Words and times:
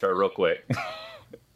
Try 0.00 0.10
real 0.10 0.28
quick. 0.28 0.64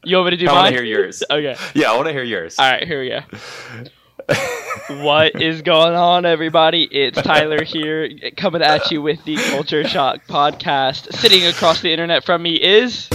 You 0.02 0.16
want 0.16 0.30
me 0.30 0.30
to 0.30 0.36
do 0.38 0.46
mine? 0.46 0.54
I 0.56 0.60
want 0.62 0.68
to 0.68 0.82
hear 0.82 0.84
yours. 0.84 1.22
Okay. 1.30 1.56
Yeah, 1.74 1.92
I 1.92 1.96
want 1.96 2.06
to 2.06 2.12
hear 2.14 2.22
yours. 2.22 2.58
All 2.58 2.70
right, 2.70 2.86
here 2.86 3.02
we 3.02 3.10
go. 3.10 5.02
what 5.04 5.42
is 5.42 5.60
going 5.60 5.92
on, 5.94 6.24
everybody? 6.24 6.84
It's 6.84 7.20
Tyler 7.20 7.62
here, 7.64 8.08
coming 8.34 8.62
at 8.62 8.90
you 8.90 9.02
with 9.02 9.22
the 9.24 9.36
Culture 9.36 9.86
Shock 9.86 10.26
podcast. 10.26 11.12
Sitting 11.12 11.44
across 11.44 11.82
the 11.82 11.92
internet 11.92 12.24
from 12.24 12.42
me 12.42 12.54
is. 12.54 13.10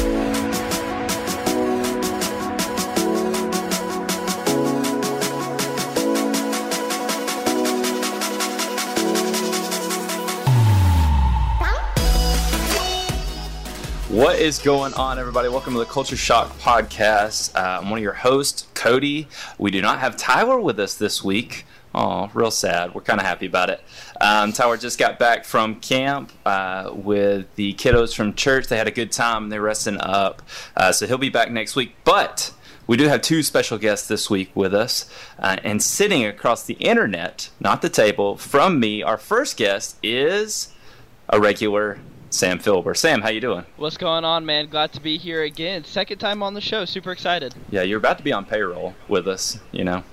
What 14.15 14.39
is 14.39 14.59
going 14.59 14.93
on, 14.93 15.19
everybody? 15.19 15.49
Welcome 15.49 15.73
to 15.73 15.79
the 15.79 15.85
Culture 15.85 16.15
Shock 16.15 16.57
podcast. 16.59 17.53
Uh, 17.53 17.81
I'm 17.81 17.89
one 17.89 17.99
of 17.99 18.03
your 18.03 18.13
hosts, 18.13 18.65
Cody. 18.73 19.27
We 19.57 19.71
do 19.71 19.81
not 19.81 19.99
have 19.99 20.15
Tyler 20.15 20.57
with 20.57 20.79
us 20.79 20.93
this 20.93 21.21
week. 21.21 21.65
Oh, 21.93 22.31
real 22.33 22.49
sad. 22.49 22.95
We're 22.95 23.01
kind 23.01 23.19
of 23.19 23.25
happy 23.25 23.45
about 23.45 23.69
it. 23.69 23.83
Um, 24.21 24.53
Tyler 24.53 24.77
just 24.77 24.97
got 24.97 25.19
back 25.19 25.43
from 25.43 25.81
camp 25.81 26.31
uh, 26.45 26.91
with 26.93 27.53
the 27.55 27.73
kiddos 27.73 28.15
from 28.15 28.35
church. 28.35 28.67
They 28.67 28.77
had 28.77 28.87
a 28.87 28.91
good 28.91 29.11
time. 29.11 29.49
They're 29.49 29.61
resting 29.61 29.97
up. 29.99 30.41
Uh, 30.77 30.93
so 30.93 31.07
he'll 31.07 31.17
be 31.17 31.27
back 31.27 31.51
next 31.51 31.75
week. 31.75 31.93
But 32.05 32.53
we 32.87 32.95
do 32.95 33.09
have 33.09 33.21
two 33.21 33.43
special 33.43 33.77
guests 33.77 34.07
this 34.07 34.29
week 34.29 34.49
with 34.55 34.73
us. 34.73 35.11
Uh, 35.37 35.57
and 35.61 35.83
sitting 35.83 36.23
across 36.23 36.63
the 36.63 36.75
internet, 36.75 37.49
not 37.59 37.81
the 37.81 37.89
table, 37.89 38.37
from 38.37 38.79
me, 38.79 39.03
our 39.03 39.17
first 39.17 39.57
guest 39.57 39.97
is 40.01 40.71
a 41.27 41.37
regular 41.37 41.99
Sam 42.35 42.59
Filber. 42.59 42.95
Sam, 42.97 43.21
how 43.21 43.29
you 43.29 43.39
doing? 43.39 43.65
What's 43.77 43.95
going 43.95 44.25
on, 44.25 44.45
man? 44.45 44.67
Glad 44.67 44.91
to 44.93 44.99
be 44.99 45.17
here 45.17 45.43
again. 45.43 45.85
Second 45.85 46.17
time 46.17 46.43
on 46.43 46.53
the 46.53 46.59
show. 46.59 46.83
Super 46.83 47.13
excited. 47.13 47.55
Yeah, 47.71 47.83
you're 47.83 47.97
about 47.97 48.17
to 48.17 48.25
be 48.25 48.33
on 48.33 48.43
payroll 48.45 48.93
with 49.07 49.25
us, 49.25 49.57
you 49.71 49.85
know. 49.85 50.03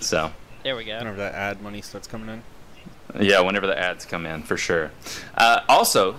So, 0.00 0.32
There 0.64 0.74
we 0.74 0.84
go. 0.84 0.96
Whenever 0.96 1.18
that 1.18 1.34
ad 1.34 1.60
money 1.60 1.82
starts 1.82 2.06
coming 2.08 2.30
in. 2.30 2.42
yeah, 3.22 3.40
whenever 3.40 3.66
the 3.66 3.78
ads 3.78 4.06
come 4.06 4.24
in, 4.24 4.42
for 4.42 4.56
sure. 4.56 4.90
Uh, 5.34 5.60
also, 5.68 6.16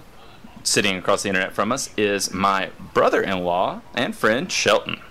sitting 0.61 0.95
across 0.95 1.23
the 1.23 1.29
internet 1.29 1.53
from 1.53 1.71
us 1.71 1.89
is 1.97 2.31
my 2.31 2.69
brother-in-law 2.93 3.81
and 3.95 4.15
friend 4.15 4.51
Shelton. 4.51 5.01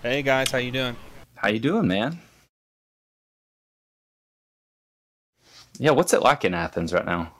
Hey 0.00 0.22
guys, 0.22 0.52
how 0.52 0.58
you 0.58 0.70
doing? 0.70 0.94
How 1.34 1.48
you 1.48 1.58
doing, 1.58 1.88
man? 1.88 2.20
Yeah, 5.76 5.90
what's 5.90 6.12
it 6.12 6.22
like 6.22 6.44
in 6.44 6.54
Athens 6.54 6.92
right 6.92 7.04
now? 7.04 7.32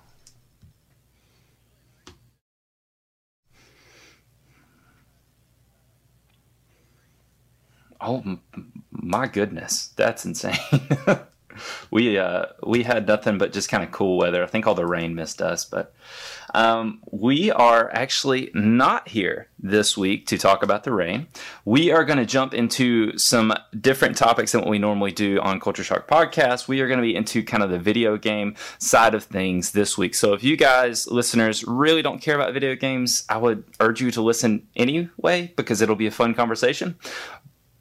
Oh 8.00 8.38
my 8.90 9.26
goodness, 9.26 9.88
that's 9.96 10.24
insane. 10.24 10.58
we 11.90 12.18
uh 12.18 12.46
we 12.62 12.82
had 12.82 13.06
nothing 13.06 13.38
but 13.38 13.52
just 13.52 13.68
kind 13.68 13.82
of 13.82 13.90
cool 13.90 14.18
weather. 14.18 14.42
I 14.42 14.46
think 14.46 14.66
all 14.66 14.74
the 14.74 14.86
rain 14.86 15.14
missed 15.14 15.42
us, 15.42 15.64
but 15.64 15.94
um, 16.54 17.00
we 17.10 17.50
are 17.50 17.92
actually 17.92 18.50
not 18.54 19.08
here 19.08 19.48
this 19.58 19.96
week 19.96 20.26
to 20.28 20.38
talk 20.38 20.62
about 20.62 20.84
the 20.84 20.92
rain. 20.92 21.28
We 21.64 21.90
are 21.92 22.04
going 22.04 22.18
to 22.18 22.26
jump 22.26 22.54
into 22.54 23.16
some 23.18 23.52
different 23.78 24.16
topics 24.16 24.52
than 24.52 24.62
what 24.62 24.70
we 24.70 24.78
normally 24.78 25.12
do 25.12 25.40
on 25.40 25.60
Culture 25.60 25.84
Shock 25.84 26.08
Podcast. 26.08 26.68
We 26.68 26.80
are 26.80 26.88
going 26.88 26.98
to 26.98 27.02
be 27.02 27.14
into 27.14 27.42
kind 27.42 27.62
of 27.62 27.70
the 27.70 27.78
video 27.78 28.16
game 28.16 28.56
side 28.78 29.14
of 29.14 29.24
things 29.24 29.72
this 29.72 29.96
week. 29.96 30.14
So 30.14 30.32
if 30.32 30.42
you 30.42 30.56
guys, 30.56 31.06
listeners, 31.06 31.64
really 31.64 32.02
don't 32.02 32.20
care 32.20 32.34
about 32.34 32.52
video 32.52 32.74
games, 32.74 33.24
I 33.28 33.36
would 33.36 33.64
urge 33.78 34.00
you 34.00 34.10
to 34.12 34.22
listen 34.22 34.66
anyway 34.74 35.52
because 35.56 35.80
it'll 35.80 35.96
be 35.96 36.06
a 36.06 36.12
fun 36.12 36.34
conversation. 36.34 36.96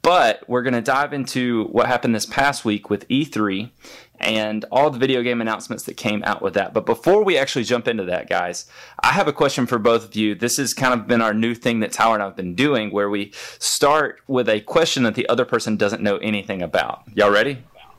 But 0.02 0.48
we're 0.48 0.62
going 0.62 0.74
to 0.74 0.80
dive 0.80 1.12
into 1.12 1.64
what 1.66 1.86
happened 1.86 2.14
this 2.14 2.26
past 2.26 2.64
week 2.64 2.88
with 2.88 3.06
E3 3.08 3.70
and 4.18 4.64
all 4.70 4.90
the 4.90 4.98
video 4.98 5.22
game 5.22 5.40
announcements 5.40 5.84
that 5.84 5.96
came 5.96 6.22
out 6.24 6.42
with 6.42 6.54
that. 6.54 6.72
But 6.72 6.86
before 6.86 7.22
we 7.24 7.36
actually 7.36 7.64
jump 7.64 7.88
into 7.88 8.04
that, 8.04 8.28
guys, 8.28 8.66
I 9.00 9.08
have 9.08 9.28
a 9.28 9.32
question 9.32 9.66
for 9.66 9.78
both 9.78 10.04
of 10.04 10.16
you. 10.16 10.34
This 10.34 10.56
has 10.58 10.74
kind 10.74 10.98
of 10.98 11.06
been 11.06 11.20
our 11.20 11.34
new 11.34 11.54
thing 11.54 11.80
that 11.80 11.92
Tyler 11.92 12.14
and 12.14 12.22
I 12.22 12.26
have 12.26 12.36
been 12.36 12.54
doing 12.54 12.90
where 12.90 13.10
we 13.10 13.32
start 13.58 14.20
with 14.26 14.48
a 14.48 14.60
question 14.60 15.02
that 15.04 15.14
the 15.14 15.28
other 15.28 15.44
person 15.44 15.76
doesn't 15.76 16.02
know 16.02 16.16
anything 16.18 16.62
about. 16.62 17.02
Y'all 17.14 17.30
ready? 17.30 17.58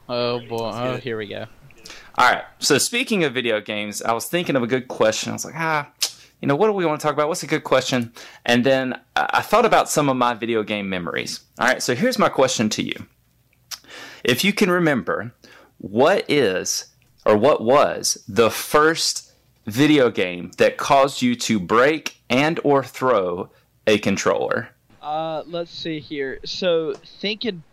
Oh 0.10 0.40
boy. 0.48 0.72
Oh, 0.74 0.98
here 0.98 1.18
we 1.18 1.28
go. 1.28 1.46
All 2.16 2.30
right. 2.30 2.44
So 2.60 2.78
speaking 2.78 3.24
of 3.24 3.34
video 3.34 3.62
games, 3.62 4.02
I 4.02 4.14
was 4.14 4.26
thinking 4.26 4.56
of 4.56 4.64
a 4.64 4.68
good 4.68 4.88
question. 4.88 5.32
I 5.32 5.34
was 5.34 5.46
like, 5.46 5.56
ah, 5.56 5.90
you 6.42 6.48
know, 6.48 6.56
what 6.56 6.68
do 6.68 6.74
we 6.74 6.86
want 6.86 7.00
to 7.00 7.06
talk 7.06 7.14
about? 7.14 7.28
What's 7.28 7.44
a 7.44 7.48
good 7.48 7.64
question? 7.64 8.12
And 8.46 8.64
then 8.64 9.00
I 9.16 9.42
thought 9.42 9.66
about 9.66 9.90
some 9.90 10.10
of 10.10 10.18
my 10.18 10.34
video 10.34 10.64
game 10.64 10.90
memories. 10.90 11.42
All 11.60 11.68
right. 11.68 11.82
So 11.82 11.94
here's 11.94 12.18
my 12.18 12.30
question 12.30 12.68
to 12.70 12.84
you. 12.84 13.06
If 14.24 14.44
you 14.44 14.52
can 14.52 14.72
remember, 14.72 15.34
what 15.78 16.26
is 16.30 16.88
or 17.26 17.38
what 17.38 17.64
was 17.64 18.24
the 18.28 18.50
first 18.50 19.32
video 19.68 20.10
game 20.10 20.52
that 20.58 20.78
caused 20.78 21.22
you 21.22 21.36
to 21.36 21.60
break 21.60 22.18
and 22.30 22.60
or 22.64 22.84
throw 22.84 23.52
a 23.86 24.00
controller? 24.00 24.70
Uh, 25.02 25.44
let's 25.46 25.72
see 25.72 26.00
here. 26.00 26.40
So 26.44 26.94
thinking 27.20 27.64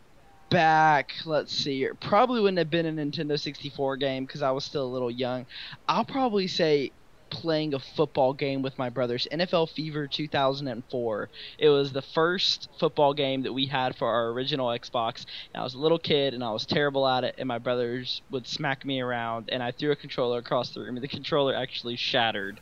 back, 0.50 1.12
let's 1.24 1.52
see 1.54 1.78
here. 1.78 1.94
Probably 1.94 2.40
wouldn't 2.40 2.58
have 2.58 2.70
been 2.70 2.86
a 2.86 2.92
Nintendo 2.92 3.38
64 3.38 3.96
game 3.96 4.26
because 4.26 4.42
I 4.42 4.50
was 4.50 4.64
still 4.64 4.84
a 4.84 4.88
little 4.88 5.10
young. 5.10 5.46
I'll 5.88 6.04
probably 6.04 6.46
say 6.46 6.92
playing 7.31 7.75
a 7.75 7.78
football 7.78 8.33
game 8.33 8.62
with 8.62 8.78
my 8.78 8.89
brothers. 8.89 9.27
NFL 9.31 9.71
Fever 9.71 10.06
2004. 10.06 11.28
It 11.59 11.69
was 11.69 11.93
the 11.93 12.03
first 12.03 12.69
football 12.78 13.15
game 13.15 13.43
that 13.43 13.53
we 13.53 13.66
had 13.66 13.97
for 13.97 14.09
our 14.09 14.28
original 14.28 14.69
Xbox. 14.69 15.27
And 15.53 15.61
I 15.61 15.65
was 15.65 15.75
a 15.75 15.78
little 15.78 15.99
kid 15.99 16.34
and 16.34 16.43
I 16.43 16.50
was 16.50 16.66
terrible 16.66 17.06
at 17.06 17.25
it, 17.25 17.34
and 17.39 17.49
my 17.49 17.59
brothers 17.59 18.22
would 18.31 18.47
smack 18.47 18.84
me 18.84 19.00
around, 19.00 19.49
and 19.50 19.62
I 19.62 19.71
threw 19.71 19.91
a 19.91 19.97
controller 19.97 20.39
across 20.39 20.71
the 20.71 20.81
room, 20.81 20.97
and 20.97 21.05
the 21.05 21.09
controller 21.09 21.55
actually 21.55 21.97
shattered. 21.97 22.61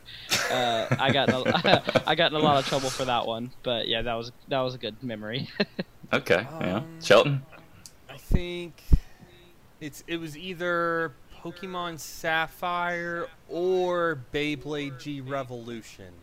Uh, 0.51 0.87
I 0.99 1.11
got 1.11 1.29
in 1.29 1.35
a, 1.35 2.03
I 2.07 2.15
got 2.15 2.31
in 2.31 2.37
a 2.37 2.43
lot 2.43 2.57
of 2.57 2.65
trouble 2.67 2.89
for 2.89 3.05
that 3.05 3.25
one, 3.25 3.51
but 3.63 3.87
yeah, 3.87 4.01
that 4.01 4.13
was 4.13 4.31
that 4.47 4.59
was 4.61 4.75
a 4.75 4.77
good 4.77 5.01
memory. 5.03 5.49
Okay. 6.13 6.47
yeah. 6.61 6.77
Um, 6.77 7.01
Shelton? 7.01 7.41
I 8.09 8.17
think 8.17 8.81
it's 9.81 10.03
it 10.07 10.17
was 10.17 10.37
either 10.37 11.13
Pokemon 11.47 11.99
Sapphire 11.99 13.27
or 13.47 14.19
Beyblade 14.33 14.99
G 14.99 15.21
Revolution. 15.21 16.13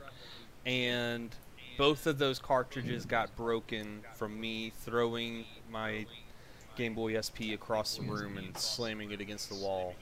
And 0.67 1.35
both 1.79 2.07
of 2.07 2.19
those 2.19 2.39
cartridges 2.39 3.07
got 3.07 3.35
broken 3.37 4.03
from 4.15 4.39
me 4.39 4.73
throwing 4.81 5.45
my 5.71 6.07
Game 6.77 6.95
Boy 6.95 7.19
SP 7.21 7.55
across 7.55 7.97
the 7.97 8.03
room 8.03 8.37
and 8.37 8.57
slamming 8.57 9.13
it 9.13 9.21
against 9.21 9.49
the 9.49 9.57
wall. 9.57 9.95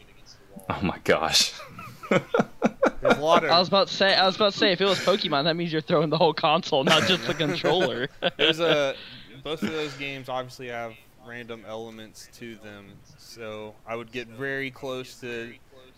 Oh 0.68 0.80
my 0.82 0.98
gosh. 1.04 1.52
There's 2.10 3.16
a 3.18 3.20
lot 3.20 3.44
I 3.44 3.58
was 3.58 3.68
about 3.68 3.88
to 3.88 3.94
say, 3.94 4.14
I 4.14 4.26
was 4.26 4.36
about 4.36 4.52
to 4.52 4.58
say, 4.58 4.72
if 4.72 4.80
it 4.80 4.84
was 4.84 4.98
Pokemon, 4.98 5.44
that 5.44 5.56
means 5.56 5.72
you're 5.72 5.82
throwing 5.82 6.10
the 6.10 6.18
whole 6.18 6.34
console, 6.34 6.84
not 6.84 7.04
just 7.04 7.26
the 7.26 7.34
controller. 7.46 8.08
there's 8.36 8.60
a 8.60 8.94
both 9.42 9.62
of 9.62 9.72
those 9.72 9.92
games 9.94 10.28
obviously 10.28 10.68
have 10.68 10.94
random 11.26 11.64
elements 11.66 12.28
to 12.34 12.56
them. 12.56 12.86
So 13.18 13.74
i 13.86 13.96
would 13.96 14.12
get 14.12 14.28
very 14.28 14.70
close 14.70 15.20
to 15.20 15.54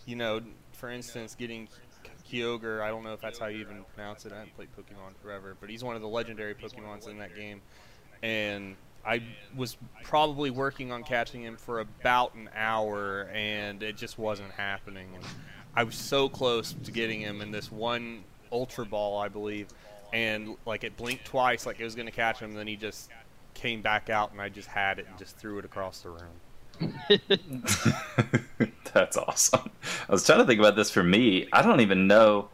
you 0.06 0.16
know 0.16 0.40
for 0.72 0.90
instance 0.90 1.34
getting 1.34 1.68
kyogre 2.30 2.80
i 2.80 2.88
don't 2.88 3.04
know 3.04 3.12
if 3.12 3.20
that's 3.20 3.38
how 3.38 3.46
you 3.46 3.60
even 3.60 3.84
pronounce 3.94 4.24
it 4.24 4.32
i 4.32 4.36
haven't 4.36 4.54
played 4.56 4.68
pokemon 4.76 5.14
forever 5.22 5.56
but 5.60 5.68
he's 5.68 5.84
one 5.84 5.94
of 5.94 6.02
the 6.02 6.08
legendary 6.08 6.54
pokemons 6.54 7.08
in 7.08 7.18
that 7.18 7.34
game. 7.36 7.60
And 8.22 8.76
i 9.06 9.22
was 9.56 9.76
probably 10.02 10.50
working 10.50 10.90
on 10.92 11.04
catching 11.04 11.42
him 11.42 11.56
for 11.56 11.80
about 11.80 12.34
an 12.34 12.48
hour 12.54 13.28
and 13.32 13.82
it 13.82 13.96
just 13.96 14.18
wasn't 14.18 14.50
happening. 14.52 15.08
And 15.14 15.24
i 15.74 15.84
was 15.84 15.96
so 15.96 16.28
close 16.28 16.74
to 16.84 16.90
getting 16.90 17.20
him 17.20 17.40
in 17.40 17.50
this 17.50 17.70
one 17.70 18.24
ultra 18.52 18.86
ball 18.86 19.18
i 19.18 19.28
believe. 19.28 19.68
And 20.12 20.56
like 20.64 20.84
it 20.84 20.96
blinked 20.96 21.24
twice 21.24 21.66
like 21.66 21.80
it 21.80 21.84
was 21.84 21.94
going 21.94 22.06
to 22.06 22.12
catch 22.12 22.38
him 22.38 22.50
and 22.50 22.58
then 22.58 22.66
he 22.66 22.76
just 22.76 23.10
came 23.54 23.80
back 23.82 24.10
out 24.10 24.32
and 24.32 24.40
I 24.40 24.48
just 24.48 24.68
had 24.68 24.98
it 24.98 25.06
and 25.08 25.18
just 25.18 25.36
threw 25.36 25.58
it 25.58 25.64
across 25.64 26.00
the 26.00 26.10
room. 26.10 26.98
That's 28.92 29.16
awesome. 29.16 29.70
I 30.08 30.12
was 30.12 30.24
trying 30.26 30.38
to 30.40 30.44
think 30.44 30.60
about 30.60 30.76
this 30.76 30.90
for 30.90 31.02
me. 31.02 31.48
I 31.52 31.62
don't 31.62 31.80
even 31.80 32.06
know. 32.06 32.48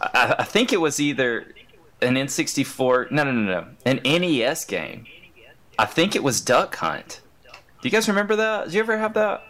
I, 0.00 0.36
I 0.40 0.44
think 0.44 0.72
it 0.72 0.80
was 0.80 1.00
either 1.00 1.54
an 2.02 2.14
N64. 2.14 3.10
No, 3.10 3.24
no, 3.24 3.32
no, 3.32 3.42
no. 3.60 3.68
An 3.84 4.00
NES 4.04 4.64
game. 4.64 5.06
I 5.78 5.86
think 5.86 6.14
it 6.16 6.22
was 6.22 6.40
Duck 6.40 6.76
Hunt. 6.76 7.20
Do 7.44 7.88
you 7.88 7.90
guys 7.90 8.08
remember 8.08 8.36
that? 8.36 8.64
Did 8.66 8.74
you 8.74 8.80
ever 8.80 8.98
have 8.98 9.14
that? 9.14 9.42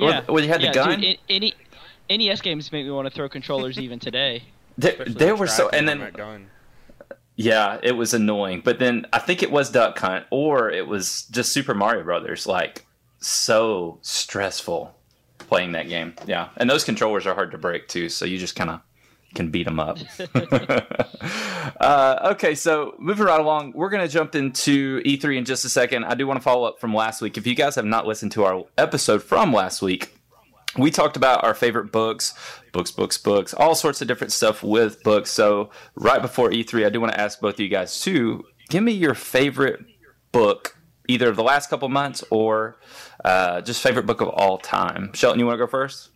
Or- 0.00 0.10
yeah, 0.10 0.22
Where 0.26 0.42
you 0.42 0.48
had 0.48 0.60
yeah, 0.62 0.72
the 0.72 0.74
gun? 0.74 1.00
Dude, 1.00 1.18
any 1.28 1.54
NES 2.10 2.40
games 2.40 2.70
make 2.72 2.84
me 2.84 2.90
want 2.90 3.06
to 3.06 3.14
throw 3.14 3.28
controllers 3.28 3.78
even 3.78 3.98
today. 3.98 4.42
there 4.76 5.04
there 5.06 5.36
were 5.36 5.46
so. 5.46 5.68
And 5.70 5.88
then, 5.88 6.00
that 6.00 6.12
gun. 6.14 6.48
Yeah, 7.36 7.78
it 7.82 7.92
was 7.92 8.14
annoying. 8.14 8.62
But 8.64 8.78
then 8.78 9.06
I 9.12 9.18
think 9.18 9.42
it 9.42 9.50
was 9.50 9.70
Duck 9.70 9.98
Hunt 9.98 10.26
or 10.30 10.70
it 10.70 10.86
was 10.86 11.26
just 11.30 11.52
Super 11.52 11.74
Mario 11.74 12.02
Brothers. 12.02 12.46
Like, 12.46 12.86
so 13.18 13.98
stressful 14.02 14.94
playing 15.38 15.72
that 15.72 15.88
game. 15.88 16.14
Yeah. 16.26 16.48
And 16.56 16.68
those 16.68 16.84
controllers 16.84 17.26
are 17.26 17.34
hard 17.34 17.52
to 17.52 17.58
break 17.58 17.88
too. 17.88 18.08
So 18.08 18.24
you 18.24 18.38
just 18.38 18.56
kind 18.56 18.70
of 18.70 18.80
can 19.34 19.50
beat 19.50 19.64
them 19.64 19.78
up. 19.78 19.98
Uh, 21.80 22.30
okay, 22.32 22.54
so 22.54 22.94
moving 22.98 23.26
right 23.26 23.40
along, 23.40 23.72
we're 23.74 23.90
going 23.90 24.04
to 24.04 24.12
jump 24.12 24.34
into 24.34 25.00
E3 25.02 25.38
in 25.38 25.44
just 25.44 25.64
a 25.64 25.68
second. 25.68 26.04
I 26.04 26.14
do 26.14 26.26
want 26.26 26.38
to 26.38 26.42
follow 26.42 26.66
up 26.66 26.78
from 26.80 26.94
last 26.94 27.20
week. 27.20 27.36
If 27.36 27.46
you 27.46 27.54
guys 27.54 27.74
have 27.74 27.84
not 27.84 28.06
listened 28.06 28.32
to 28.32 28.44
our 28.44 28.64
episode 28.78 29.22
from 29.22 29.52
last 29.52 29.82
week, 29.82 30.16
we 30.78 30.90
talked 30.90 31.16
about 31.16 31.44
our 31.44 31.54
favorite 31.54 31.92
books, 31.92 32.34
books, 32.72 32.90
books, 32.90 33.18
books, 33.18 33.54
all 33.54 33.74
sorts 33.74 34.00
of 34.00 34.08
different 34.08 34.32
stuff 34.32 34.62
with 34.62 35.02
books. 35.02 35.30
So 35.30 35.70
right 35.94 36.20
before 36.20 36.50
E3, 36.50 36.86
I 36.86 36.88
do 36.90 37.00
want 37.00 37.12
to 37.12 37.20
ask 37.20 37.40
both 37.40 37.54
of 37.54 37.60
you 37.60 37.68
guys 37.68 38.00
to 38.02 38.44
give 38.68 38.82
me 38.82 38.92
your 38.92 39.14
favorite 39.14 39.80
book, 40.32 40.76
either 41.08 41.28
of 41.28 41.36
the 41.36 41.42
last 41.42 41.70
couple 41.70 41.88
months 41.88 42.24
or 42.30 42.78
uh, 43.24 43.60
just 43.60 43.82
favorite 43.82 44.06
book 44.06 44.20
of 44.20 44.28
all 44.28 44.58
time. 44.58 45.12
Shelton, 45.14 45.40
you 45.40 45.46
want 45.46 45.58
to 45.58 45.64
go 45.64 45.70
first? 45.70 46.10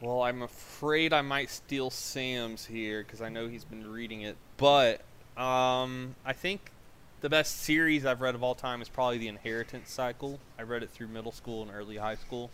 Well, 0.00 0.22
I'm 0.22 0.42
afraid 0.42 1.12
I 1.12 1.22
might 1.22 1.50
steal 1.50 1.90
Sam's 1.90 2.64
here 2.64 3.02
because 3.02 3.20
I 3.20 3.28
know 3.28 3.48
he's 3.48 3.64
been 3.64 3.90
reading 3.90 4.22
it. 4.22 4.36
But 4.56 5.00
um, 5.36 6.14
I 6.24 6.32
think 6.32 6.70
the 7.20 7.28
best 7.28 7.62
series 7.62 8.04
I've 8.06 8.20
read 8.20 8.34
of 8.34 8.42
all 8.42 8.54
time 8.54 8.80
is 8.80 8.88
probably 8.88 9.18
The 9.18 9.28
Inheritance 9.28 9.90
Cycle. 9.90 10.38
I 10.58 10.62
read 10.62 10.82
it 10.82 10.90
through 10.90 11.08
middle 11.08 11.32
school 11.32 11.62
and 11.62 11.70
early 11.70 11.96
high 11.96 12.14
school, 12.14 12.50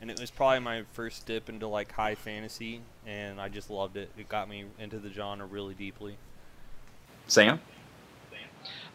and 0.00 0.10
it 0.10 0.20
was 0.20 0.30
probably 0.30 0.60
my 0.60 0.82
first 0.92 1.26
dip 1.26 1.48
into 1.48 1.68
like 1.68 1.92
high 1.92 2.14
fantasy, 2.14 2.80
and 3.06 3.40
I 3.40 3.48
just 3.48 3.70
loved 3.70 3.96
it. 3.96 4.10
It 4.18 4.28
got 4.28 4.48
me 4.48 4.64
into 4.78 4.98
the 4.98 5.10
genre 5.10 5.46
really 5.46 5.74
deeply. 5.74 6.16
Sam. 7.26 7.60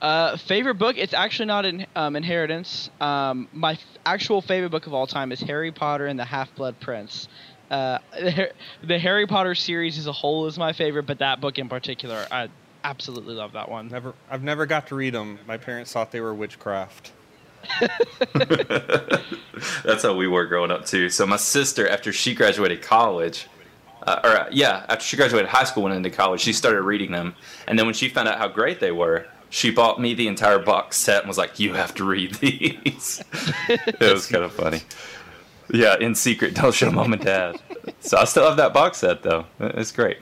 Uh, 0.02 0.36
favorite 0.36 0.76
book? 0.76 0.98
It's 0.98 1.14
actually 1.14 1.46
not 1.46 1.64
in 1.64 1.86
um, 1.96 2.18
Inheritance. 2.18 2.90
Um, 3.00 3.48
my 3.54 3.74
f- 3.74 3.80
actual 4.06 4.42
favorite 4.42 4.70
book 4.70 4.86
of 4.86 4.94
all 4.94 5.08
time 5.08 5.32
is 5.32 5.40
Harry 5.40 5.72
Potter 5.72 6.08
and 6.08 6.20
the 6.20 6.26
Half 6.26 6.54
Blood 6.56 6.78
Prince. 6.82 7.30
Uh, 7.72 8.00
the, 8.12 8.52
the 8.84 9.00
Harry 9.00 9.26
Potter 9.26 9.56
series 9.56 9.98
as 9.98 10.08
a 10.08 10.12
whole 10.12 10.48
is 10.48 10.58
my 10.58 10.74
favorite, 10.74 11.04
but 11.04 11.20
that 11.20 11.40
book 11.40 11.58
in 11.58 11.70
particular, 11.70 12.28
I 12.30 12.50
absolutely 12.84 13.36
love 13.36 13.54
that 13.54 13.70
one. 13.70 13.88
Never, 13.88 14.14
I've 14.30 14.44
never 14.44 14.66
got 14.66 14.88
to 14.88 14.96
read 14.96 15.14
them. 15.14 15.40
My 15.48 15.58
parents 15.58 15.92
thought 15.92 16.12
they 16.12 16.22
were 16.22 16.34
witchcraft. 16.34 17.12
That's 19.84 20.04
how 20.04 20.16
we 20.16 20.28
were 20.28 20.46
growing 20.46 20.72
up 20.72 20.86
too. 20.86 21.10
So 21.10 21.26
my 21.26 21.38
sister, 21.38 21.88
after 21.88 22.12
she 22.12 22.36
graduated 22.36 22.82
college, 22.82 23.48
uh, 24.06 24.20
or 24.24 24.30
uh, 24.30 24.48
yeah, 24.52 24.86
after 24.90 25.04
she 25.04 25.16
graduated 25.16 25.50
high 25.50 25.64
school, 25.64 25.84
went 25.84 25.96
into 25.96 26.10
college, 26.10 26.42
she 26.42 26.52
started 26.54 26.82
reading 26.82 27.12
them, 27.12 27.36
and 27.68 27.80
then 27.80 27.86
when 27.86 27.96
she 27.96 28.10
found 28.10 28.28
out 28.28 28.38
how 28.38 28.50
great 28.50 28.80
they 28.82 28.92
were, 28.92 29.26
she 29.50 29.72
bought 29.72 30.02
me 30.02 30.14
the 30.14 30.28
entire 30.28 30.60
box 30.60 30.98
set 30.98 31.20
and 31.20 31.28
was 31.28 31.38
like, 31.38 31.60
"You 31.60 31.74
have 31.74 31.94
to 31.96 32.04
read 32.04 32.36
these." 32.36 33.24
it 33.70 34.14
was 34.14 34.28
kind 34.28 34.44
of 34.44 34.52
funny. 34.52 34.82
Yeah, 35.70 35.96
in 36.00 36.16
secret, 36.16 36.56
don't 36.56 36.74
show 36.74 36.92
mom 36.92 37.14
and 37.14 37.22
dad. 37.22 37.60
So 38.00 38.18
I 38.18 38.26
still 38.26 38.46
have 38.46 38.58
that 38.58 38.74
box 38.74 39.00
set 39.00 39.24
though. 39.24 39.46
It's 39.60 39.92
great. 39.92 40.18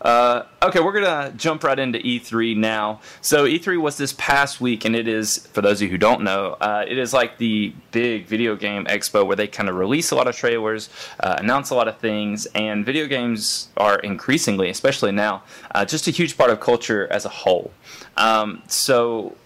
Uh, 0.00 0.44
okay, 0.62 0.80
we're 0.80 0.92
gonna 0.92 1.32
jump 1.36 1.64
right 1.64 1.78
into 1.78 1.98
E3 1.98 2.56
now. 2.56 3.00
So 3.20 3.44
E3 3.44 3.80
was 3.80 3.96
this 3.96 4.14
past 4.14 4.60
week, 4.60 4.84
and 4.84 4.94
it 4.94 5.08
is 5.08 5.46
for 5.52 5.62
those 5.62 5.78
of 5.78 5.82
you 5.82 5.88
who 5.88 5.98
don't 5.98 6.22
know, 6.22 6.56
uh, 6.60 6.84
it 6.86 6.98
is 6.98 7.12
like 7.12 7.38
the 7.38 7.74
big 7.90 8.26
video 8.26 8.56
game 8.56 8.84
expo 8.86 9.26
where 9.26 9.36
they 9.36 9.46
kind 9.46 9.68
of 9.68 9.76
release 9.76 10.10
a 10.10 10.14
lot 10.14 10.28
of 10.28 10.36
trailers, 10.36 10.88
uh, 11.20 11.36
announce 11.38 11.70
a 11.70 11.74
lot 11.74 11.88
of 11.88 11.98
things, 11.98 12.46
and 12.54 12.84
video 12.84 13.06
games 13.06 13.68
are 13.76 13.98
increasingly, 13.98 14.70
especially 14.70 15.12
now, 15.12 15.42
uh, 15.74 15.84
just 15.84 16.06
a 16.08 16.10
huge 16.10 16.36
part 16.36 16.50
of 16.50 16.60
culture 16.60 17.06
as 17.10 17.24
a 17.24 17.30
whole. 17.30 17.70
Um, 18.16 18.62
so 18.66 19.36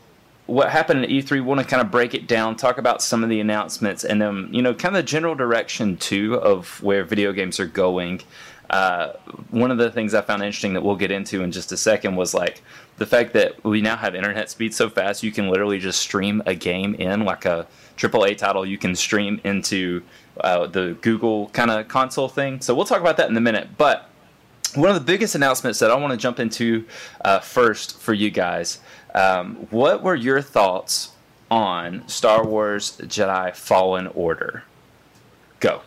what 0.50 0.68
happened 0.68 1.04
at 1.04 1.10
E3, 1.10 1.30
we 1.30 1.40
want 1.40 1.60
to 1.60 1.66
kind 1.66 1.80
of 1.80 1.90
break 1.90 2.12
it 2.12 2.26
down, 2.26 2.56
talk 2.56 2.78
about 2.78 3.02
some 3.02 3.22
of 3.22 3.30
the 3.30 3.40
announcements, 3.40 4.04
and 4.04 4.20
then, 4.20 4.48
you 4.50 4.60
know, 4.62 4.74
kind 4.74 4.96
of 4.96 5.04
the 5.04 5.06
general 5.06 5.36
direction, 5.36 5.96
too, 5.96 6.34
of 6.34 6.82
where 6.82 7.04
video 7.04 7.32
games 7.32 7.60
are 7.60 7.66
going. 7.66 8.20
Uh, 8.68 9.12
one 9.50 9.70
of 9.70 9.78
the 9.78 9.90
things 9.90 10.12
I 10.12 10.22
found 10.22 10.42
interesting 10.42 10.74
that 10.74 10.82
we'll 10.82 10.96
get 10.96 11.10
into 11.12 11.42
in 11.42 11.52
just 11.52 11.70
a 11.72 11.76
second 11.76 12.16
was 12.16 12.34
like 12.34 12.62
the 12.98 13.06
fact 13.06 13.32
that 13.32 13.62
we 13.64 13.80
now 13.80 13.96
have 13.96 14.14
internet 14.14 14.48
speed 14.48 14.72
so 14.72 14.88
fast 14.88 15.24
you 15.24 15.32
can 15.32 15.48
literally 15.48 15.80
just 15.80 15.98
stream 16.00 16.40
a 16.46 16.54
game 16.54 16.94
in 16.94 17.24
like 17.24 17.46
a 17.46 17.66
AAA 17.96 18.38
title 18.38 18.64
you 18.64 18.78
can 18.78 18.94
stream 18.94 19.40
into 19.42 20.02
uh, 20.38 20.68
the 20.68 20.96
Google 21.00 21.48
kind 21.48 21.70
of 21.70 21.88
console 21.88 22.28
thing. 22.28 22.60
So 22.60 22.74
we'll 22.74 22.84
talk 22.84 23.00
about 23.00 23.16
that 23.16 23.28
in 23.28 23.36
a 23.36 23.40
minute. 23.40 23.70
But 23.76 24.08
one 24.76 24.88
of 24.88 24.94
the 24.94 25.00
biggest 25.00 25.34
announcements 25.34 25.80
that 25.80 25.90
I 25.90 25.96
want 25.96 26.12
to 26.12 26.16
jump 26.16 26.38
into 26.38 26.86
uh, 27.24 27.40
first 27.40 27.98
for 27.98 28.14
you 28.14 28.30
guys 28.30 28.78
um, 29.14 29.66
what 29.70 30.02
were 30.02 30.14
your 30.14 30.40
thoughts 30.42 31.12
on 31.50 32.06
Star 32.08 32.46
Wars 32.46 32.96
Jedi 32.98 33.54
Fallen 33.54 34.06
Order? 34.08 34.64
Go. 35.58 35.82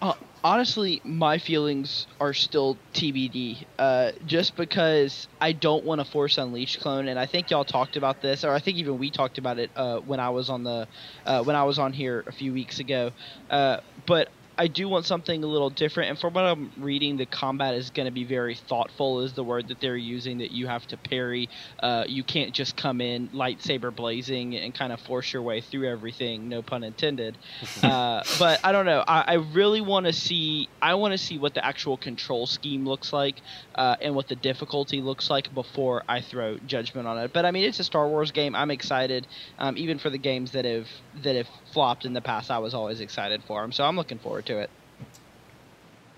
Uh, 0.00 0.14
honestly, 0.42 1.00
my 1.04 1.38
feelings 1.38 2.06
are 2.20 2.32
still 2.32 2.76
TBD. 2.94 3.64
Uh, 3.78 4.12
just 4.26 4.56
because 4.56 5.28
I 5.40 5.52
don't 5.52 5.84
want 5.84 6.00
a 6.00 6.04
Force 6.04 6.38
Unleashed 6.38 6.80
clone, 6.80 7.08
and 7.08 7.18
I 7.18 7.26
think 7.26 7.50
y'all 7.50 7.64
talked 7.64 7.96
about 7.96 8.22
this, 8.22 8.44
or 8.44 8.52
I 8.52 8.58
think 8.58 8.78
even 8.78 8.98
we 8.98 9.10
talked 9.10 9.38
about 9.38 9.58
it 9.58 9.70
uh, 9.76 9.98
when 10.00 10.20
I 10.20 10.30
was 10.30 10.48
on 10.48 10.62
the 10.62 10.88
uh, 11.24 11.42
when 11.44 11.56
I 11.56 11.64
was 11.64 11.78
on 11.78 11.92
here 11.92 12.24
a 12.26 12.32
few 12.32 12.52
weeks 12.52 12.78
ago. 12.78 13.12
Uh, 13.50 13.80
but 14.06 14.28
I 14.58 14.68
do 14.68 14.88
want 14.88 15.04
something 15.04 15.44
a 15.44 15.46
little 15.46 15.70
different, 15.70 16.10
and 16.10 16.18
from 16.18 16.34
what 16.34 16.44
I'm 16.44 16.72
reading, 16.78 17.16
the 17.16 17.26
combat 17.26 17.74
is 17.74 17.90
going 17.90 18.06
to 18.06 18.12
be 18.12 18.24
very 18.24 18.54
thoughtful. 18.54 19.20
Is 19.20 19.34
the 19.34 19.44
word 19.44 19.68
that 19.68 19.80
they're 19.80 19.96
using 19.96 20.38
that 20.38 20.50
you 20.50 20.66
have 20.66 20.86
to 20.88 20.96
parry. 20.96 21.48
Uh, 21.82 22.04
you 22.06 22.24
can't 22.24 22.54
just 22.54 22.76
come 22.76 23.00
in 23.00 23.28
lightsaber 23.28 23.94
blazing 23.94 24.56
and 24.56 24.74
kind 24.74 24.92
of 24.92 25.00
force 25.00 25.32
your 25.32 25.42
way 25.42 25.60
through 25.60 25.88
everything. 25.88 26.48
No 26.48 26.62
pun 26.62 26.84
intended. 26.84 27.36
uh, 27.82 28.22
but 28.38 28.60
I 28.64 28.72
don't 28.72 28.86
know. 28.86 29.04
I, 29.06 29.24
I 29.26 29.34
really 29.34 29.80
want 29.80 30.06
to 30.06 30.12
see. 30.12 30.68
I 30.80 30.94
want 30.94 31.12
to 31.12 31.18
see 31.18 31.38
what 31.38 31.54
the 31.54 31.64
actual 31.64 31.96
control 31.96 32.46
scheme 32.46 32.86
looks 32.86 33.12
like 33.12 33.36
uh, 33.74 33.96
and 34.00 34.14
what 34.14 34.28
the 34.28 34.36
difficulty 34.36 35.02
looks 35.02 35.28
like 35.28 35.52
before 35.54 36.02
I 36.08 36.20
throw 36.20 36.58
judgment 36.58 37.06
on 37.06 37.18
it. 37.18 37.32
But 37.32 37.44
I 37.44 37.50
mean, 37.50 37.64
it's 37.64 37.80
a 37.80 37.84
Star 37.84 38.08
Wars 38.08 38.30
game. 38.32 38.54
I'm 38.54 38.70
excited. 38.70 39.26
Um, 39.58 39.76
even 39.76 39.98
for 39.98 40.10
the 40.10 40.18
games 40.18 40.52
that 40.52 40.64
have 40.64 40.88
that 41.22 41.36
have 41.36 41.48
flopped 41.76 42.06
in 42.06 42.14
the 42.14 42.22
past, 42.22 42.50
I 42.50 42.56
was 42.56 42.72
always 42.72 43.02
excited 43.02 43.44
for 43.44 43.60
them. 43.60 43.70
So 43.70 43.84
I'm 43.84 43.96
looking 43.96 44.16
forward 44.16 44.46
to 44.46 44.60
it. 44.60 44.70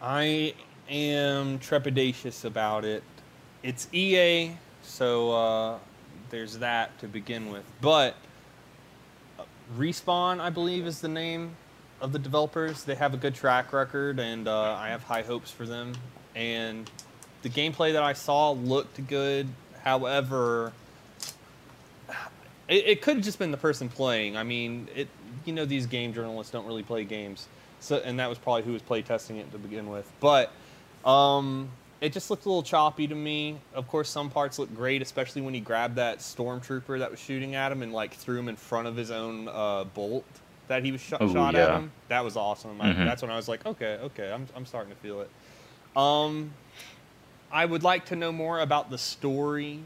I 0.00 0.55
am 0.88 1.58
trepidatious 1.58 2.44
about 2.44 2.84
it. 2.84 3.02
It's 3.64 3.93
EA, 3.93 4.52
so 4.84 5.32
uh, 5.32 5.78
there's 6.31 6.58
that 6.58 6.96
to 7.00 7.08
begin 7.08 7.50
with. 7.50 7.64
But 7.81 8.14
uh, 9.37 9.43
Respawn, 9.76 10.38
I 10.38 10.50
believe, 10.50 10.87
is 10.87 11.00
the 11.00 11.08
name 11.08 11.56
of 12.00 12.12
the 12.12 12.20
developers. 12.20 12.84
They 12.84 12.94
have 12.94 13.12
a 13.12 13.16
good 13.16 13.34
track 13.34 13.72
record, 13.72 14.20
and 14.20 14.46
uh, 14.46 14.75
I 14.75 14.90
have 14.90 15.02
high 15.02 15.22
hopes 15.22 15.50
for 15.50 15.66
them. 15.66 15.93
And 16.37 16.88
the 17.43 17.49
gameplay 17.49 17.94
that 17.94 18.05
I 18.05 18.12
saw 18.12 18.52
looked 18.52 19.05
good. 19.08 19.49
However, 19.82 20.72
it, 22.69 22.86
it 22.86 23.03
could 23.03 23.17
have 23.17 23.24
just 23.24 23.41
been 23.41 23.50
the 23.50 23.56
person 23.56 23.88
playing. 23.88 24.36
I 24.36 24.44
mean, 24.44 24.86
it. 24.94 25.08
You 25.48 25.55
know, 25.55 25.64
these 25.64 25.86
game 25.86 26.12
journalists 26.12 26.52
don't 26.52 26.67
really 26.67 26.82
play 26.82 27.05
games. 27.05 27.48
So, 27.81 27.96
and 28.05 28.19
that 28.20 28.28
was 28.28 28.36
probably 28.36 28.64
who 28.64 28.72
was 28.74 28.82
play 28.82 29.00
testing 29.00 29.38
it 29.38 29.50
to 29.52 29.56
begin 29.58 29.88
with. 29.88 30.10
But 30.20 30.52
um, 31.06 31.70
it 32.02 32.12
just 32.12 32.28
looked 32.28 32.44
a 32.44 32.48
little 32.50 32.62
choppy 32.62 33.06
to 33.06 33.14
me. 33.14 33.56
Of 33.72 33.88
course, 33.88 34.10
some 34.10 34.28
parts 34.28 34.58
look 34.58 34.74
great, 34.76 35.00
especially 35.00 35.40
when 35.40 35.55
he 35.55 35.60
grabbed 35.60 35.96
that 35.96 36.19
stormtrooper 36.19 36.98
that 36.98 37.10
was 37.10 37.19
shooting 37.19 37.55
at 37.55 37.72
him 37.72 37.82
and 37.82 37.94
like 37.94 38.12
threw 38.12 38.38
him 38.38 38.50
in 38.50 38.56
front 38.56 38.88
of 38.88 38.94
his 38.94 39.10
own 39.10 39.48
uh, 39.48 39.84
bolt 39.84 40.26
that 40.67 40.84
he 40.84 40.93
was 40.93 41.00
sh- 41.00 41.14
Ooh, 41.22 41.32
shot 41.32 41.55
yeah. 41.55 41.64
at 41.64 41.70
him. 41.76 41.90
That 42.08 42.22
was 42.24 42.36
awesome. 42.36 42.78
I, 42.78 42.88
Mhm. 42.90 43.06
that's 43.06 43.22
when 43.22 43.31
I 43.31 43.36
was 43.36 43.48
like, 43.48 43.64
okay, 43.64 43.98
okay, 44.02 44.31
I'm 44.31 44.46
I'm 44.55 44.67
starting 44.67 44.93
to 44.93 44.98
feel 44.98 45.22
it. 45.22 45.31
Um, 45.96 46.52
I 47.50 47.64
would 47.64 47.82
like 47.84 48.05
to 48.06 48.17
know 48.17 48.32
more 48.32 48.60
about 48.60 48.90
the 48.90 48.98
story, 48.98 49.81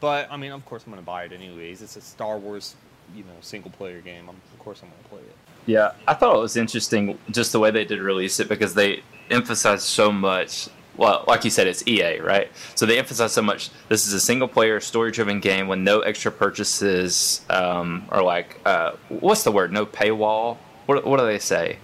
but 0.00 0.26
I 0.32 0.36
mean, 0.36 0.50
of 0.50 0.64
course, 0.66 0.82
I'm 0.84 0.92
going 0.92 1.00
to 1.00 1.06
buy 1.06 1.22
it 1.24 1.32
anyways. 1.32 1.82
It's 1.82 1.94
a 1.94 2.00
Star 2.00 2.36
Wars, 2.36 2.74
you 3.14 3.24
know, 3.24 3.30
single 3.40 3.70
player 3.70 4.00
game. 4.00 4.28
I'm, 4.28 4.36
of 4.36 4.58
course, 4.58 4.82
I'm 4.82 4.88
going 4.88 5.02
to 5.02 5.08
play 5.08 5.20
it. 5.20 5.36
Yeah, 5.66 5.92
I 6.06 6.14
thought 6.14 6.36
it 6.36 6.40
was 6.40 6.56
interesting 6.56 7.18
just 7.30 7.52
the 7.52 7.60
way 7.60 7.70
they 7.70 7.84
did 7.84 8.00
release 8.00 8.40
it 8.40 8.48
because 8.48 8.74
they 8.74 9.02
emphasized 9.30 9.82
so 9.82 10.10
much. 10.10 10.68
Well, 10.96 11.24
like 11.28 11.44
you 11.44 11.50
said, 11.50 11.68
it's 11.68 11.86
EA, 11.86 12.18
right? 12.20 12.50
So 12.74 12.86
they 12.86 12.98
emphasize 12.98 13.32
so 13.32 13.42
much. 13.42 13.70
This 13.88 14.06
is 14.06 14.12
a 14.12 14.20
single 14.20 14.48
player, 14.48 14.80
story 14.80 15.12
driven 15.12 15.40
game 15.40 15.68
with 15.68 15.78
no 15.78 16.00
extra 16.00 16.32
purchases 16.32 17.42
um, 17.50 18.08
or 18.10 18.22
like, 18.22 18.58
uh, 18.64 18.92
what's 19.08 19.44
the 19.44 19.52
word? 19.52 19.72
No 19.72 19.86
paywall? 19.86 20.56
What, 20.86 21.06
what 21.06 21.20
do 21.20 21.26
they 21.26 21.38
say? 21.38 21.78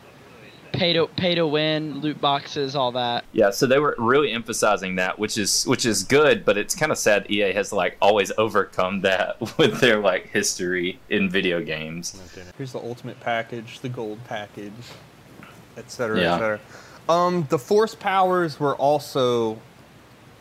Pay 0.75 0.93
to 0.95 1.07
pay 1.07 1.35
to 1.37 1.47
win, 1.47 2.01
loot 2.01 2.21
boxes, 2.21 2.75
all 2.75 2.91
that. 2.93 3.25
Yeah, 3.33 3.51
so 3.51 3.67
they 3.67 3.79
were 3.79 3.95
really 3.97 4.33
emphasizing 4.33 4.97
that, 4.97 5.19
which 5.19 5.39
is 5.39 5.65
which 5.67 5.87
is 5.87 6.03
good, 6.03 6.45
but 6.45 6.59
it's 6.59 6.75
kind 6.75 6.91
of 6.91 6.99
sad 6.99 7.31
EA 7.31 7.53
has 7.53 7.73
like 7.73 7.97
always 8.03 8.33
overcome 8.39 9.01
that 9.03 9.41
with 9.59 9.81
their 9.81 10.01
like 10.01 10.27
history 10.29 10.99
in 11.11 11.31
video 11.31 11.61
games. 11.63 12.21
Here's 12.59 12.73
the 12.73 12.81
ultimate 12.81 13.21
package, 13.21 13.81
the 13.81 13.89
gold 13.89 14.19
package, 14.25 14.73
etc., 15.77 16.21
Yeah. 16.21 16.35
etc. 16.35 16.61
Um, 17.09 17.47
the 17.51 17.59
force 17.59 17.95
powers 17.95 18.59
were 18.59 18.75
also 18.75 19.59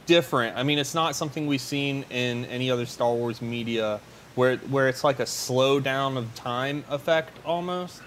different. 0.08 0.58
I 0.58 0.64
mean, 0.64 0.80
it's 0.80 0.96
not 0.96 1.16
something 1.16 1.46
we've 1.46 1.62
seen 1.62 2.06
in 2.10 2.46
any 2.46 2.72
other 2.72 2.86
Star 2.88 3.14
Wars 3.14 3.42
media, 3.42 4.00
where 4.36 4.58
where 4.58 4.88
it's 4.90 5.04
like 5.04 5.20
a 5.20 5.26
slow 5.28 5.80
down 5.80 6.18
of 6.18 6.34
time 6.34 6.84
effect 6.90 7.38
almost. 7.46 8.02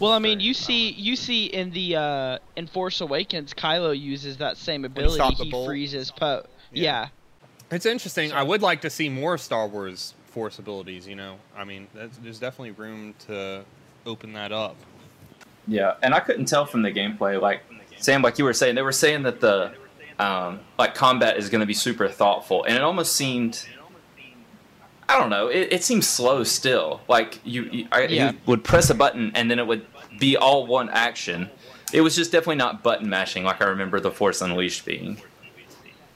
Well, 0.00 0.12
I 0.12 0.18
mean, 0.18 0.40
you 0.40 0.54
see, 0.54 0.90
you 0.90 1.16
see 1.16 1.46
in 1.46 1.70
the 1.70 1.96
uh, 1.96 2.38
in 2.56 2.66
Force 2.66 3.00
Awakens, 3.00 3.54
Kylo 3.54 3.98
uses 3.98 4.38
that 4.38 4.56
same 4.56 4.84
ability. 4.84 5.14
stopped 5.14 5.38
He 5.38 5.50
bolt? 5.50 5.66
freezes 5.66 6.10
Poe. 6.10 6.46
Yeah. 6.72 6.82
Yeah. 6.82 7.08
It's 7.70 7.86
interesting. 7.86 8.32
I 8.32 8.42
would 8.42 8.62
like 8.62 8.80
to 8.82 8.90
see 8.90 9.08
more 9.08 9.36
Star 9.38 9.66
Wars 9.66 10.14
Force 10.26 10.58
abilities. 10.58 11.06
You 11.06 11.16
know, 11.16 11.36
I 11.56 11.64
mean, 11.64 11.88
that's, 11.94 12.16
there's 12.18 12.38
definitely 12.38 12.72
room 12.72 13.14
to 13.26 13.64
open 14.04 14.32
that 14.34 14.52
up. 14.52 14.76
Yeah, 15.66 15.94
and 16.02 16.14
I 16.14 16.20
couldn't 16.20 16.46
tell 16.46 16.64
from 16.64 16.82
the 16.82 16.92
gameplay. 16.92 17.40
Like 17.40 17.62
Sam, 17.98 18.22
like 18.22 18.38
you 18.38 18.44
were 18.44 18.52
saying, 18.52 18.76
they 18.76 18.82
were 18.82 18.92
saying 18.92 19.24
that 19.24 19.40
the 19.40 19.72
um, 20.18 20.60
like 20.78 20.94
combat 20.94 21.36
is 21.36 21.50
going 21.50 21.60
to 21.60 21.66
be 21.66 21.74
super 21.74 22.08
thoughtful, 22.08 22.64
and 22.64 22.76
it 22.76 22.82
almost 22.82 23.14
seemed. 23.14 23.66
I 25.08 25.18
don't 25.20 25.30
know. 25.30 25.46
It, 25.48 25.72
it 25.72 25.84
seems 25.84 26.06
slow 26.08 26.42
still. 26.44 27.00
Like 27.08 27.40
you, 27.44 27.64
you, 27.64 27.88
I, 27.92 28.06
Yeah. 28.06 28.32
you 28.32 28.38
would 28.46 28.64
press 28.64 28.90
a 28.90 28.94
button 28.94 29.32
and 29.34 29.50
then 29.50 29.58
it 29.58 29.66
would 29.66 29.86
be 30.18 30.36
all 30.36 30.66
one 30.66 30.88
action. 30.90 31.50
It 31.92 32.00
was 32.00 32.16
just 32.16 32.32
definitely 32.32 32.56
not 32.56 32.82
button 32.82 33.08
mashing 33.08 33.44
like 33.44 33.62
I 33.62 33.66
remember 33.66 34.00
the 34.00 34.10
Force 34.10 34.40
Unleashed 34.42 34.84
being. 34.84 35.18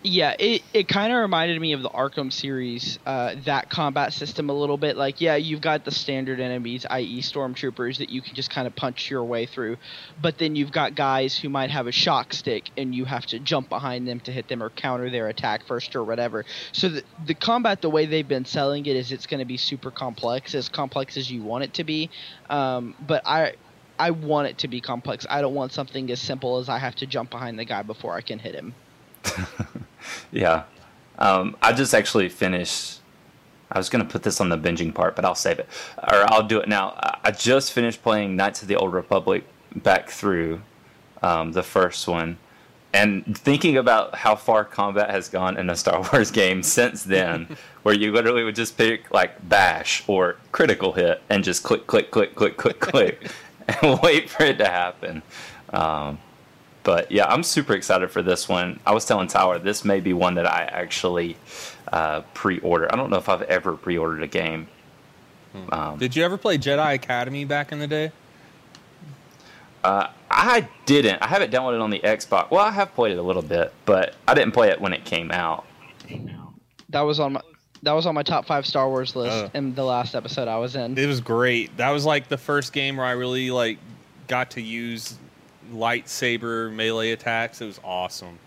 Yeah, 0.03 0.35
it, 0.39 0.63
it 0.73 0.89
kind 0.89 1.13
of 1.13 1.19
reminded 1.21 1.61
me 1.61 1.75
of 1.75 1.83
the 1.83 1.91
Arkham 1.91 2.33
series, 2.33 2.99
uh, 3.05 3.35
that 3.45 3.69
combat 3.69 4.15
system 4.15 4.49
a 4.49 4.53
little 4.55 4.79
bit. 4.79 4.97
Like, 4.97 5.21
yeah, 5.21 5.37
you've 5.37 5.61
got 5.61 5.85
the 5.85 5.91
standard 5.91 6.41
enemies, 6.41 6.87
i.e., 6.89 7.21
stormtroopers, 7.21 7.99
that 7.99 8.09
you 8.09 8.23
can 8.23 8.35
just 8.35 8.49
kind 8.49 8.67
of 8.67 8.75
punch 8.75 9.11
your 9.11 9.23
way 9.25 9.45
through. 9.45 9.77
But 10.21 10.39
then 10.39 10.57
you've 10.57 10.73
got 10.73 10.95
guys 10.95 11.37
who 11.37 11.51
might 11.51 11.71
have 11.71 11.87
a 11.87 11.93
shock 11.93 12.33
stick, 12.33 12.71
and 12.79 12.95
you 12.95 13.05
have 13.05 13.27
to 13.27 13.39
jump 13.39 13.69
behind 13.69 14.09
them 14.09 14.21
to 14.21 14.33
hit 14.33 14.49
them 14.49 14.63
or 14.63 14.71
counter 14.71 15.11
their 15.11 15.29
attack 15.29 15.67
first 15.67 15.95
or 15.95 16.03
whatever. 16.03 16.47
So 16.73 16.89
the, 16.89 17.03
the 17.27 17.35
combat, 17.35 17.83
the 17.83 17.91
way 17.91 18.07
they've 18.07 18.27
been 18.27 18.47
selling 18.47 18.87
it, 18.87 18.97
is 18.97 19.13
it's 19.13 19.27
going 19.27 19.41
to 19.41 19.45
be 19.45 19.59
super 19.59 19.91
complex, 19.91 20.55
as 20.55 20.71
complex 20.71 21.19
as 21.19 21.31
you 21.31 21.43
want 21.43 21.65
it 21.65 21.75
to 21.75 21.85
be. 21.85 22.09
Um, 22.49 22.95
but 23.07 23.23
I. 23.27 23.53
I 23.99 24.13
want 24.13 24.49
it 24.49 24.57
to 24.61 24.69
be 24.69 24.81
complex. 24.81 25.27
I 25.29 25.43
don't 25.43 25.53
want 25.53 25.73
something 25.73 26.11
as 26.11 26.23
simple 26.23 26.57
as 26.57 26.71
I 26.71 26.79
have 26.79 26.95
to 26.95 27.07
jump 27.07 27.29
behind 27.29 27.59
the 27.59 27.67
guy 27.67 27.83
before 27.83 28.15
I 28.15 28.23
can 28.23 28.39
hit 28.39 28.55
him. 28.55 28.75
Yeah. 30.33 30.65
Um, 31.19 31.57
I 31.61 31.73
just 31.73 31.95
actually 31.95 32.29
finished. 32.29 33.01
I 33.71 33.79
was 33.79 33.89
going 33.89 34.05
to 34.05 34.11
put 34.11 34.23
this 34.23 34.41
on 34.41 34.49
the 34.49 34.59
binging 34.59 34.93
part, 34.95 35.15
but 35.15 35.25
I'll 35.25 35.35
save 35.35 35.59
it. 35.59 35.69
Or 35.99 36.25
I'll 36.33 36.47
do 36.47 36.59
it 36.61 36.69
now. 36.69 36.95
I- 37.25 37.31
just 37.31 37.73
finished 37.73 38.03
playing 38.03 38.37
Knights 38.37 38.63
of 38.63 38.69
the 38.69 38.77
Old 38.77 38.93
Republic 38.93 39.45
back 39.77 40.11
through 40.11 40.61
um, 41.23 41.53
the 41.53 41.63
first 41.63 42.09
one. 42.09 42.39
And 42.93 43.39
thinking 43.39 43.77
about 43.77 44.17
how 44.17 44.35
far 44.35 44.65
combat 44.65 45.11
has 45.11 45.29
gone 45.29 45.57
in 45.57 45.71
a 45.71 45.77
Star 45.77 46.03
Wars 46.13 46.33
game 46.33 46.63
since 46.65 47.05
then, 47.05 47.57
where 47.85 47.95
you 47.95 48.11
literally 48.13 48.43
would 48.43 48.57
just 48.57 48.77
pick 48.77 49.11
like 49.13 49.49
bash 49.49 50.03
or 50.09 50.37
critical 50.51 50.93
hit 50.93 51.23
and 51.29 51.45
just 51.45 51.63
click, 51.63 51.87
click, 51.87 52.11
click, 52.11 52.35
click, 52.35 52.57
click, 52.57 52.81
click, 52.81 53.31
and 53.69 54.01
wait 54.03 54.29
for 54.29 54.43
it 54.43 54.59
to 54.59 54.67
happen. 54.67 55.23
Um, 55.73 56.19
but 56.83 57.11
yeah, 57.13 57.27
I'm 57.27 57.43
super 57.43 57.75
excited 57.75 58.11
for 58.11 58.23
this 58.23 58.49
one. 58.49 58.81
I 58.87 58.93
was 58.93 59.05
telling 59.05 59.29
Tyler 59.29 59.59
this 59.59 59.85
may 59.85 60.01
be 60.01 60.13
one 60.13 60.35
that 60.35 60.47
I 60.47 60.65
actually 60.65 61.37
uh, 61.93 62.23
pre-order. 62.35 62.93
I 62.93 62.97
don't 62.97 63.11
know 63.11 63.17
if 63.19 63.29
I've 63.29 63.43
ever 63.43 63.77
pre-ordered 63.77 64.23
a 64.23 64.27
game. 64.27 64.67
Um, 65.73 65.99
Did 65.99 66.15
you 66.15 66.25
ever 66.25 66.37
play 66.39 66.59
Jedi 66.59 66.95
Academy 66.95 67.45
back 67.45 67.73
in 67.73 67.81
the 67.81 67.87
day? 67.89 68.13
uh, 69.83 70.09
I 70.31 70.69
didn't. 70.87 71.23
I 71.23 71.27
have 71.27 71.43
it 71.43 71.51
downloaded 71.51 71.83
on 71.83 71.91
the 71.91 72.01
Xbox. 72.01 72.51
Well, 72.51 72.65
I 72.65 72.71
have 72.71 72.95
played 72.95 73.13
it 73.13 73.19
a 73.19 73.23
little 73.23 73.43
bit, 73.43 73.73
but 73.87 74.15
I 74.29 74.35
didn't 74.35 74.53
play 74.53 74.69
it 74.71 74.81
when 74.81 74.93
it 74.93 75.05
came 75.05 75.31
out. 75.33 75.65
That 76.91 77.01
was 77.03 77.19
on 77.21 77.35
my 77.35 77.41
that 77.83 77.93
was 77.93 78.05
on 78.05 78.15
my 78.15 78.23
top 78.23 78.45
five 78.47 78.67
Star 78.67 78.89
Wars 78.89 79.17
list 79.17 79.47
Oh. 79.47 79.51
in 79.55 79.75
the 79.75 79.85
last 79.85 80.15
episode 80.15 80.49
I 80.49 80.59
was 80.59 80.77
in. 80.77 80.99
It 80.99 81.07
was 81.07 81.21
great. 81.21 81.75
That 81.79 81.91
was 81.91 82.05
like 82.05 82.29
the 82.29 82.37
first 82.37 82.73
game 82.75 82.99
where 82.99 83.07
I 83.07 83.13
really 83.13 83.51
like 83.51 83.79
got 84.29 84.51
to 84.53 84.61
use 84.61 85.17
lightsaber 85.73 86.73
melee 86.73 87.13
attacks. 87.13 87.61
It 87.61 87.67
was 87.67 87.81
awesome. 87.85 88.39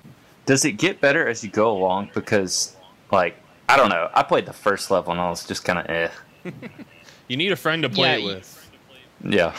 Does 0.45 0.65
it 0.65 0.73
get 0.73 0.99
better 1.01 1.27
as 1.27 1.43
you 1.43 1.49
go 1.49 1.71
along? 1.75 2.09
Because, 2.13 2.75
like, 3.11 3.35
I 3.69 3.77
don't 3.77 3.89
know. 3.89 4.09
I 4.13 4.23
played 4.23 4.45
the 4.45 4.53
first 4.53 4.91
level 4.91 5.11
and 5.11 5.21
I 5.21 5.29
was 5.29 5.45
just 5.45 5.63
kind 5.63 5.79
of 5.79 5.85
eh. 5.89 6.09
You 7.29 7.37
need 7.37 7.51
a 7.53 7.55
friend 7.55 7.81
to 7.83 7.89
play 7.89 8.09
Yeah, 8.09 8.15
it 8.17 8.21
you- 8.21 8.27
with. 8.27 8.69
Yeah. 9.23 9.55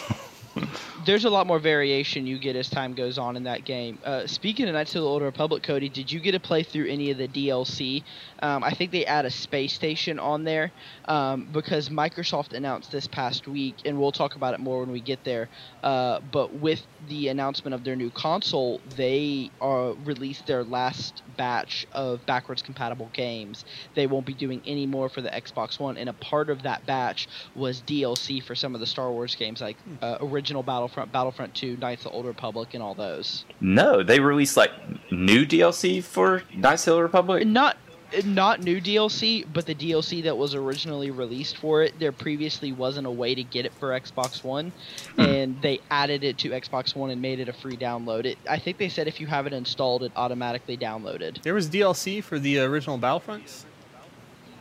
There's 1.05 1.27
a 1.27 1.31
lot 1.31 1.47
more 1.47 1.59
variation 1.59 2.27
you 2.27 2.39
get 2.39 2.57
as 2.57 2.71
time 2.71 2.95
goes 2.95 3.19
on 3.19 3.37
in 3.37 3.45
that 3.45 3.67
game. 3.67 3.99
Uh, 4.05 4.27
speaking 4.27 4.69
of 4.69 4.75
Knights 4.75 4.95
of 4.95 5.03
the 5.03 5.07
Old 5.09 5.23
Republic, 5.23 5.63
Cody, 5.63 5.91
did 5.91 6.11
you 6.11 6.19
get 6.19 6.33
to 6.33 6.41
play 6.41 6.63
through 6.63 6.87
any 6.87 7.11
of 7.11 7.19
the 7.19 7.29
DLC? 7.29 8.03
Um, 8.41 8.65
I 8.65 8.71
think 8.71 8.91
they 8.91 9.05
add 9.05 9.27
a 9.27 9.31
space 9.31 9.75
station 9.75 10.19
on 10.19 10.45
there 10.45 10.73
um, 11.05 11.49
because 11.53 11.91
Microsoft 11.91 12.55
announced 12.55 12.91
this 12.91 13.07
past 13.07 13.47
week, 13.47 13.75
and 13.85 14.01
we'll 14.01 14.13
talk 14.13 14.35
about 14.35 14.55
it 14.55 14.61
more 14.61 14.81
when 14.81 14.93
we 14.93 15.01
get 15.01 15.25
there. 15.25 15.51
Uh, 15.83 16.21
but 16.33 16.55
with 16.55 16.83
the 17.09 17.29
announcement 17.29 17.75
of 17.75 17.85
their 17.85 17.97
new 17.97 18.11
console, 18.11 18.81
they 18.97 19.51
uh, 19.61 19.93
released 20.05 20.47
their 20.47 20.65
last 20.65 21.23
batch 21.37 21.87
of 21.93 22.25
backwards 22.25 22.63
compatible 22.63 23.11
games. 23.13 23.67
They 23.95 24.07
won't 24.07 24.25
be 24.25 24.35
doing 24.35 24.63
any 24.67 24.87
more 24.87 25.11
for 25.11 25.21
the 25.21 25.31
Xbox 25.31 25.79
One, 25.79 25.99
and 25.99 26.09
a 26.09 26.15
part 26.15 26.49
of 26.49 26.63
that 26.63 26.87
batch 26.87 27.29
was 27.55 27.83
DLC 27.83 28.43
for 28.43 28.55
some 28.55 28.75
of 28.75 28.81
the 28.81 28.87
Star 28.87 29.11
Wars 29.11 29.35
games, 29.35 29.61
like 29.61 29.77
uh, 30.01 30.17
original 30.21 30.63
Battlefront, 30.95 31.13
Battlefront 31.13 31.55
2, 31.55 31.77
Knights 31.79 32.05
of 32.05 32.13
the 32.13 32.17
Old 32.17 32.27
Republic, 32.27 32.75
and 32.75 32.83
all 32.83 32.95
those. 32.95 33.45
No, 33.61 34.03
they 34.03 34.21
released 34.21 34.57
like 34.57 34.71
new 35.11 35.45
DLC 35.45 36.03
for 36.03 36.43
Knights 36.55 36.87
of 36.87 36.93
the 36.93 36.93
Old 36.93 37.03
Republic. 37.03 37.47
Not 37.47 37.77
not 38.25 38.63
new 38.63 38.81
DLC, 38.81 39.45
but 39.53 39.67
the 39.67 39.75
DLC 39.75 40.23
that 40.23 40.37
was 40.37 40.55
originally 40.55 41.11
released 41.11 41.57
for 41.57 41.83
it. 41.83 41.99
There 41.99 42.13
previously 42.13 42.71
wasn't 42.71 43.09
a 43.09 43.11
way 43.11 43.35
to 43.35 43.43
get 43.43 43.67
it 43.67 43.73
for 43.75 43.89
Xbox 43.89 44.45
One, 44.45 44.73
hmm. 45.17 45.21
and 45.21 45.63
they 45.63 45.81
added 45.91 46.23
it 46.23 46.39
to 46.39 46.51
Xbox 46.51 46.95
One 46.95 47.11
and 47.11 47.21
made 47.21 47.41
it 47.41 47.49
a 47.49 47.53
free 47.53 47.77
download. 47.77 48.25
It, 48.25 48.39
I 48.49 48.61
think 48.61 48.79
they 48.79 48.89
said 48.89 49.09
if 49.09 49.21
you 49.21 49.27
have 49.27 49.49
it 49.49 49.53
installed, 49.53 50.05
it 50.05 50.13
automatically 50.15 50.77
downloaded. 50.77 51.43
There 51.43 51.55
was 51.55 51.69
DLC 51.69 52.23
for 52.23 52.39
the 52.39 52.61
original 52.61 52.99
Battlefronts. 52.99 53.65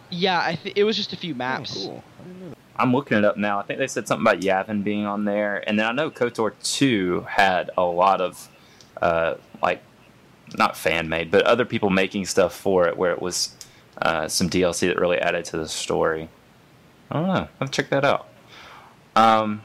Yeah, 0.10 0.40
I 0.40 0.56
th- 0.56 0.76
it 0.76 0.84
was 0.84 0.98
just 0.98 1.14
a 1.14 1.18
few 1.18 1.36
maps. 1.36 1.76
Oh, 1.78 2.02
cool. 2.24 2.54
I. 2.78 2.84
I'm 2.84 2.94
looking 2.94 3.18
it 3.18 3.26
up 3.26 3.38
now. 3.38 3.60
I 3.60 3.64
think 3.64 3.80
they 3.80 3.88
said 3.88 4.08
something 4.08 4.26
about 4.26 4.42
Yavin 4.42 4.84
being 4.84 5.06
on 5.06 5.26
there, 5.26 5.64
and 5.68 5.80
then 5.80 5.86
I 5.86 5.92
know 5.92 6.10
Kotor 6.10 6.54
Two 6.64 7.26
had 7.30 7.72
a 7.78 7.84
lot 7.84 8.22
of 8.22 8.50
uh, 9.02 9.36
like 9.62 9.82
not 10.58 10.78
fan 10.78 11.10
made, 11.10 11.32
but 11.32 11.44
other 11.44 11.66
people 11.66 11.90
making 11.90 12.26
stuff 12.26 12.56
for 12.56 12.88
it, 12.88 12.98
where 12.98 13.12
it 13.12 13.22
was 13.22 13.56
uh, 14.02 14.28
some 14.28 14.50
DLC 14.50 14.88
that 14.88 15.00
really 15.00 15.20
added 15.20 15.46
to 15.46 15.58
the 15.58 15.68
story. 15.68 16.30
I 17.12 17.20
don't 17.20 17.28
know. 17.28 17.48
I'll 17.62 17.68
check 17.68 17.90
that 17.90 18.06
out. 18.06 18.28
Um, 19.16 19.62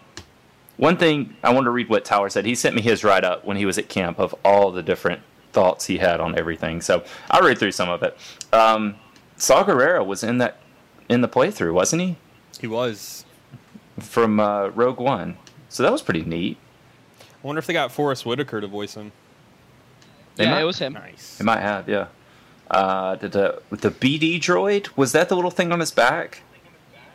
one 0.77 0.97
thing 0.97 1.37
I 1.43 1.53
want 1.53 1.65
to 1.65 1.71
read 1.71 1.89
what 1.89 2.05
Tyler 2.05 2.29
said. 2.29 2.45
He 2.45 2.55
sent 2.55 2.77
me 2.77 2.83
his 2.83 3.03
write 3.05 3.25
up 3.25 3.45
when 3.45 3.57
he 3.57 3.67
was 3.67 3.79
at 3.79 3.89
camp 3.89 4.19
of 4.19 4.35
all 4.45 4.71
the 4.71 4.83
different 4.83 5.23
thoughts 5.53 5.87
he 5.87 5.99
had 5.99 6.21
on 6.21 6.39
everything. 6.39 6.81
So 6.81 7.05
I'll 7.31 7.43
read 7.43 7.59
through 7.59 7.73
some 7.73 7.89
of 7.89 8.03
it. 8.03 8.17
Um, 8.53 8.97
Saw 9.37 9.65
was 10.05 10.23
in 10.23 10.39
that 10.39 10.61
in 11.09 11.21
the 11.21 11.29
playthrough, 11.29 11.73
wasn't 11.73 12.03
he? 12.03 12.17
He 12.61 12.67
was. 12.67 13.25
from 14.01 14.39
uh, 14.41 14.69
Rogue 14.69 15.01
One. 15.01 15.37
So 15.69 15.83
that 15.83 15.93
was 15.93 16.03
pretty 16.03 16.23
neat. 16.23 16.57
I 17.21 17.47
wonder 17.47 17.59
if 17.59 17.67
they 17.67 17.73
got 17.73 17.93
Forest 17.93 18.25
Whitaker 18.27 18.61
to 18.61 18.67
voice 18.67 18.95
him. 18.95 19.13
They 20.37 20.45
yeah, 20.45 20.53
might- 20.53 20.61
it 20.63 20.65
was 20.65 20.79
him. 20.79 20.93
Nice. 20.95 21.41
It 21.41 21.45
might 21.45 21.61
have, 21.61 21.89
yeah. 21.89 22.07
Uh, 22.71 23.17
did 23.17 23.33
the 23.33 23.63
the 23.71 23.91
BD 23.91 24.39
droid 24.39 24.89
was 24.97 25.13
that 25.13 25.29
the 25.31 25.35
little 25.35 25.51
thing 25.51 25.73
on 25.73 25.81
his 25.81 25.91
back? 25.91 26.43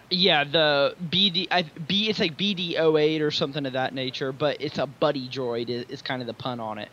Yeah, 0.10 0.44
the 0.44 0.96
BD, 1.10 1.48
I, 1.52 1.64
B, 1.88 2.10
it's 2.10 2.20
like 2.20 2.38
BD08 2.38 3.22
or 3.22 3.30
something 3.32 3.66
of 3.66 3.74
that 3.74 3.94
nature, 3.94 4.32
but 4.32 4.58
it's 4.60 4.78
a 4.80 4.86
buddy 4.88 5.28
droid. 5.30 5.70
Is, 5.70 5.86
is 5.90 6.02
kind 6.02 6.22
of 6.22 6.28
the 6.28 6.34
pun 6.34 6.60
on 6.60 6.78
it. 6.80 6.90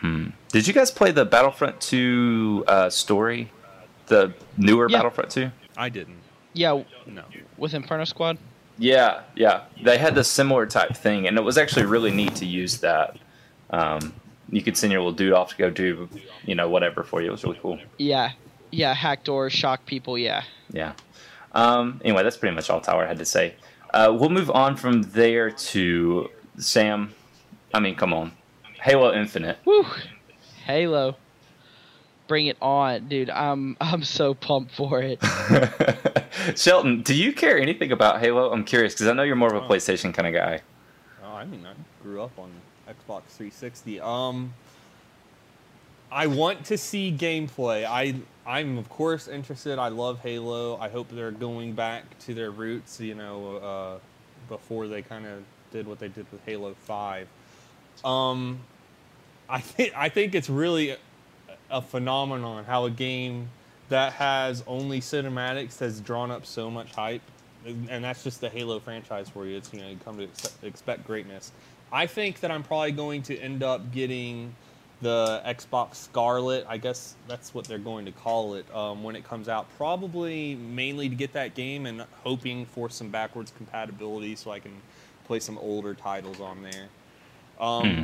Hmm. 0.00 0.28
Did 0.50 0.66
you 0.68 0.72
guys 0.72 0.90
play 0.90 1.10
the 1.10 1.24
Battlefront 1.24 1.80
2 1.80 2.64
uh, 2.68 2.90
story? 2.90 3.50
The 4.06 4.32
newer 4.56 4.88
Yeah. 4.88 4.98
Battlefront 4.98 5.30
2? 5.30 5.50
I 5.76 5.88
didn't. 5.88 6.18
Yeah, 6.56 6.82
No. 7.06 7.22
with 7.58 7.74
Inferno 7.74 8.04
Squad. 8.04 8.38
Yeah, 8.78 9.22
yeah. 9.34 9.64
They 9.82 9.98
had 9.98 10.14
this 10.14 10.28
similar 10.28 10.66
type 10.66 10.96
thing, 10.96 11.26
and 11.26 11.36
it 11.38 11.42
was 11.42 11.56
actually 11.58 11.86
really 11.86 12.10
neat 12.10 12.34
to 12.36 12.46
use 12.46 12.78
that. 12.78 13.16
Um, 13.70 14.12
you 14.50 14.62
could 14.62 14.76
send 14.76 14.92
your 14.92 15.00
little 15.02 15.12
dude 15.16 15.32
off 15.32 15.50
to 15.50 15.56
go 15.56 15.70
do, 15.70 16.08
you 16.44 16.54
know, 16.54 16.68
whatever 16.68 17.02
for 17.02 17.20
you. 17.20 17.28
It 17.28 17.32
was 17.32 17.44
really 17.44 17.58
cool. 17.60 17.78
Yeah, 17.98 18.32
yeah, 18.70 18.94
hack 18.94 19.24
doors, 19.24 19.52
shock 19.52 19.84
people. 19.86 20.16
Yeah. 20.18 20.42
Yeah. 20.70 20.92
Um, 21.52 22.00
anyway, 22.04 22.22
that's 22.22 22.36
pretty 22.36 22.54
much 22.54 22.68
all 22.70 22.80
Tyler 22.80 23.06
had 23.06 23.18
to 23.18 23.24
say. 23.24 23.54
Uh, 23.92 24.14
we'll 24.18 24.30
move 24.30 24.50
on 24.50 24.76
from 24.76 25.02
there 25.02 25.50
to 25.50 26.30
Sam. 26.58 27.14
I 27.74 27.80
mean, 27.80 27.94
come 27.96 28.12
on, 28.14 28.32
Halo 28.82 29.12
Infinite. 29.14 29.58
Woo! 29.64 29.84
Halo. 30.66 31.16
Bring 32.28 32.46
it 32.46 32.56
on, 32.60 33.08
dude. 33.08 33.30
I'm 33.30 33.76
I'm 33.80 34.02
so 34.02 34.34
pumped 34.34 34.74
for 34.74 35.00
it. 35.00 35.20
Shelton, 36.56 37.02
do 37.02 37.14
you 37.14 37.32
care 37.32 37.58
anything 37.58 37.92
about 37.92 38.20
Halo? 38.20 38.52
I'm 38.52 38.64
curious 38.64 38.94
because 38.94 39.06
I 39.08 39.12
know 39.12 39.22
you're 39.22 39.36
more 39.36 39.54
of 39.54 39.62
a 39.62 39.64
Oh. 39.66 39.68
PlayStation 39.68 40.12
kind 40.12 40.26
of 40.28 40.34
guy. 40.34 40.60
Oh, 41.24 41.32
I 41.34 41.44
mean, 41.44 41.64
I 41.66 41.72
grew 42.02 42.22
up 42.22 42.36
on 42.38 42.50
Xbox 42.88 43.22
360. 43.28 44.00
Um, 44.00 44.52
I 46.10 46.26
want 46.26 46.64
to 46.66 46.78
see 46.78 47.14
gameplay. 47.16 47.84
I 47.84 48.14
I'm 48.46 48.78
of 48.78 48.88
course 48.88 49.28
interested. 49.28 49.78
I 49.78 49.88
love 49.88 50.20
Halo. 50.20 50.76
I 50.78 50.88
hope 50.88 51.08
they're 51.10 51.30
going 51.32 51.72
back 51.72 52.18
to 52.20 52.34
their 52.34 52.50
roots. 52.50 53.00
You 53.00 53.14
know, 53.14 53.56
uh, 53.56 53.98
before 54.48 54.86
they 54.88 55.02
kind 55.02 55.26
of 55.26 55.42
did 55.72 55.86
what 55.86 55.98
they 55.98 56.08
did 56.08 56.26
with 56.30 56.44
Halo 56.44 56.74
Five. 56.84 57.28
Um, 58.04 58.60
I 59.48 59.60
think 59.60 59.92
I 59.96 60.08
think 60.08 60.34
it's 60.34 60.48
really 60.48 60.96
a, 61.70 61.82
phenomenon 61.82 62.64
how 62.64 62.84
a 62.84 62.90
game 62.90 63.48
that 63.88 64.12
has 64.14 64.64
only 64.66 65.00
cinematics 65.00 65.78
has 65.78 66.00
drawn 66.00 66.30
up 66.30 66.44
so 66.46 66.70
much 66.70 66.92
hype, 66.92 67.22
and 67.64 68.04
that's 68.04 68.24
just 68.24 68.40
the 68.40 68.48
Halo 68.48 68.80
franchise 68.80 69.28
for 69.28 69.46
you. 69.46 69.56
It's 69.56 69.72
you 69.72 69.80
know 69.80 69.88
you 69.88 69.98
come 70.04 70.16
to 70.18 70.24
ex- 70.24 70.56
expect 70.62 71.06
greatness. 71.06 71.52
I 71.92 72.06
think 72.06 72.40
that 72.40 72.50
I'm 72.50 72.62
probably 72.62 72.92
going 72.92 73.22
to 73.24 73.38
end 73.38 73.62
up 73.62 73.92
getting 73.92 74.54
the 75.02 75.42
Xbox 75.46 75.96
Scarlett. 75.96 76.64
I 76.68 76.78
guess 76.78 77.14
that's 77.28 77.54
what 77.54 77.66
they're 77.66 77.78
going 77.78 78.06
to 78.06 78.12
call 78.12 78.54
it 78.54 78.66
um, 78.74 79.02
when 79.04 79.14
it 79.14 79.24
comes 79.24 79.48
out. 79.48 79.66
Probably 79.76 80.54
mainly 80.56 81.08
to 81.08 81.14
get 81.14 81.32
that 81.34 81.54
game 81.54 81.86
and 81.86 82.04
hoping 82.24 82.66
for 82.66 82.88
some 82.90 83.10
backwards 83.10 83.52
compatibility 83.56 84.34
so 84.36 84.50
I 84.50 84.58
can 84.58 84.72
play 85.26 85.38
some 85.38 85.58
older 85.58 85.94
titles 85.94 86.40
on 86.40 86.62
there. 86.62 86.88
Um, 87.60 87.96
Hmm. 87.96 88.02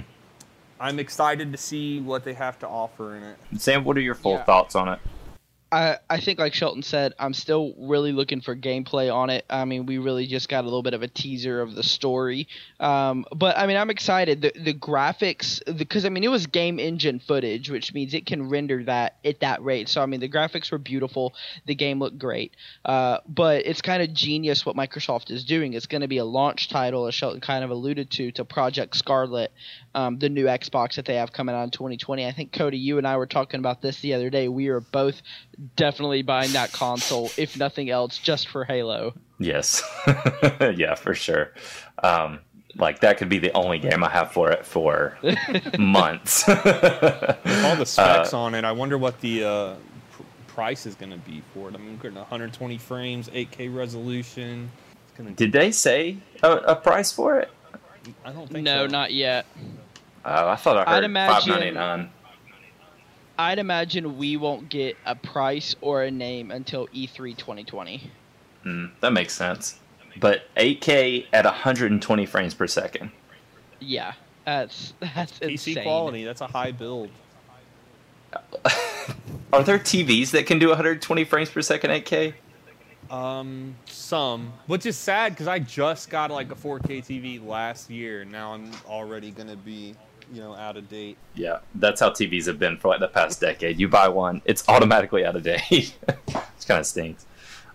I'm 0.83 0.99
excited 0.99 1.53
to 1.53 1.59
see 1.59 2.01
what 2.01 2.25
they 2.25 2.35
have 2.35 2.59
to 2.59 2.67
offer 2.69 3.15
in 3.17 3.23
it. 3.23 3.37
Sam, 3.57 3.85
what 3.85 3.97
are 3.97 4.01
your 4.01 4.17
full 4.17 4.33
Yeah. 4.33 4.43
thoughts 4.43 4.75
on 4.75 4.89
it? 4.89 4.99
I, 5.73 5.97
I 6.11 6.21
think 6.21 6.39
like 6.39 6.53
Shelton 6.53 6.83
said, 6.83 7.15
I'm 7.19 7.33
still 7.33 7.75
really 7.79 8.13
looking 8.13 8.43
for 8.43 8.55
gameplay 8.55 9.13
on 9.13 9.31
it. 9.31 9.47
I 9.49 9.65
mean, 9.65 9.87
we 9.87 9.97
really 9.97 10.27
just 10.27 10.51
got 10.51 10.65
a 10.65 10.67
little 10.67 10.83
bit 10.83 10.93
of 10.93 11.03
a 11.03 11.09
teaser 11.09 11.63
of 11.63 11.75
the 11.75 11.83
story. 11.83 12.47
Um, 12.79 13.25
but 13.35 13.57
I 13.57 13.67
mean, 13.67 13.79
I'm 13.79 13.89
excited. 13.89 14.43
The 14.43 14.53
the 14.55 14.75
graphics, 14.75 15.61
because 15.79 16.05
I 16.05 16.11
mean, 16.11 16.25
it 16.25 16.29
was 16.29 16.47
game 16.47 16.79
engine 16.79 17.21
footage, 17.21 17.71
which 17.71 17.95
means 17.95 18.13
it 18.13 18.27
can 18.27 18.51
render 18.51 18.85
that 18.85 19.17
at 19.25 19.41
that 19.41 19.65
rate. 19.65 19.89
So 19.89 20.03
I 20.03 20.07
mean, 20.07 20.21
the 20.21 20.29
graphics 20.29 20.71
were 20.71 20.79
beautiful. 20.79 21.33
The 21.65 21.75
game 21.75 21.99
looked 22.01 22.19
great. 22.19 22.55
Uh, 22.85 23.19
but 23.27 23.65
it's 23.65 23.81
kind 23.81 24.03
of 24.03 24.13
genius 24.13 24.67
what 24.67 24.77
Microsoft 24.77 25.31
is 25.31 25.43
doing. 25.43 25.73
It's 25.73 25.87
going 25.87 26.03
to 26.03 26.09
be 26.09 26.19
a 26.19 26.25
launch 26.25 26.69
title, 26.69 27.07
as 27.07 27.15
Shelton 27.15 27.41
kind 27.41 27.65
of 27.65 27.71
alluded 27.71 28.11
to, 28.11 28.31
to 28.33 28.45
Project 28.45 28.95
Scarlett, 28.95 29.53
um, 29.95 30.19
the 30.19 30.29
new 30.29 30.45
Xbox 30.45 30.97
that 30.97 31.07
they 31.07 31.15
have 31.15 31.33
coming 31.33 31.55
out 31.55 31.65
in 31.65 31.71
2020. 31.71 32.27
I 32.27 32.33
think 32.33 32.53
Cody, 32.53 32.77
you 32.77 32.99
and 32.99 33.07
I 33.07 33.17
were 33.17 33.27
talking 33.27 33.59
about 33.59 33.81
this 33.81 34.01
the 34.01 34.13
other 34.13 34.29
day. 34.29 34.49
We 34.49 34.69
are 34.69 34.81
both 34.81 35.23
definitely 35.77 36.23
buying 36.23 36.53
that 36.53 36.73
console, 36.73 37.31
if 37.37 37.57
nothing 37.57 37.91
else, 37.91 38.19
just 38.19 38.49
for 38.49 38.65
Halo. 38.65 39.15
Yes. 39.39 39.83
yeah, 40.77 40.95
for 40.95 41.15
sure. 41.15 41.53
Um, 42.03 42.41
like 42.77 43.01
that 43.01 43.19
could 43.19 43.29
be 43.29 43.39
the 43.39 43.53
only 43.53 43.79
game 43.79 44.03
I 44.03 44.09
have 44.11 44.33
for 44.33 44.51
it 44.51 44.65
for 44.65 45.19
months. 45.79 46.47
With 46.47 46.65
all 46.67 47.77
the 47.77 47.85
specs 47.87 48.33
Uh, 48.33 48.39
on 48.41 48.55
it, 48.55 48.65
I 48.65 48.73
wonder 48.73 48.97
what 48.99 49.21
the 49.21 49.45
uh, 49.45 49.75
pr- 50.13 50.23
price 50.47 50.87
is 50.87 50.95
going 50.95 51.13
to 51.13 51.19
be 51.19 51.43
for 51.53 51.69
it. 51.69 51.75
I 51.75 51.79
mean, 51.79 51.97
getting 51.99 52.17
120 52.19 52.79
frames, 52.79 53.29
8K 53.29 53.75
resolution. 53.75 54.71
It's 55.09 55.19
gonna, 55.19 55.31
Did 55.33 55.53
they 55.53 55.71
say 55.71 56.17
a, 56.43 56.51
a 56.53 56.77
price 56.77 57.13
for 57.13 57.39
it? 57.39 57.51
I 58.25 58.33
don't 58.33 58.49
think 58.49 58.65
No, 58.65 58.87
so. 58.87 58.91
not 58.91 59.13
yet. 59.13 59.45
Oh, 60.25 60.49
I 60.49 60.57
thought 60.57 60.77
I 60.79 60.83
I'd 60.83 60.95
heard 60.95 61.05
imagine- 61.05 61.35
five 61.35 61.47
ninety 61.61 61.71
nine. 61.73 62.11
I'd 63.39 63.59
imagine 63.59 64.19
we 64.19 64.37
won't 64.37 64.69
get 64.69 64.97
a 65.07 65.15
price 65.15 65.75
or 65.81 66.03
a 66.03 66.11
name 66.11 66.51
until 66.51 66.89
E 66.93 67.07
E3 67.07 67.37
2020. 67.37 68.11
Mm, 68.65 68.91
that 69.01 69.13
makes 69.13 69.35
sense. 69.35 69.79
But 70.21 70.43
8K 70.57 71.27
at 71.33 71.45
120 71.45 72.27
frames 72.27 72.55
per 72.55 72.67
second. 72.67 73.11
Yeah, 73.81 74.13
that's 74.45 74.93
that's 75.01 75.39
PC 75.39 75.51
insane. 75.51 75.83
quality. 75.85 76.25
That's 76.25 76.41
a 76.41 76.47
high 76.47 76.73
build. 76.73 77.11
Are 79.53 79.63
there 79.63 79.79
TVs 79.79 80.31
that 80.31 80.47
can 80.47 80.59
do 80.59 80.69
120 80.69 81.25
frames 81.25 81.51
per 81.51 81.61
second 81.61 81.91
8K? 81.91 82.35
Um, 83.11 83.75
some, 83.87 84.55
which 84.67 84.87
is 84.87 84.97
sad 84.97 85.33
because 85.33 85.47
I 85.47 85.59
just 85.59 86.09
got 86.09 86.31
like 86.31 86.51
a 86.51 86.55
4K 86.55 87.05
TV 87.05 87.45
last 87.47 87.91
year. 87.91 88.25
Now 88.25 88.55
I'm 88.55 88.71
already 88.87 89.31
gonna 89.31 89.57
be, 89.57 89.95
you 90.33 90.41
know, 90.41 90.55
out 90.55 90.77
of 90.77 90.89
date. 90.89 91.19
Yeah, 91.35 91.59
that's 91.75 92.01
how 92.01 92.11
TVs 92.11 92.47
have 92.47 92.59
been 92.59 92.79
for 92.79 92.89
like 92.89 93.01
the 93.01 93.09
past 93.09 93.41
decade. 93.41 93.79
You 93.79 93.89
buy 93.89 94.09
one, 94.09 94.43
it's 94.45 94.67
automatically 94.69 95.25
out 95.25 95.37
of 95.37 95.43
date. 95.43 95.63
it 96.09 96.35
kind 96.67 96.81
of 96.81 96.87
stinks. 96.87 97.27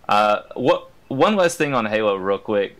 Uh, 0.08 0.42
what 0.54 0.90
one 1.08 1.36
last 1.36 1.56
thing 1.56 1.74
on 1.74 1.86
Halo, 1.86 2.16
real 2.16 2.38
quick. 2.38 2.76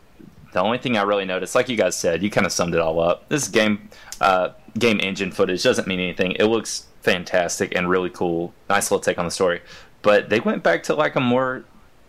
The 0.53 0.61
only 0.61 0.79
thing 0.79 0.97
I 0.97 1.03
really 1.03 1.27
noticed, 1.27 1.55
like 1.55 1.69
you 1.69 1.77
guys 1.77 1.97
said, 1.97 2.23
you 2.23 2.31
kind 2.31 2.47
of 2.47 2.53
summed 2.53 2.75
it 2.75 2.81
all 2.81 2.99
up. 3.01 3.29
This 3.29 3.49
game, 3.49 3.91
uh, 4.21 4.51
game 4.79 4.99
engine 5.03 5.31
footage 5.31 5.62
doesn't 5.62 5.87
mean 5.87 6.01
anything. 6.01 6.33
It 6.33 6.45
looks 6.45 6.87
fantastic 7.03 7.75
and 7.77 7.88
really 7.88 8.11
cool. 8.11 8.55
Nice 8.69 8.91
little 8.91 9.03
take 9.03 9.19
on 9.19 9.27
the 9.27 9.31
story. 9.31 9.61
But 10.01 10.31
they 10.31 10.41
went 10.41 10.62
back 10.62 10.83
to 10.85 10.95
like 10.95 11.17
a 11.17 11.21
more 11.21 11.64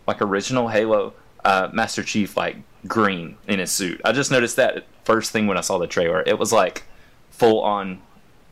like 0.07 0.21
original 0.21 0.69
Halo 0.69 1.13
uh, 1.43 1.69
Master 1.73 2.01
Chief, 2.01 2.37
like 2.37 2.57
green 2.87 3.37
in 3.47 3.59
his 3.59 3.71
suit. 3.71 3.99
I 4.05 4.13
just 4.13 4.31
noticed 4.31 4.55
that 4.55 4.85
first 5.03 5.31
thing 5.31 5.47
when 5.47 5.57
I 5.57 5.61
saw 5.61 5.77
the 5.77 5.87
trailer. 5.87 6.23
It 6.25 6.39
was 6.39 6.53
like 6.53 6.83
full 7.39 7.61
on 7.61 8.01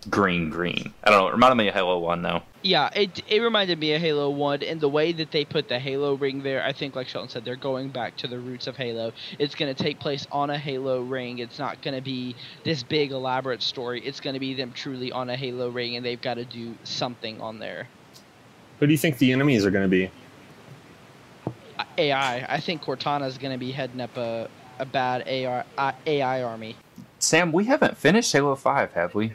green, 0.10 0.50
green. 0.50 0.94
I 1.04 1.12
don't 1.12 1.20
know. 1.20 1.28
It 1.28 1.34
reminded 1.34 1.56
me 1.56 1.68
of 1.68 1.74
Halo 1.74 2.00
One 2.00 2.22
though. 2.22 2.42
Yeah, 2.64 2.90
it 2.96 3.22
it 3.28 3.42
reminded 3.42 3.80
me 3.80 3.94
of 3.94 4.02
Halo 4.02 4.30
One, 4.30 4.64
and 4.64 4.80
the 4.82 4.90
way 4.90 5.12
that 5.12 5.32
they 5.32 5.46
put 5.46 5.68
the 5.68 5.78
Halo 5.78 6.16
ring 6.16 6.42
there, 6.42 6.64
I 6.64 6.74
think, 6.74 6.96
like 6.96 7.08
Shelton 7.08 7.30
said, 7.30 7.46
they're 7.46 7.56
going 7.56 7.90
back 7.90 8.16
to 8.18 8.28
the 8.28 8.40
roots 8.40 8.68
of 8.68 8.76
Halo. 8.76 9.12
It's 9.38 9.56
going 9.56 9.74
to 9.74 9.84
take 9.84 10.00
place 10.00 10.26
on 10.32 10.50
a 10.50 10.58
Halo 10.58 11.02
ring. 11.02 11.40
It's 11.40 11.60
not 11.60 11.82
going 11.82 11.96
to 11.96 12.02
be 12.02 12.36
this 12.64 12.84
big 12.84 13.12
elaborate 13.12 13.62
story. 13.62 14.02
It's 14.02 14.20
going 14.20 14.34
to 14.34 14.40
be 14.40 14.54
them 14.54 14.72
truly 14.74 15.12
on 15.12 15.30
a 15.30 15.36
Halo 15.36 15.70
ring, 15.70 15.96
and 15.96 16.06
they've 16.06 16.22
got 16.22 16.36
to 16.36 16.46
do 16.46 16.76
something 16.84 17.40
on 17.42 17.60
there. 17.60 17.88
Who 18.80 18.88
do 18.88 18.92
you 18.92 18.98
think 18.98 19.18
the 19.18 19.32
enemies 19.32 19.66
are 19.66 19.72
gonna 19.72 19.88
be? 19.88 20.12
Uh, 21.80 21.84
AI, 21.98 22.46
I 22.48 22.60
think 22.60 22.84
Cortana 22.84 23.28
is 23.28 23.38
going 23.38 23.54
to 23.54 23.58
be 23.58 23.72
heading 23.72 24.02
up 24.02 24.16
a 24.18 24.50
a 24.80 24.86
bad 24.86 25.24
AI 25.28 25.64
uh, 25.78 25.92
AI 26.06 26.44
army. 26.44 26.76
Sam, 27.20 27.52
we 27.52 27.66
haven't 27.66 27.98
finished 27.98 28.32
Halo 28.32 28.56
Five, 28.56 28.94
have 28.94 29.16
we? 29.16 29.34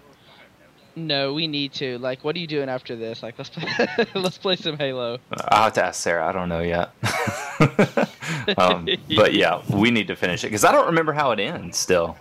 No, 0.95 1.33
we 1.33 1.47
need 1.47 1.73
to. 1.75 1.99
Like, 1.99 2.23
what 2.23 2.37
are 2.37 2.39
you 2.39 2.47
doing 2.47 2.69
after 2.69 2.95
this? 2.97 3.23
Like, 3.23 3.39
let's 3.39 3.51
play, 3.51 4.07
let's 4.15 4.39
play 4.39 4.57
some 4.57 4.77
Halo. 4.77 5.19
I'll 5.49 5.65
have 5.65 5.73
to 5.75 5.85
ask 5.85 6.03
Sarah. 6.03 6.27
I 6.27 6.33
don't 6.33 6.49
know 6.49 6.61
yet. 6.61 6.91
um, 8.59 8.89
but 9.17 9.33
yeah, 9.33 9.63
we 9.71 9.91
need 9.91 10.09
to 10.09 10.17
finish 10.17 10.45
it 10.45 10.49
because 10.49 10.65
I 10.65 10.73
don't 10.73 10.87
remember 10.87 11.13
how 11.13 11.31
it 11.31 11.41
ends. 11.41 11.79
Still, 11.79 12.17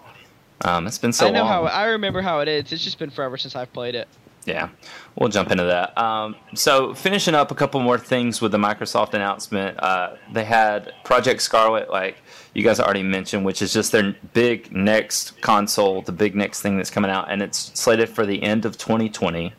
um, 0.62 0.88
it's 0.88 0.98
been 0.98 1.12
so 1.12 1.28
I 1.28 1.32
know 1.32 1.42
long. 1.42 1.50
how 1.50 1.64
I 1.66 1.88
remember 1.88 2.22
how 2.22 2.40
it 2.40 2.48
is. 2.48 2.72
It's 2.72 2.84
just 2.84 2.98
been 2.98 3.10
forever 3.10 3.38
since 3.38 3.56
I've 3.56 3.72
played 3.74 3.96
it. 3.96 4.08
Yeah, 4.46 4.70
we'll 5.16 5.30
jump 5.30 5.52
into 5.52 5.66
that. 5.66 5.96
Um, 5.98 6.36
so, 6.56 6.96
finishing 6.96 7.36
up 7.36 7.52
a 7.52 7.56
couple 7.56 7.80
more 7.82 8.00
things 8.00 8.42
with 8.42 8.52
the 8.52 8.58
Microsoft 8.58 9.14
announcement, 9.14 9.78
uh, 9.84 10.16
they 10.34 10.46
had 10.46 10.94
Project 11.04 11.42
Scarlett, 11.42 11.92
like 11.92 12.18
you 12.54 12.64
guys 12.64 12.80
already 12.80 13.04
mentioned, 13.04 13.46
which 13.46 13.62
is 13.62 13.72
just 13.72 13.92
their 13.92 14.16
big 14.34 14.72
next 14.72 15.42
console, 15.42 16.02
the 16.02 16.12
big 16.12 16.36
next 16.36 16.62
thing 16.62 16.78
that's 16.78 16.90
coming 16.90 17.12
out, 17.12 17.32
and 17.32 17.42
it's 17.42 17.72
slated 17.80 18.10
for 18.10 18.26
the 18.26 18.44
end 18.44 18.66
of 18.66 18.78
2020. 18.78 19.54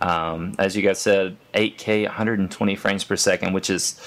Um, 0.00 0.54
as 0.58 0.76
you 0.76 0.82
guys 0.82 0.98
said, 0.98 1.36
8K, 1.54 2.04
120 2.04 2.76
frames 2.76 3.04
per 3.04 3.14
second, 3.14 3.52
which 3.52 3.70
is, 3.70 3.98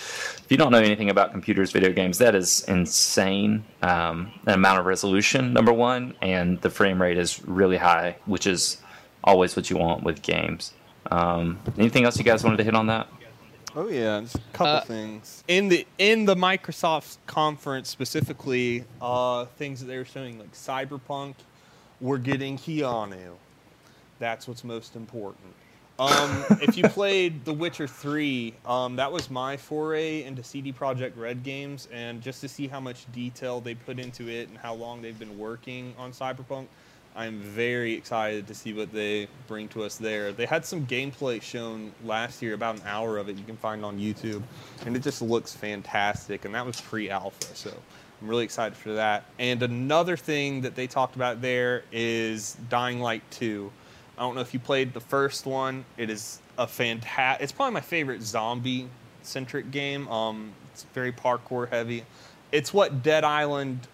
if 0.44 0.46
you 0.50 0.58
don't 0.58 0.72
know 0.72 0.80
anything 0.80 1.10
about 1.10 1.32
computers, 1.32 1.72
video 1.72 1.94
games, 1.94 2.18
that 2.18 2.36
is 2.36 2.64
insane. 2.66 3.64
Um, 3.82 4.34
the 4.44 4.54
amount 4.54 4.80
of 4.80 4.86
resolution, 4.86 5.54
number 5.54 5.72
one, 5.72 6.14
and 6.22 6.60
the 6.62 6.70
frame 6.70 7.02
rate 7.02 7.18
is 7.18 7.42
really 7.46 7.78
high, 7.78 8.18
which 8.26 8.46
is 8.46 8.82
always 9.24 9.56
what 9.56 9.70
you 9.70 9.78
want 9.78 10.04
with 10.04 10.22
games. 10.22 10.74
Um, 11.10 11.60
anything 11.78 12.04
else 12.04 12.18
you 12.18 12.26
guys 12.26 12.44
wanted 12.44 12.58
to 12.58 12.64
hit 12.66 12.76
on 12.76 12.88
that? 12.88 13.08
Oh 13.78 13.90
yeah, 13.90 14.22
just 14.22 14.38
a 14.38 14.40
couple 14.54 14.74
Uh, 14.74 14.82
things 14.82 15.44
in 15.48 15.70
the 15.70 15.86
in 16.00 16.26
the 16.26 16.34
Microsoft 16.34 17.18
conference 17.28 17.90
specifically. 17.90 18.86
Uh, 19.00 19.46
things 19.46 19.80
that 19.82 19.86
they 19.86 19.98
were 19.98 20.06
showing 20.06 20.40
like 20.40 20.52
Cyberpunk, 20.54 21.36
we're 22.02 22.18
getting 22.18 22.58
Keanu. 22.58 23.36
That's 24.18 24.48
what's 24.48 24.64
most 24.64 24.96
important. 24.96 25.54
Um, 26.00 26.44
if 26.60 26.76
you 26.76 26.90
played 26.90 27.46
The 27.46 27.54
Witcher 27.54 27.88
3, 27.88 28.56
um, 28.66 28.96
that 28.96 29.12
was 29.12 29.30
my 29.30 29.58
foray 29.58 30.24
into 30.24 30.44
CD 30.44 30.74
Projekt 30.74 31.16
Red 31.16 31.44
games, 31.44 31.88
and 31.94 32.20
just 32.20 32.42
to 32.42 32.48
see 32.48 32.68
how 32.68 32.80
much 32.80 33.06
detail 33.14 33.62
they 33.62 33.76
put 33.76 34.00
into 34.00 34.28
it 34.28 34.50
and 34.50 34.58
how 34.58 34.74
long 34.74 35.04
they've 35.04 35.20
been 35.20 35.38
working 35.38 35.94
on 36.00 36.12
Cyberpunk, 36.14 36.66
I'm 37.18 37.40
very 37.40 37.94
excited 37.94 38.46
to 38.46 38.54
see 38.54 38.74
what 38.74 38.94
they 38.94 39.28
bring 39.48 39.70
to 39.70 39.82
us 39.82 39.98
there. 39.98 40.32
They 40.32 40.46
had 40.46 40.64
some 40.64 40.86
gameplay 40.86 41.42
shown 41.42 41.92
last 42.06 42.44
year, 42.44 42.54
about 42.54 42.76
an 42.76 42.84
hour 42.86 43.18
of 43.18 43.28
it 43.28 43.38
you 43.38 43.44
can 43.44 43.58
find 43.58 43.84
on 43.84 43.98
YouTube, 43.98 44.44
and 44.86 44.96
it 44.96 45.02
just 45.02 45.24
looks 45.24 45.52
fantastic, 45.52 46.46
and 46.46 46.54
that 46.54 46.64
was 46.64 46.80
pre-alpha, 46.80 47.56
so 47.56 47.74
I'm 48.22 48.28
really 48.28 48.44
excited 48.44 48.78
for 48.78 48.94
that. 48.94 49.26
And 49.40 49.64
another 49.64 50.16
thing 50.16 50.62
that 50.62 50.76
they 50.76 50.86
talked 50.86 51.16
about 51.16 51.42
there 51.42 51.84
is 51.92 52.56
Dying 52.70 53.00
Light 53.00 53.24
2. 53.32 53.72
I 54.20 54.22
don't 54.22 54.36
know 54.36 54.42
if 54.42 54.54
you 54.54 54.60
played 54.60 54.94
the 54.94 55.02
first 55.02 55.48
one. 55.48 55.86
It 55.98 56.12
is 56.12 56.40
a 56.60 56.68
fantastic. 56.68 57.44
It's 57.44 57.52
probably 57.52 57.74
my 57.74 57.82
favorite 57.82 58.22
zombie-centric 58.22 59.72
game. 59.72 60.08
Um, 60.08 60.52
it's 60.72 60.84
very 60.94 61.12
parkour 61.12 61.68
heavy. 61.68 62.06
It's 62.52 62.72
what 62.72 63.02
Dead 63.02 63.24
Island 63.24 63.88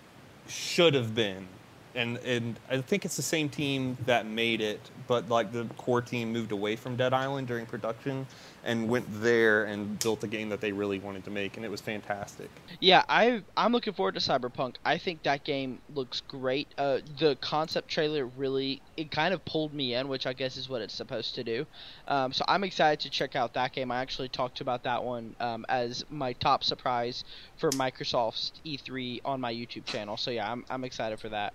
should 0.49 0.93
have 0.93 1.15
been 1.15 1.47
and 1.95 2.17
and 2.17 2.60
I 2.69 2.82
think 2.82 3.06
it's 3.06 3.15
the 3.15 3.21
same 3.21 3.49
team 3.49 3.97
that 4.06 4.25
made 4.25 4.62
it, 4.62 4.79
but 5.08 5.29
like 5.29 5.51
the 5.51 5.65
core 5.77 6.01
team 6.01 6.32
moved 6.32 6.51
away 6.51 6.75
from 6.75 6.95
Dead 6.95 7.13
Island 7.13 7.47
during 7.47 7.65
production 7.65 8.25
and 8.65 8.88
went 8.88 9.06
there 9.21 9.65
and 9.65 9.99
built 9.99 10.23
a 10.23 10.27
game 10.27 10.49
that 10.49 10.62
they 10.62 10.71
really 10.71 10.99
wanted 10.99 11.25
to 11.25 11.32
make, 11.32 11.58
and 11.58 11.65
it 11.65 11.69
was 11.69 11.82
fantastic. 11.82 12.49
Yeah, 12.79 13.03
I 13.10 13.43
I'm 13.56 13.71
looking 13.71 13.93
forward 13.93 14.15
to 14.15 14.21
Cyberpunk. 14.21 14.75
I 14.86 14.97
think 14.97 15.23
that 15.23 15.43
game 15.43 15.79
looks 15.93 16.21
great. 16.21 16.67
Uh, 16.77 16.99
the 17.19 17.36
concept 17.41 17.89
trailer 17.89 18.25
really 18.25 18.82
it 18.97 19.12
kind 19.12 19.34
of 19.34 19.43
pulled 19.45 19.73
me 19.73 19.93
in, 19.93 20.08
which 20.08 20.25
I 20.25 20.34
guess 20.34 20.58
is 20.58 20.69
what 20.69 20.82
it's 20.82 20.93
supposed 20.93 21.36
to 21.36 21.43
do. 21.43 21.65
Um, 22.08 22.34
so 22.34 22.45
I'm 22.47 22.63
excited 22.63 22.99
to 23.01 23.10
check 23.10 23.36
out 23.36 23.53
that 23.53 23.73
game. 23.73 23.91
I 23.91 24.01
actually 24.01 24.29
talked 24.29 24.62
about 24.62 24.84
that 24.84 25.03
one 25.03 25.36
um, 25.39 25.65
as 25.69 26.06
my 26.10 26.34
top 26.34 26.63
surprise 26.63 27.23
for 27.58 27.69
Microsoft's 27.71 28.53
E3 28.65 29.21
on 29.25 29.41
my 29.41 29.53
YouTube 29.53 29.86
channel. 29.86 30.17
So 30.17 30.32
yeah, 30.32 30.51
I'm 30.51 30.65
I'm 30.69 30.84
excited 30.84 31.19
for 31.19 31.29
that. 31.29 31.53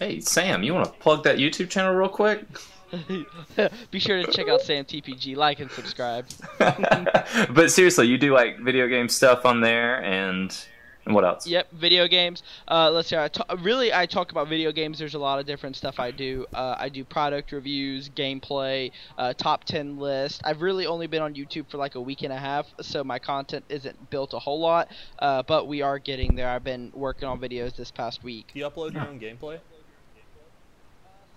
Hey 0.00 0.18
Sam, 0.20 0.62
you 0.62 0.72
want 0.72 0.86
to 0.86 0.92
plug 0.92 1.24
that 1.24 1.36
YouTube 1.36 1.68
channel 1.68 1.94
real 1.94 2.08
quick? 2.08 2.46
Be 3.90 3.98
sure 3.98 4.24
to 4.24 4.32
check 4.32 4.48
out 4.48 4.62
Sam 4.62 4.86
TPG, 4.86 5.36
like 5.36 5.60
and 5.60 5.70
subscribe. 5.70 6.24
but 6.58 7.70
seriously, 7.70 8.06
you 8.06 8.16
do 8.16 8.32
like 8.32 8.58
video 8.60 8.88
game 8.88 9.10
stuff 9.10 9.44
on 9.44 9.60
there, 9.60 10.02
and 10.02 10.58
and 11.04 11.14
what 11.14 11.26
else? 11.26 11.46
Yep, 11.46 11.72
video 11.72 12.08
games. 12.08 12.42
Uh, 12.66 12.90
let's 12.90 13.08
see. 13.10 13.16
I 13.18 13.28
t- 13.28 13.42
really, 13.58 13.92
I 13.92 14.06
talk 14.06 14.30
about 14.30 14.48
video 14.48 14.72
games. 14.72 14.98
There's 14.98 15.12
a 15.12 15.18
lot 15.18 15.38
of 15.38 15.44
different 15.44 15.76
stuff 15.76 16.00
I 16.00 16.12
do. 16.12 16.46
Uh, 16.54 16.76
I 16.78 16.88
do 16.88 17.04
product 17.04 17.52
reviews, 17.52 18.08
gameplay, 18.08 18.92
uh, 19.18 19.34
top 19.34 19.64
ten 19.64 19.98
list. 19.98 20.40
I've 20.44 20.62
really 20.62 20.86
only 20.86 21.08
been 21.08 21.20
on 21.20 21.34
YouTube 21.34 21.70
for 21.70 21.76
like 21.76 21.94
a 21.94 22.00
week 22.00 22.22
and 22.22 22.32
a 22.32 22.38
half, 22.38 22.66
so 22.80 23.04
my 23.04 23.18
content 23.18 23.66
isn't 23.68 24.08
built 24.08 24.32
a 24.32 24.38
whole 24.38 24.60
lot. 24.60 24.88
Uh, 25.18 25.42
but 25.42 25.68
we 25.68 25.82
are 25.82 25.98
getting 25.98 26.36
there. 26.36 26.48
I've 26.48 26.64
been 26.64 26.90
working 26.94 27.28
on 27.28 27.38
videos 27.38 27.76
this 27.76 27.90
past 27.90 28.24
week. 28.24 28.46
Do 28.54 28.60
you 28.60 28.64
upload 28.64 28.94
your 28.94 29.06
own 29.06 29.20
gameplay? 29.20 29.60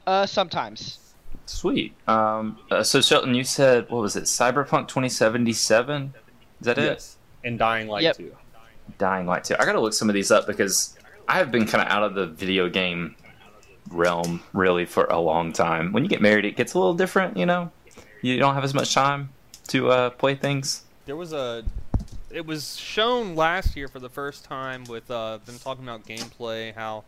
Uh, 0.05 0.25
sometimes. 0.25 0.99
Sweet. 1.45 1.93
Um, 2.07 2.57
uh, 2.71 2.83
so 2.83 3.01
Shelton, 3.01 3.35
you 3.35 3.43
said 3.43 3.89
what 3.89 4.01
was 4.01 4.15
it? 4.15 4.23
Cyberpunk 4.23 4.87
2077. 4.87 6.13
Is 6.61 6.65
that 6.65 6.77
it? 6.77 6.83
Yes. 6.83 7.17
And 7.43 7.59
Dying 7.59 7.87
Light 7.87 8.03
Yep. 8.03 8.17
2. 8.17 8.35
Dying 8.97 9.25
Light 9.25 9.43
2. 9.43 9.55
I 9.59 9.65
gotta 9.65 9.81
look 9.81 9.93
some 9.93 10.09
of 10.09 10.15
these 10.15 10.31
up 10.31 10.47
because 10.47 10.97
I 11.27 11.37
have 11.37 11.51
been 11.51 11.65
kind 11.65 11.85
of 11.85 11.91
out 11.91 12.03
of 12.03 12.15
the 12.15 12.27
video 12.27 12.69
game 12.69 13.15
realm 13.89 14.41
really 14.53 14.85
for 14.85 15.05
a 15.05 15.19
long 15.19 15.51
time. 15.51 15.91
When 15.91 16.03
you 16.03 16.09
get 16.09 16.21
married, 16.21 16.45
it 16.45 16.55
gets 16.55 16.73
a 16.73 16.79
little 16.79 16.93
different. 16.93 17.35
You 17.37 17.45
know, 17.45 17.71
you 18.21 18.37
don't 18.39 18.53
have 18.53 18.63
as 18.63 18.73
much 18.73 18.93
time 18.93 19.29
to 19.67 19.89
uh, 19.89 20.09
play 20.11 20.35
things. 20.35 20.83
There 21.05 21.15
was 21.15 21.33
a. 21.33 21.63
It 22.31 22.45
was 22.45 22.77
shown 22.77 23.35
last 23.35 23.75
year 23.75 23.87
for 23.87 23.99
the 23.99 24.09
first 24.09 24.43
time 24.43 24.85
with 24.85 25.11
uh, 25.11 25.37
them 25.45 25.59
talking 25.59 25.83
about 25.83 26.05
gameplay, 26.05 26.73
how 26.73 27.03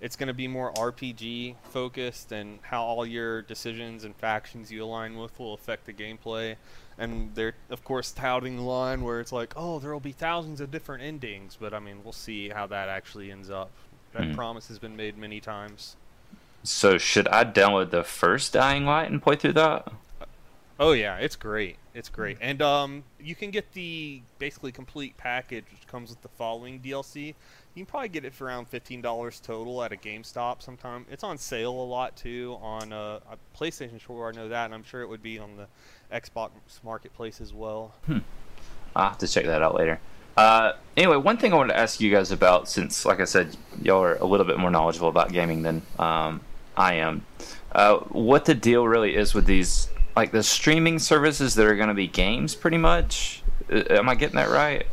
it's 0.00 0.16
going 0.16 0.28
to 0.28 0.34
be 0.34 0.48
more 0.48 0.72
RPG 0.74 1.56
focused, 1.62 2.32
and 2.32 2.58
how 2.62 2.82
all 2.82 3.06
your 3.06 3.42
decisions 3.42 4.04
and 4.04 4.16
factions 4.16 4.70
you 4.72 4.84
align 4.84 5.16
with 5.16 5.38
will 5.38 5.54
affect 5.54 5.86
the 5.86 5.92
gameplay. 5.92 6.56
And 6.98 7.34
they're, 7.34 7.54
of 7.70 7.84
course, 7.84 8.12
touting 8.12 8.56
the 8.56 8.62
line 8.62 9.02
where 9.02 9.20
it's 9.20 9.32
like, 9.32 9.52
oh, 9.56 9.78
there 9.78 9.92
will 9.92 10.00
be 10.00 10.12
thousands 10.12 10.60
of 10.60 10.70
different 10.70 11.02
endings, 11.02 11.56
but 11.60 11.72
I 11.74 11.78
mean, 11.80 12.02
we'll 12.04 12.12
see 12.12 12.50
how 12.50 12.66
that 12.68 12.88
actually 12.88 13.30
ends 13.30 13.50
up. 13.50 13.70
That 14.12 14.30
Hmm. 14.30 14.32
promise 14.32 14.68
has 14.68 14.78
been 14.78 14.96
made 14.96 15.16
many 15.16 15.40
times. 15.40 15.96
So 16.62 16.96
should 16.98 17.28
I 17.28 17.44
download 17.44 17.90
the 17.90 18.02
first 18.04 18.52
Dying 18.54 18.84
Light 18.86 19.10
and 19.10 19.22
play 19.22 19.36
through 19.36 19.54
that? 19.54 19.88
Oh 20.78 20.92
yeah, 20.92 21.16
it's 21.18 21.36
great. 21.36 21.76
It's 21.92 22.08
great, 22.08 22.38
and 22.40 22.62
um, 22.62 23.04
you 23.18 23.34
can 23.34 23.50
get 23.50 23.72
the 23.72 24.22
basically 24.38 24.72
complete 24.72 25.16
package, 25.16 25.66
which 25.72 25.86
comes 25.86 26.08
with 26.10 26.22
the 26.22 26.28
following 26.28 26.80
DLC. 26.80 27.34
You 27.74 27.84
can 27.84 27.90
probably 27.90 28.08
get 28.08 28.24
it 28.24 28.34
for 28.34 28.46
around 28.46 28.68
fifteen 28.68 29.00
dollars 29.00 29.40
total 29.40 29.82
at 29.82 29.92
a 29.92 29.96
GameStop 29.96 30.60
sometime. 30.60 31.06
It's 31.10 31.22
on 31.22 31.38
sale 31.38 31.72
a 31.72 31.84
lot 31.84 32.16
too 32.16 32.58
on 32.60 32.92
uh, 32.92 33.20
a 33.30 33.36
PlayStation 33.56 34.00
Store. 34.00 34.28
I 34.28 34.32
know 34.32 34.48
that, 34.48 34.64
and 34.66 34.74
I'm 34.74 34.82
sure 34.82 35.02
it 35.02 35.08
would 35.08 35.22
be 35.22 35.38
on 35.38 35.56
the 35.56 35.66
Xbox 36.12 36.50
Marketplace 36.82 37.40
as 37.40 37.54
well. 37.54 37.94
Hmm. 38.06 38.18
I'll 38.96 39.10
have 39.10 39.18
to 39.18 39.28
check 39.28 39.44
that 39.46 39.62
out 39.62 39.76
later. 39.76 40.00
Uh, 40.36 40.72
anyway, 40.96 41.16
one 41.16 41.36
thing 41.36 41.52
I 41.52 41.56
wanted 41.56 41.74
to 41.74 41.78
ask 41.78 42.00
you 42.00 42.10
guys 42.10 42.32
about, 42.32 42.68
since, 42.68 43.04
like 43.04 43.20
I 43.20 43.24
said, 43.24 43.56
y'all 43.82 44.02
are 44.02 44.16
a 44.16 44.24
little 44.24 44.46
bit 44.46 44.58
more 44.58 44.70
knowledgeable 44.70 45.08
about 45.08 45.32
gaming 45.32 45.62
than 45.62 45.82
um, 45.98 46.40
I 46.76 46.94
am, 46.94 47.24
uh, 47.72 47.98
what 47.98 48.46
the 48.46 48.54
deal 48.54 48.86
really 48.86 49.14
is 49.14 49.34
with 49.34 49.44
these, 49.44 49.88
like 50.16 50.32
the 50.32 50.42
streaming 50.42 50.98
services 50.98 51.54
that 51.54 51.66
are 51.66 51.76
going 51.76 51.88
to 51.88 51.94
be 51.94 52.08
games, 52.08 52.54
pretty 52.54 52.78
much. 52.78 53.42
Uh, 53.70 53.82
Am 53.90 54.08
I 54.08 54.14
getting 54.14 54.36
that 54.36 54.48
right? 54.48 54.86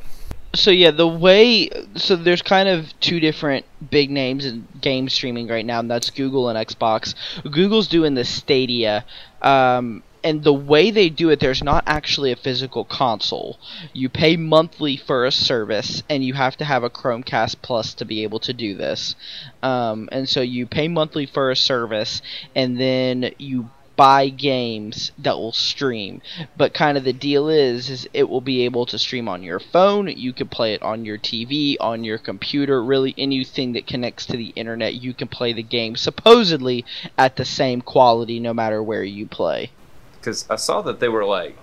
So 0.53 0.71
yeah, 0.71 0.91
the 0.91 1.07
way 1.07 1.69
so 1.95 2.15
there's 2.15 2.41
kind 2.41 2.67
of 2.69 2.99
two 2.99 3.19
different 3.19 3.65
big 3.91 4.09
names 4.09 4.45
in 4.45 4.67
game 4.81 5.09
streaming 5.09 5.47
right 5.47 5.65
now, 5.65 5.79
and 5.79 5.91
that's 5.91 6.09
Google 6.09 6.49
and 6.49 6.57
Xbox. 6.57 7.13
Google's 7.43 7.87
doing 7.87 8.15
the 8.15 8.25
Stadia, 8.25 9.05
um, 9.41 10.03
and 10.23 10.43
the 10.43 10.53
way 10.53 10.89
they 10.91 11.09
do 11.09 11.29
it, 11.29 11.39
there's 11.39 11.63
not 11.63 11.83
actually 11.85 12.31
a 12.31 12.35
physical 12.35 12.83
console. 12.83 13.59
You 13.93 14.09
pay 14.09 14.35
monthly 14.35 14.97
for 14.97 15.25
a 15.25 15.31
service, 15.31 16.03
and 16.09 16.23
you 16.23 16.33
have 16.33 16.57
to 16.57 16.65
have 16.65 16.83
a 16.83 16.89
Chromecast 16.89 17.57
Plus 17.61 17.93
to 17.95 18.05
be 18.05 18.23
able 18.23 18.39
to 18.39 18.53
do 18.53 18.75
this. 18.75 19.15
Um, 19.61 20.09
and 20.11 20.27
so 20.27 20.41
you 20.41 20.65
pay 20.65 20.87
monthly 20.87 21.25
for 21.25 21.51
a 21.51 21.55
service, 21.55 22.21
and 22.55 22.79
then 22.79 23.31
you 23.37 23.69
buy 23.97 24.29
games 24.29 25.11
that 25.17 25.35
will 25.37 25.51
stream 25.51 26.21
but 26.55 26.73
kind 26.73 26.97
of 26.97 27.03
the 27.03 27.11
deal 27.11 27.49
is 27.49 27.89
is 27.89 28.07
it 28.13 28.29
will 28.29 28.39
be 28.41 28.63
able 28.63 28.85
to 28.85 28.97
stream 28.97 29.27
on 29.27 29.43
your 29.43 29.59
phone 29.59 30.07
you 30.07 30.31
can 30.31 30.47
play 30.47 30.73
it 30.73 30.81
on 30.83 31.03
your 31.03 31.17
tv 31.17 31.75
on 31.81 32.03
your 32.03 32.17
computer 32.19 32.81
really 32.81 33.13
anything 33.17 33.73
that 33.73 33.85
connects 33.87 34.25
to 34.27 34.37
the 34.37 34.53
internet 34.55 34.93
you 34.93 35.13
can 35.13 35.27
play 35.27 35.51
the 35.51 35.63
game 35.63 35.95
supposedly 35.95 36.85
at 37.17 37.35
the 37.35 37.43
same 37.45 37.81
quality 37.81 38.39
no 38.39 38.53
matter 38.53 38.81
where 38.81 39.03
you 39.03 39.25
play 39.25 39.71
Because 40.19 40.45
I 40.49 40.55
saw 40.57 40.81
that 40.83 40.99
they 40.99 41.09
were 41.09 41.25
like, 41.25 41.57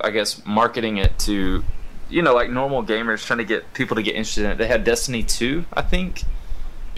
I 0.00 0.10
guess, 0.10 0.44
marketing 0.44 0.96
it 0.98 1.18
to, 1.20 1.64
you 2.10 2.22
know, 2.22 2.34
like 2.34 2.50
normal 2.50 2.82
gamers 2.84 3.24
trying 3.24 3.38
to 3.38 3.44
get 3.44 3.72
people 3.72 3.94
to 3.96 4.02
get 4.02 4.14
interested 4.14 4.44
in 4.44 4.50
it. 4.52 4.58
They 4.58 4.66
had 4.66 4.84
Destiny 4.84 5.22
2, 5.22 5.64
I 5.72 5.82
think. 5.82 6.24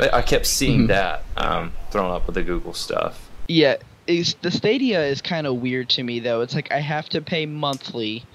I 0.01 0.23
kept 0.23 0.47
seeing 0.47 0.85
Mhm. 0.85 0.89
that 0.89 1.23
um, 1.37 1.73
thrown 1.91 2.11
up 2.11 2.27
with 2.27 2.35
the 2.35 2.43
Google 2.43 2.75
stuff. 2.75 3.29
yeah 3.47 3.77
the 4.07 4.51
stadia 4.51 5.05
is 5.07 5.23
kind 5.23 5.47
of 5.47 5.57
weird 5.57 5.89
to 5.91 6.03
me 6.03 6.21
though. 6.21 6.41
It's 6.43 6.55
like 6.55 6.71
i 6.73 6.81
have 6.81 7.09
to 7.11 7.23
pay 7.23 7.47
monthly 7.47 8.29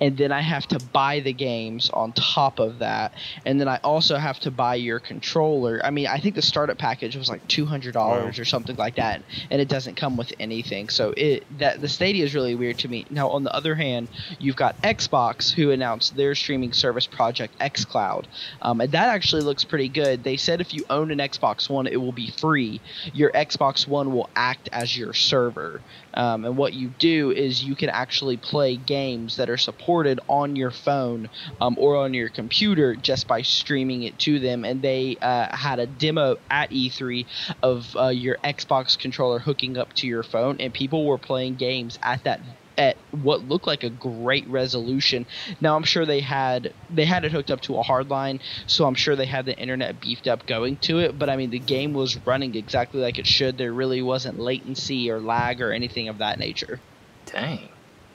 and 0.00 0.16
then 0.16 0.32
I 0.32 0.40
have 0.40 0.66
to 0.68 0.78
buy 0.92 1.20
the 1.20 1.32
games 1.32 1.90
on 1.90 2.12
top 2.12 2.58
of 2.58 2.78
that, 2.80 3.12
and 3.44 3.60
then 3.60 3.68
I 3.68 3.78
also 3.78 4.16
have 4.16 4.38
to 4.40 4.50
buy 4.50 4.76
your 4.76 4.98
controller. 5.00 5.80
I 5.84 5.90
mean, 5.90 6.06
I 6.06 6.18
think 6.18 6.34
the 6.34 6.42
startup 6.42 6.78
package 6.78 7.16
was 7.16 7.28
like 7.28 7.46
two 7.48 7.66
hundred 7.66 7.94
dollars 7.94 8.38
Wow. 8.38 8.42
or 8.42 8.44
something 8.44 8.76
like 8.76 8.96
that, 8.96 9.22
and 9.50 9.60
it 9.60 9.68
doesn't 9.68 9.96
come 9.96 10.16
with 10.16 10.32
anything. 10.40 10.88
So 10.88 11.12
it 11.16 11.44
that 11.58 11.80
the 11.80 11.88
Stadia 11.88 12.24
is 12.24 12.34
really 12.34 12.54
weird 12.54 12.78
to 12.78 12.88
me. 12.88 13.06
Now, 13.10 13.28
on 13.30 13.44
the 13.44 13.54
other 13.54 13.74
hand, 13.74 14.08
you've 14.38 14.56
got 14.56 14.80
Xbox 14.82 15.52
who 15.52 15.70
announced 15.70 16.16
their 16.16 16.34
streaming 16.34 16.72
service 16.72 17.06
project 17.06 17.58
XCloud, 17.58 18.24
um, 18.62 18.80
and 18.80 18.92
that 18.92 19.08
actually 19.08 19.42
looks 19.42 19.64
pretty 19.64 19.88
good. 19.88 20.24
They 20.24 20.36
said 20.36 20.60
if 20.60 20.72
you 20.74 20.84
own 20.90 21.10
an 21.10 21.18
Xbox 21.18 21.68
One, 21.68 21.86
it 21.86 22.00
will 22.00 22.12
be 22.12 22.30
free. 22.30 22.80
Your 23.12 23.30
Xbox 23.32 23.86
One 23.86 24.12
will 24.12 24.28
act 24.36 24.68
as 24.72 24.96
your 24.96 25.12
server. 25.12 25.80
Um, 26.18 26.44
and 26.44 26.56
what 26.56 26.74
you 26.74 26.88
do 26.88 27.30
is 27.30 27.62
you 27.62 27.76
can 27.76 27.88
actually 27.88 28.36
play 28.36 28.76
games 28.76 29.36
that 29.36 29.48
are 29.48 29.56
supported 29.56 30.18
on 30.28 30.56
your 30.56 30.72
phone 30.72 31.30
um, 31.60 31.76
or 31.78 31.96
on 31.96 32.12
your 32.12 32.28
computer 32.28 32.96
just 32.96 33.28
by 33.28 33.42
streaming 33.42 34.02
it 34.02 34.18
to 34.20 34.40
them. 34.40 34.64
And 34.64 34.82
they 34.82 35.16
uh, 35.22 35.56
had 35.56 35.78
a 35.78 35.86
demo 35.86 36.36
at 36.50 36.70
E3 36.70 37.26
of 37.62 37.96
uh, 37.96 38.08
your 38.08 38.36
Xbox 38.44 38.98
controller 38.98 39.38
hooking 39.38 39.78
up 39.78 39.92
to 39.94 40.06
your 40.08 40.24
phone, 40.24 40.56
and 40.60 40.74
people 40.74 41.06
were 41.06 41.18
playing 41.18 41.54
games 41.56 41.98
at 42.02 42.24
that 42.24 42.40
at 42.78 42.96
what 43.10 43.46
looked 43.48 43.66
like 43.66 43.82
a 43.82 43.90
great 43.90 44.46
resolution. 44.48 45.26
Now 45.60 45.76
I'm 45.76 45.82
sure 45.82 46.06
they 46.06 46.20
had 46.20 46.72
they 46.88 47.04
had 47.04 47.24
it 47.24 47.32
hooked 47.32 47.50
up 47.50 47.60
to 47.62 47.76
a 47.76 47.82
hard 47.82 48.08
line, 48.08 48.40
so 48.66 48.86
I'm 48.86 48.94
sure 48.94 49.16
they 49.16 49.26
had 49.26 49.44
the 49.44 49.58
internet 49.58 50.00
beefed 50.00 50.28
up 50.28 50.46
going 50.46 50.76
to 50.78 51.00
it. 51.00 51.18
But 51.18 51.28
I 51.28 51.36
mean, 51.36 51.50
the 51.50 51.58
game 51.58 51.92
was 51.92 52.16
running 52.24 52.54
exactly 52.54 53.00
like 53.00 53.18
it 53.18 53.26
should. 53.26 53.58
There 53.58 53.72
really 53.72 54.00
wasn't 54.00 54.38
latency 54.38 55.10
or 55.10 55.20
lag 55.20 55.60
or 55.60 55.72
anything 55.72 56.08
of 56.08 56.18
that 56.18 56.38
nature. 56.38 56.80
Dang, 57.26 57.68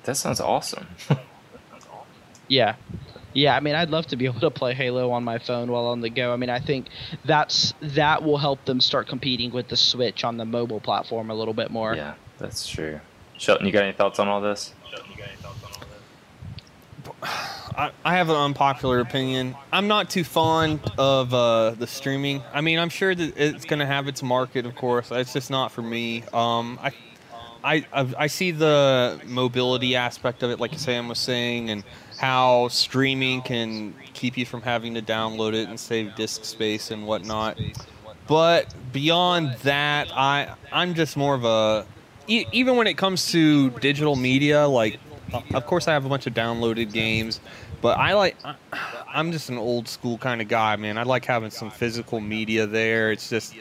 that 0.04 0.16
sounds 0.18 0.40
awesome. 0.40 0.88
Yeah. 2.48 2.76
Yeah, 3.34 3.56
I 3.56 3.62
mean, 3.62 3.74
I'd 3.74 3.90
love 3.90 4.06
to 4.08 4.16
be 4.16 4.26
able 4.26 4.42
to 4.42 4.52
play 4.52 4.76
Halo 4.76 5.10
on 5.12 5.24
my 5.24 5.40
phone 5.40 5.72
while 5.72 5.88
on 5.88 6.02
the 6.02 6.10
go. 6.10 6.32
I 6.34 6.36
mean, 6.36 6.52
I 6.52 6.60
think 6.60 6.88
that's 7.26 7.74
that 7.82 8.22
will 8.22 8.38
help 8.38 8.64
them 8.66 8.80
start 8.80 9.08
competing 9.08 9.52
with 9.52 9.70
the 9.70 9.78
Switch 9.78 10.24
on 10.24 10.38
the 10.38 10.46
mobile 10.46 10.80
platform 10.80 11.32
a 11.32 11.34
little 11.34 11.56
bit 11.56 11.72
more. 11.72 11.96
yeah, 11.96 12.14
that's 12.38 12.68
true. 12.68 13.00
Shelton, 13.38 13.66
you 13.66 13.72
got 13.72 13.84
any 13.84 13.94
thoughts 13.94 14.20
on 14.20 14.28
all 14.28 14.42
this? 14.42 14.74
I, 17.76 17.92
I 18.06 18.16
have 18.16 18.30
an 18.30 18.36
unpopular 18.36 19.00
opinion. 19.00 19.56
I'm 19.72 19.88
not 19.88 20.10
too 20.10 20.24
fond 20.24 20.80
of 20.98 21.34
uh, 21.34 21.72
the 21.72 21.88
streaming. 21.88 22.44
I 22.54 22.62
mean, 22.62 22.78
I'm 22.78 22.90
sure 22.90 23.16
that 23.16 23.38
it's 23.38 23.66
going 23.66 23.80
to 23.80 23.86
have 23.86 24.08
its 24.08 24.22
market, 24.22 24.66
of 24.66 24.76
course. 24.76 25.10
It's 25.12 25.34
just 25.34 25.50
not 25.50 25.72
for 25.72 25.82
me. 25.82 26.24
Um, 26.34 26.80
I, 26.82 26.92
I, 27.64 27.86
I 28.18 28.28
see 28.28 28.52
the 28.52 29.20
mobility 29.26 29.96
aspect 29.96 30.44
of 30.44 30.52
it, 30.52 30.60
like 30.60 30.78
Sam 30.78 31.08
was 31.08 31.18
saying, 31.18 31.70
and 31.70 31.84
how 32.20 32.68
streaming 32.68 33.42
can 33.42 33.96
keep 34.14 34.38
you 34.38 34.46
from 34.46 34.62
having 34.62 34.94
to 34.94 35.02
download 35.02 35.54
it 35.54 35.68
and 35.68 35.80
save 35.80 36.16
disk 36.16 36.46
space 36.46 36.92
and 36.92 37.08
whatnot. 37.08 37.60
but 38.28 38.74
beyond 38.92 39.56
that, 39.64 40.12
I 40.14 40.54
I'm 40.72 40.94
just 40.94 41.18
more 41.18 41.34
of 41.34 41.46
a 41.46 41.86
e- 42.28 42.46
even 42.52 42.76
when 42.78 42.88
it 42.88 42.96
comes 42.98 43.32
to 43.32 43.70
digital 43.72 44.16
media, 44.16 44.68
like 44.68 45.00
of 45.54 45.66
course 45.66 45.88
I 45.88 45.94
have 45.94 46.06
a 46.06 46.10
bunch 46.10 46.28
of 46.28 46.34
downloaded 46.34 46.92
games, 46.92 47.40
but 47.82 47.98
I 47.98 48.14
like 48.14 48.36
I, 48.46 48.56
I'm 49.08 49.32
just 49.32 49.50
an 49.50 49.58
old 49.58 49.88
school 49.88 50.18
kind 50.18 50.42
of 50.42 50.48
guy, 50.48 50.76
man. 50.76 50.98
I 50.98 51.04
like 51.04 51.26
having 51.26 51.50
some 51.52 51.72
physical 51.72 52.20
media 52.20 52.68
there. 52.68 53.12
It's 53.12 53.30
just 53.30 53.56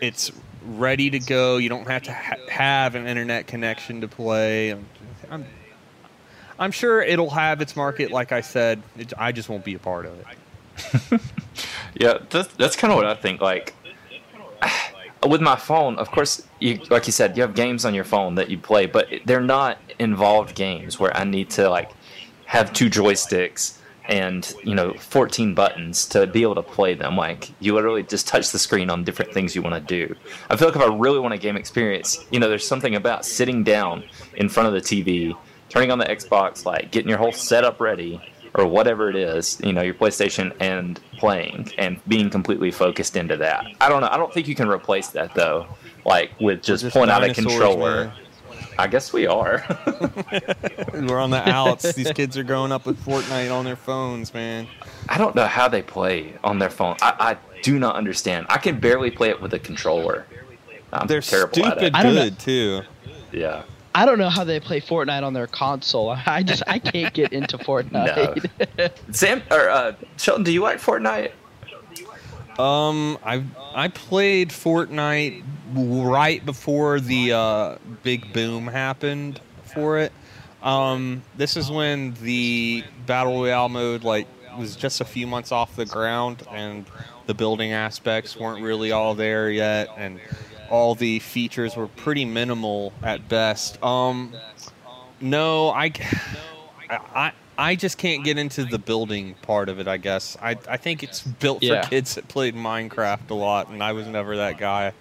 it's 0.00 0.32
ready 0.64 1.10
to 1.10 1.18
go. 1.18 1.56
You 1.58 1.68
don't 1.68 1.86
have 1.88 2.02
to 2.04 2.12
ha- 2.12 2.36
have 2.48 2.94
an 2.94 3.06
internet 3.06 3.46
connection 3.46 4.00
to 4.00 4.08
play. 4.08 4.70
I'm, 4.70 4.86
I'm 5.30 5.46
I'm 6.58 6.70
sure 6.70 7.02
it'll 7.02 7.30
have 7.30 7.60
its 7.60 7.74
market. 7.76 8.10
Like 8.10 8.30
I 8.32 8.40
said, 8.40 8.82
it, 8.96 9.12
I 9.18 9.32
just 9.32 9.48
won't 9.48 9.64
be 9.64 9.74
a 9.74 9.78
part 9.78 10.06
of 10.06 10.18
it. 10.20 11.20
Yeah, 11.94 12.18
that's, 12.30 12.48
that's 12.54 12.76
kind 12.76 12.92
of 12.92 12.96
what 12.96 13.06
I 13.06 13.14
think. 13.14 13.40
Like, 13.40 13.74
with 15.26 15.40
my 15.40 15.56
phone, 15.56 15.96
of 15.98 16.10
course, 16.10 16.46
you 16.58 16.80
like 16.90 17.06
you 17.06 17.12
said, 17.12 17.36
you 17.36 17.42
have 17.42 17.54
games 17.54 17.84
on 17.84 17.94
your 17.94 18.04
phone 18.04 18.34
that 18.36 18.50
you 18.50 18.58
play, 18.58 18.86
but 18.86 19.08
they're 19.24 19.40
not 19.40 19.78
involved 19.98 20.54
games 20.54 20.98
where 20.98 21.16
I 21.16 21.24
need 21.24 21.50
to 21.50 21.68
like 21.70 21.90
have 22.46 22.72
two 22.72 22.90
joysticks 22.90 23.78
and 24.06 24.52
you 24.64 24.74
know 24.74 24.92
14 24.94 25.54
buttons 25.54 26.06
to 26.06 26.26
be 26.26 26.42
able 26.42 26.56
to 26.56 26.62
play 26.62 26.94
them. 26.94 27.16
Like, 27.16 27.50
you 27.60 27.74
literally 27.74 28.02
just 28.02 28.26
touch 28.26 28.50
the 28.50 28.58
screen 28.58 28.90
on 28.90 29.04
different 29.04 29.32
things 29.32 29.54
you 29.54 29.62
want 29.62 29.74
to 29.74 29.80
do. 30.06 30.14
I 30.50 30.56
feel 30.56 30.68
like 30.68 30.76
if 30.76 30.82
I 30.82 30.94
really 30.94 31.20
want 31.20 31.34
a 31.34 31.38
game 31.38 31.56
experience, 31.56 32.24
you 32.30 32.40
know, 32.40 32.48
there's 32.48 32.66
something 32.66 32.96
about 32.96 33.24
sitting 33.24 33.62
down 33.62 34.04
in 34.34 34.48
front 34.48 34.68
of 34.68 34.74
the 34.74 34.80
TV, 34.80 35.36
turning 35.68 35.90
on 35.90 35.98
the 35.98 36.06
Xbox, 36.06 36.66
like 36.66 36.90
getting 36.90 37.08
your 37.08 37.18
whole 37.18 37.32
setup 37.32 37.80
ready 37.80 38.20
or 38.54 38.66
whatever 38.66 39.08
it 39.08 39.16
is, 39.16 39.58
you 39.64 39.72
know, 39.72 39.82
your 39.82 39.94
PlayStation 39.94 40.54
and 40.60 41.00
playing 41.18 41.72
and 41.78 42.00
being 42.06 42.28
completely 42.30 42.70
focused 42.70 43.16
into 43.16 43.36
that. 43.38 43.64
I 43.80 43.88
don't 43.88 44.00
know. 44.02 44.08
I 44.10 44.16
don't 44.16 44.32
think 44.32 44.46
you 44.48 44.54
can 44.54 44.68
replace 44.68 45.08
that 45.08 45.34
though, 45.34 45.66
like 46.04 46.32
with 46.40 46.62
just, 46.62 46.82
just 46.82 46.92
pulling 46.94 47.10
out 47.10 47.24
a 47.24 47.32
controller. 47.32 48.06
man. 48.06 48.12
I 48.78 48.86
guess 48.86 49.12
we 49.12 49.26
are. 49.26 49.62
We're 50.94 51.18
on 51.20 51.30
the 51.30 51.42
outs. 51.46 51.92
These 51.92 52.12
kids 52.12 52.38
are 52.38 52.42
growing 52.42 52.72
up 52.72 52.86
with 52.86 53.02
Fortnite 53.04 53.54
on 53.54 53.64
their 53.66 53.76
phones, 53.76 54.32
man. 54.32 54.66
I 55.10 55.18
don't 55.18 55.34
know 55.34 55.46
how 55.46 55.68
they 55.68 55.82
play 55.82 56.34
on 56.42 56.58
their 56.58 56.70
phone. 56.70 56.96
I, 57.02 57.14
I 57.18 57.60
do 57.62 57.78
not 57.78 57.96
understand. 57.96 58.46
I 58.48 58.56
can 58.58 58.80
barely 58.80 59.10
play 59.10 59.28
it 59.28 59.40
with 59.42 59.52
a 59.52 59.58
controller. 59.58 60.26
I'm 60.92 61.06
They're 61.06 61.20
terrible 61.20 61.64
at 61.66 61.72
stupid 61.72 61.82
it. 61.88 61.94
I 61.94 62.02
don't 62.02 62.14
know- 62.14 62.24
good 62.24 62.38
too. 62.38 62.80
Yeah. 63.30 63.62
I 63.94 64.06
don't 64.06 64.18
know 64.18 64.30
how 64.30 64.44
they 64.44 64.60
play 64.60 64.80
Fortnite 64.80 65.22
on 65.22 65.32
their 65.32 65.46
console. 65.46 66.10
I 66.26 66.42
just 66.42 66.62
I 66.66 66.78
can't 66.78 67.12
get 67.14 67.32
into 67.32 67.58
Fortnite. 67.58 68.50
Sam 69.14 69.42
or 69.50 69.68
uh, 69.68 69.94
Shelton, 70.16 70.44
do 70.44 70.52
you 70.52 70.62
like 70.62 70.78
Fortnite? 70.78 71.32
Um, 72.58 73.18
I 73.24 73.44
I 73.74 73.88
played 73.88 74.50
Fortnite 74.50 75.42
right 75.74 76.44
before 76.44 77.00
the 77.00 77.32
uh, 77.32 77.76
big 78.02 78.32
boom 78.32 78.66
happened 78.66 79.40
for 79.64 79.98
it. 79.98 80.12
Um, 80.62 81.22
this 81.36 81.56
is 81.56 81.70
when 81.70 82.14
the 82.22 82.84
battle 83.06 83.40
royale 83.40 83.68
mode 83.68 84.04
like 84.04 84.28
was 84.56 84.76
just 84.76 85.00
a 85.00 85.04
few 85.04 85.26
months 85.26 85.50
off 85.50 85.74
the 85.76 85.86
ground, 85.86 86.42
and 86.50 86.84
the 87.26 87.34
building 87.34 87.72
aspects 87.72 88.36
weren't 88.36 88.62
really 88.62 88.92
all 88.92 89.14
there 89.14 89.50
yet, 89.50 89.88
and 89.96 90.20
all 90.72 90.94
the 90.94 91.18
features 91.18 91.76
were 91.76 91.86
pretty 91.86 92.24
minimal 92.24 92.94
at 93.02 93.28
best. 93.28 93.80
Um, 93.84 94.32
no, 95.20 95.68
I, 95.68 95.92
I, 96.88 97.32
I 97.58 97.74
just 97.76 97.98
can't 97.98 98.24
get 98.24 98.38
into 98.38 98.64
the 98.64 98.78
building 98.78 99.34
part 99.42 99.68
of 99.68 99.78
it. 99.80 99.86
I 99.86 99.98
guess 99.98 100.38
I, 100.40 100.56
I 100.66 100.78
think 100.78 101.02
it's 101.02 101.20
built 101.20 101.62
Yeah. 101.62 101.82
for 101.82 101.90
kids 101.90 102.14
that 102.14 102.26
played 102.26 102.54
Minecraft 102.54 103.28
a 103.28 103.34
lot, 103.34 103.68
and 103.68 103.82
I 103.82 103.92
was 103.92 104.06
never 104.06 104.38
that 104.38 104.56
guy. 104.56 104.94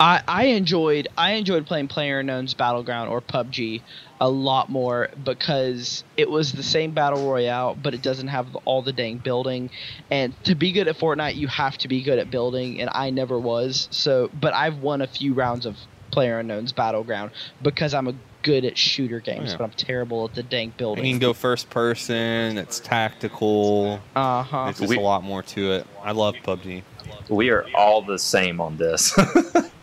I, 0.00 0.22
I 0.28 0.44
enjoyed 0.46 1.08
I 1.16 1.32
enjoyed 1.32 1.66
playing 1.66 1.88
PlayerUnknown's 1.88 2.54
Battleground 2.54 3.10
or 3.10 3.20
PUBG 3.20 3.82
a 4.20 4.28
lot 4.28 4.68
more 4.68 5.08
because 5.24 6.04
it 6.16 6.30
was 6.30 6.52
the 6.52 6.62
same 6.62 6.92
battle 6.92 7.28
royale, 7.28 7.76
but 7.80 7.94
it 7.94 8.02
doesn't 8.02 8.28
have 8.28 8.54
all 8.64 8.82
the 8.82 8.92
dang 8.92 9.18
building. 9.18 9.70
And 10.10 10.32
to 10.44 10.54
be 10.54 10.72
good 10.72 10.88
at 10.88 10.96
Fortnite, 10.98 11.36
you 11.36 11.46
have 11.48 11.78
to 11.78 11.88
be 11.88 12.02
good 12.02 12.18
at 12.18 12.30
building, 12.30 12.80
and 12.80 12.90
I 12.92 13.10
never 13.10 13.38
was. 13.38 13.88
So, 13.90 14.30
but 14.40 14.54
I've 14.54 14.78
won 14.78 15.02
a 15.02 15.06
few 15.06 15.34
rounds 15.34 15.66
of 15.66 15.76
PlayerUnknown's 16.12 16.72
Battleground 16.72 17.30
because 17.62 17.94
I'm 17.94 18.08
a 18.08 18.14
good 18.42 18.64
at 18.64 18.78
shooter 18.78 19.20
games, 19.20 19.50
Yeah. 19.52 19.58
but 19.58 19.64
I'm 19.64 19.70
terrible 19.72 20.24
at 20.24 20.34
the 20.34 20.42
dang 20.42 20.72
building. 20.76 21.04
you 21.04 21.12
can 21.12 21.18
go 21.20 21.32
first 21.32 21.70
person. 21.70 22.56
It's 22.58 22.80
tactical. 22.80 24.00
uh 24.16 24.42
huh. 24.42 24.66
It's 24.70 24.78
just 24.78 24.90
We- 24.90 24.96
a 24.96 25.00
lot 25.00 25.22
more 25.24 25.42
to 25.42 25.72
it. 25.72 25.86
I 26.02 26.12
love 26.12 26.34
PUBG. 26.44 26.82
We 27.28 27.50
are 27.50 27.66
all 27.74 28.02
the 28.02 28.18
same 28.18 28.60
on 28.60 28.76
this. 28.76 29.16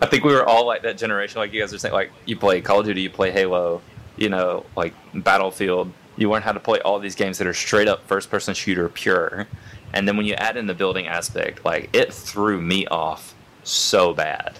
I 0.00 0.06
think 0.06 0.24
we 0.24 0.32
were 0.32 0.44
all 0.46 0.66
like 0.66 0.82
that 0.82 0.96
generation, 0.98 1.38
like 1.40 1.52
you 1.52 1.60
guys 1.60 1.72
are 1.74 1.78
saying. 1.78 1.92
Like 1.94 2.10
you 2.26 2.36
play 2.36 2.60
Call 2.60 2.80
of 2.80 2.86
Duty, 2.86 3.02
you 3.02 3.10
play 3.10 3.30
Halo, 3.30 3.82
you 4.16 4.28
know, 4.28 4.64
like 4.76 4.94
Battlefield. 5.14 5.92
You 6.16 6.30
learn 6.30 6.42
how 6.42 6.52
to 6.52 6.60
play 6.60 6.80
all 6.80 6.98
these 6.98 7.14
games 7.14 7.38
that 7.38 7.46
are 7.46 7.54
straight 7.54 7.88
up 7.88 8.06
first 8.06 8.30
person 8.30 8.54
shooter, 8.54 8.88
pure. 8.88 9.46
And 9.92 10.06
then 10.06 10.16
when 10.16 10.26
you 10.26 10.34
add 10.34 10.56
in 10.56 10.66
the 10.66 10.74
building 10.74 11.06
aspect, 11.08 11.64
like 11.64 11.90
it 11.94 12.12
threw 12.12 12.60
me 12.60 12.86
off 12.86 13.34
so 13.64 14.12
bad. 14.14 14.54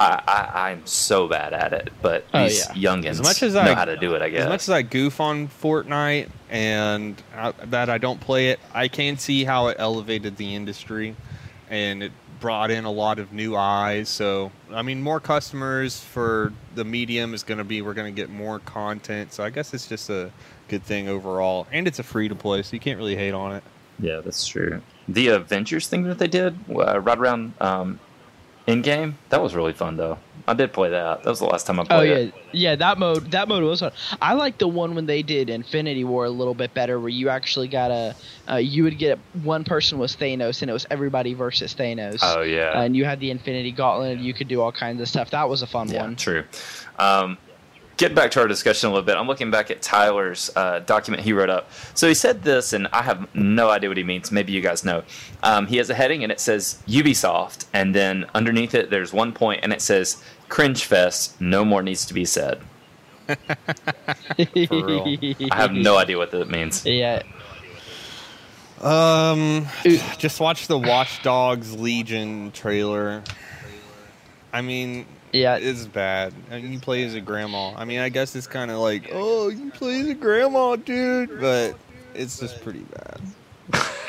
I, 0.00 0.22
I 0.26 0.70
I'm 0.70 0.84
so 0.86 1.28
bad 1.28 1.52
at 1.52 1.72
it, 1.72 1.92
but 2.02 2.24
Oh, 2.34 2.42
these 2.44 2.66
yeah. 2.74 2.90
youngins 2.92 3.10
As 3.10 3.22
much 3.22 3.42
as 3.42 3.54
know 3.54 3.60
I- 3.60 3.74
how 3.74 3.84
to 3.84 3.96
do 3.96 4.14
it. 4.14 4.22
I 4.22 4.30
guess. 4.30 4.42
As 4.42 4.48
much 4.48 4.62
as 4.62 4.70
I 4.70 4.82
goof 4.82 5.20
on 5.20 5.48
Fortnite 5.48 6.28
and 6.50 7.20
I, 7.36 7.52
that 7.66 7.88
I 7.90 7.98
don't 7.98 8.20
play 8.20 8.48
it, 8.48 8.58
I 8.74 8.88
can 8.88 9.16
see 9.18 9.44
how 9.44 9.68
it 9.68 9.76
elevated 9.78 10.36
the 10.36 10.54
industry 10.54 11.14
and 11.70 12.02
it 12.02 12.12
brought 12.42 12.70
in 12.70 12.84
a 12.84 12.90
lot 12.90 13.18
of 13.18 13.32
new 13.32 13.56
eyes. 13.56 14.10
So, 14.10 14.52
I 14.70 14.82
mean, 14.82 15.00
more 15.00 15.20
customers 15.20 15.98
for 16.00 16.52
the 16.74 16.84
medium 16.84 17.32
is 17.32 17.42
going 17.42 17.58
to 17.58 17.64
be 17.64 17.80
we're 17.80 17.94
going 17.94 18.12
to 18.12 18.20
get 18.20 18.28
more 18.28 18.58
content. 18.58 19.32
So, 19.32 19.42
I 19.44 19.48
guess 19.48 19.72
it's 19.72 19.86
just 19.86 20.10
a 20.10 20.30
good 20.68 20.82
thing 20.82 21.08
overall. 21.08 21.66
And 21.72 21.86
it's 21.86 22.00
a 22.00 22.02
free 22.02 22.28
to 22.28 22.34
play, 22.34 22.60
so 22.62 22.74
you 22.74 22.80
can't 22.80 22.98
really 22.98 23.16
hate 23.16 23.32
on 23.32 23.54
it. 23.54 23.62
Yeah, 23.98 24.20
that's 24.20 24.46
true. 24.46 24.82
The 25.08 25.28
Avengers 25.28 25.88
thing 25.88 26.02
that 26.04 26.18
they 26.18 26.26
did, 26.26 26.58
uh, 26.68 26.98
right 27.00 27.16
around 27.16 27.54
um, 27.60 28.00
in 28.66 28.82
game, 28.82 29.16
that 29.30 29.40
was 29.40 29.54
really 29.54 29.72
fun 29.72 29.96
though. 29.96 30.18
I 30.46 30.54
did 30.54 30.72
play 30.72 30.90
that. 30.90 31.22
That 31.22 31.30
was 31.30 31.38
the 31.38 31.46
last 31.46 31.66
time 31.66 31.78
I 31.78 31.84
played. 31.84 31.98
Oh 31.98 32.02
yeah, 32.02 32.14
it. 32.16 32.34
yeah. 32.52 32.74
That 32.74 32.98
mode, 32.98 33.30
that 33.30 33.48
mode 33.48 33.62
was 33.62 33.80
fun. 33.80 33.92
I 34.20 34.34
like 34.34 34.58
the 34.58 34.68
one 34.68 34.94
when 34.94 35.06
they 35.06 35.22
did 35.22 35.48
Infinity 35.48 36.04
War 36.04 36.24
a 36.24 36.30
little 36.30 36.54
bit 36.54 36.74
better, 36.74 36.98
where 36.98 37.08
you 37.08 37.28
actually 37.28 37.68
got 37.68 37.90
a, 37.90 38.14
uh, 38.50 38.56
you 38.56 38.82
would 38.84 38.98
get 38.98 39.18
one 39.42 39.64
person 39.64 39.98
was 39.98 40.16
Thanos, 40.16 40.62
and 40.62 40.70
it 40.70 40.74
was 40.74 40.86
everybody 40.90 41.34
versus 41.34 41.74
Thanos. 41.74 42.18
Oh 42.22 42.42
yeah, 42.42 42.80
and 42.82 42.96
you 42.96 43.04
had 43.04 43.20
the 43.20 43.30
Infinity 43.30 43.72
Gauntlet, 43.72 44.16
and 44.16 44.24
you 44.24 44.34
could 44.34 44.48
do 44.48 44.60
all 44.60 44.72
kinds 44.72 45.00
of 45.00 45.08
stuff. 45.08 45.30
That 45.30 45.48
was 45.48 45.62
a 45.62 45.66
fun 45.66 45.88
yeah, 45.88 46.02
one. 46.02 46.16
true. 46.16 46.44
Um, 46.98 47.38
get 48.02 48.16
back 48.16 48.32
to 48.32 48.40
our 48.40 48.48
discussion 48.48 48.88
a 48.88 48.92
little 48.92 49.06
bit. 49.06 49.16
I'm 49.16 49.28
looking 49.28 49.52
back 49.52 49.70
at 49.70 49.80
Tyler's 49.80 50.50
uh, 50.56 50.80
document 50.80 51.22
he 51.22 51.32
wrote 51.32 51.50
up. 51.50 51.70
So 51.94 52.08
he 52.08 52.14
said 52.14 52.42
this, 52.42 52.72
and 52.72 52.88
I 52.88 53.02
have 53.02 53.32
no 53.32 53.70
idea 53.70 53.88
what 53.88 53.96
he 53.96 54.02
means. 54.02 54.32
Maybe 54.32 54.52
you 54.52 54.60
guys 54.60 54.84
know. 54.84 55.04
Um, 55.44 55.68
he 55.68 55.76
has 55.76 55.88
a 55.88 55.94
heading, 55.94 56.24
and 56.24 56.32
it 56.32 56.40
says 56.40 56.82
Ubisoft, 56.88 57.66
and 57.72 57.94
then 57.94 58.26
underneath 58.34 58.74
it, 58.74 58.90
there's 58.90 59.12
one 59.12 59.32
point, 59.32 59.60
and 59.62 59.72
it 59.72 59.80
says 59.80 60.20
Cringe 60.48 60.84
Fest. 60.84 61.40
No 61.40 61.64
more 61.64 61.80
needs 61.80 62.04
to 62.06 62.12
be 62.12 62.24
said. 62.24 62.60
real. 64.36 65.04
I 65.52 65.54
have 65.56 65.72
no 65.72 65.96
idea 65.96 66.18
what 66.18 66.32
that 66.32 66.50
means. 66.50 66.84
Yeah, 66.84 67.22
Um, 68.80 69.68
just 70.18 70.40
watch 70.40 70.66
the 70.66 70.76
Watch 70.76 71.22
Dogs 71.22 71.78
Legion 71.78 72.50
trailer. 72.50 73.22
I 74.52 74.60
mean, 74.60 75.06
yeah. 75.32 75.56
it's 75.56 75.86
bad. 75.86 76.32
I 76.50 76.60
mean, 76.60 76.72
you 76.72 76.80
play 76.80 77.04
as 77.04 77.14
a 77.14 77.20
grandma. 77.20 77.74
I 77.74 77.84
mean, 77.84 78.00
I 78.00 78.08
guess 78.08 78.34
it's 78.36 78.46
kind 78.46 78.70
of 78.70 78.78
like, 78.78 79.10
oh, 79.12 79.48
you 79.48 79.70
play 79.70 80.00
as 80.00 80.08
a 80.08 80.14
grandma, 80.14 80.76
dude, 80.76 81.40
but 81.40 81.76
it's 82.14 82.38
just 82.38 82.62
pretty 82.62 82.84
bad. 82.84 83.20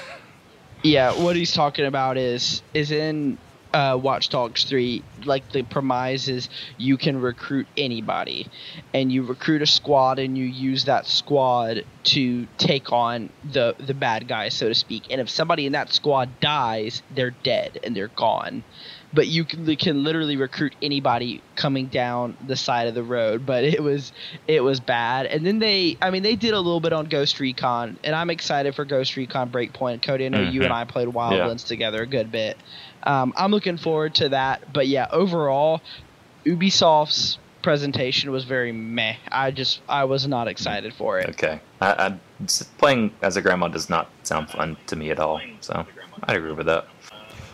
Yeah, 0.84 1.14
what 1.24 1.38
he's 1.38 1.54
talking 1.54 1.86
about 1.86 2.18
is 2.18 2.62
is 2.74 2.92
in 2.92 3.38
uh, 3.74 3.98
Watch 4.02 4.28
Dogs 4.28 4.66
three. 4.66 5.02
Like 5.24 5.50
the 5.54 5.64
premise 5.64 6.28
is 6.28 6.50
you 6.78 6.98
can 6.98 7.22
recruit 7.22 7.68
anybody, 7.78 8.48
and 8.94 9.10
you 9.10 9.24
recruit 9.24 9.62
a 9.62 9.66
squad, 9.66 10.20
and 10.20 10.38
you 10.38 10.44
use 10.44 10.84
that 10.86 11.08
squad 11.08 11.86
to 12.04 12.48
take 12.58 12.92
on 12.92 13.30
the 13.50 13.76
the 13.80 13.94
bad 13.94 14.28
guy, 14.28 14.50
so 14.50 14.68
to 14.68 14.76
speak. 14.76 15.04
And 15.10 15.22
if 15.22 15.30
somebody 15.30 15.66
in 15.66 15.72
that 15.72 15.94
squad 15.94 16.42
dies, 16.42 17.02
they're 17.16 17.32
dead 17.32 17.80
and 17.86 17.96
they're 17.96 18.10
gone. 18.10 18.66
But 19.16 19.28
you 19.28 19.44
can, 19.46 19.66
you 19.70 19.78
can 19.78 20.04
literally 20.04 20.38
recruit 20.38 20.74
anybody 20.82 21.42
coming 21.56 21.86
down 21.86 22.36
the 22.48 22.56
side 22.56 22.88
of 22.88 22.96
the 22.96 23.04
road. 23.04 23.46
But 23.46 23.64
it 23.64 23.82
was 23.84 24.12
it 24.48 24.62
was 24.64 24.80
bad. 24.80 25.28
And 25.28 25.46
then 25.46 25.60
they, 25.60 25.98
I 26.02 26.10
mean, 26.10 26.24
they 26.24 26.36
did 26.36 26.54
a 26.54 26.60
little 26.60 26.80
bit 26.80 26.94
on 26.94 27.06
Ghost 27.06 27.40
Recon, 27.40 27.98
and 28.04 28.16
I'm 28.16 28.30
excited 28.32 28.74
for 28.76 28.86
Ghost 28.86 29.16
Recon 29.16 29.50
Breakpoint. 29.52 30.02
Cody, 30.02 30.26
I 30.26 30.30
know 30.30 30.42
you 30.42 30.62
Mhm. 30.62 30.66
and 30.66 30.74
I 30.74 30.86
played 30.86 31.08
Wildlands 31.10 31.64
Yeah. 31.66 31.68
together 31.68 32.02
a 32.02 32.08
good 32.08 32.32
bit. 32.32 32.58
Um, 33.04 33.34
I'm 33.38 33.52
looking 33.52 33.78
forward 33.78 34.16
to 34.16 34.30
that. 34.30 34.74
But 34.74 34.88
yeah, 34.88 35.08
overall, 35.12 35.82
Ubisoft's 36.46 37.38
presentation 37.62 38.32
was 38.32 38.44
very 38.44 38.72
meh. 38.72 39.16
I 39.32 39.52
just 39.52 39.80
I 39.88 40.04
was 40.06 40.28
not 40.28 40.48
excited 40.48 40.94
for 40.94 41.20
it. 41.20 41.30
Okay. 41.30 41.60
I, 41.80 41.88
I, 41.92 42.18
s- 42.44 42.64
playing 42.78 43.12
as 43.22 43.38
a 43.38 43.42
grandma 43.42 43.68
does 43.70 43.90
not 43.90 44.10
sound 44.24 44.50
fun 44.50 44.76
to 44.88 44.96
me 44.96 45.12
at 45.12 45.20
all. 45.20 45.40
So 45.62 45.86
I 46.24 46.34
agree 46.36 46.52
with 46.52 46.66
that. 46.66 46.88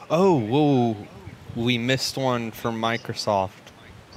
Oh, 0.09 0.39
whoa. 0.39 0.95
We 1.59 1.77
missed 1.77 2.15
one 2.15 2.51
from 2.51 2.81
Microsoft. 2.81 3.49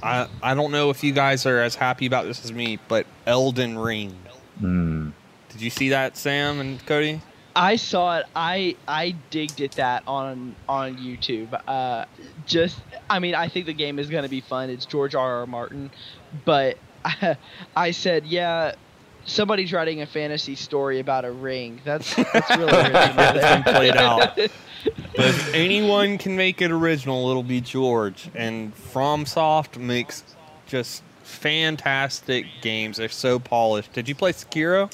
I 0.01 0.27
I 0.41 0.53
don't 0.53 0.71
know 0.71 0.89
if 0.89 1.03
you 1.03 1.11
guys 1.11 1.45
are 1.45 1.61
as 1.61 1.75
happy 1.75 2.05
about 2.05 2.25
this 2.25 2.43
as 2.45 2.53
me, 2.53 2.79
but 2.87 3.05
Elden 3.27 3.77
Ring. 3.77 4.15
Hmm. 4.59 5.09
Did 5.49 5.61
you 5.61 5.69
see 5.69 5.89
that, 5.89 6.15
Sam 6.15 6.61
and 6.61 6.83
Cody? 6.85 7.21
I 7.53 7.75
saw 7.75 8.19
it. 8.19 8.25
I 8.33 8.77
I 8.87 9.15
digged 9.29 9.59
at 9.59 9.73
that 9.73 10.03
on 10.07 10.55
on 10.69 10.95
YouTube. 10.97 11.59
Uh, 11.67 12.05
just 12.45 12.79
I 13.09 13.19
mean 13.19 13.35
I 13.35 13.49
think 13.49 13.65
the 13.65 13.73
game 13.73 13.99
is 13.99 14.09
gonna 14.09 14.29
be 14.29 14.41
fun. 14.41 14.69
It's 14.69 14.85
George 14.85 15.13
R. 15.13 15.39
R. 15.39 15.45
Martin, 15.45 15.91
but 16.45 16.77
I, 17.03 17.35
I 17.75 17.91
said 17.91 18.25
yeah. 18.25 18.73
Somebody's 19.25 19.71
writing 19.71 20.01
a 20.01 20.05
fantasy 20.05 20.55
story 20.55 20.99
about 20.99 21.23
a 21.25 21.31
ring. 21.31 21.79
That's 21.85 22.13
that's 22.33 22.49
really. 22.57 22.71
That's 22.71 23.63
been 23.65 23.73
played 23.73 23.97
out. 23.97 24.37
But 25.15 25.27
if 25.27 25.53
anyone 25.53 26.17
can 26.17 26.35
make 26.35 26.61
it 26.61 26.69
original, 26.69 27.29
it'll 27.29 27.41
be 27.41 27.61
George. 27.61 28.29
And 28.35 28.75
FromSoft 28.75 29.77
makes 29.77 30.25
just 30.67 31.03
fantastic 31.23 32.47
games. 32.61 32.97
They're 32.97 33.07
so 33.07 33.39
polished. 33.39 33.93
Did 33.93 34.09
you 34.09 34.15
play 34.15 34.33
Sekiro? 34.33 34.91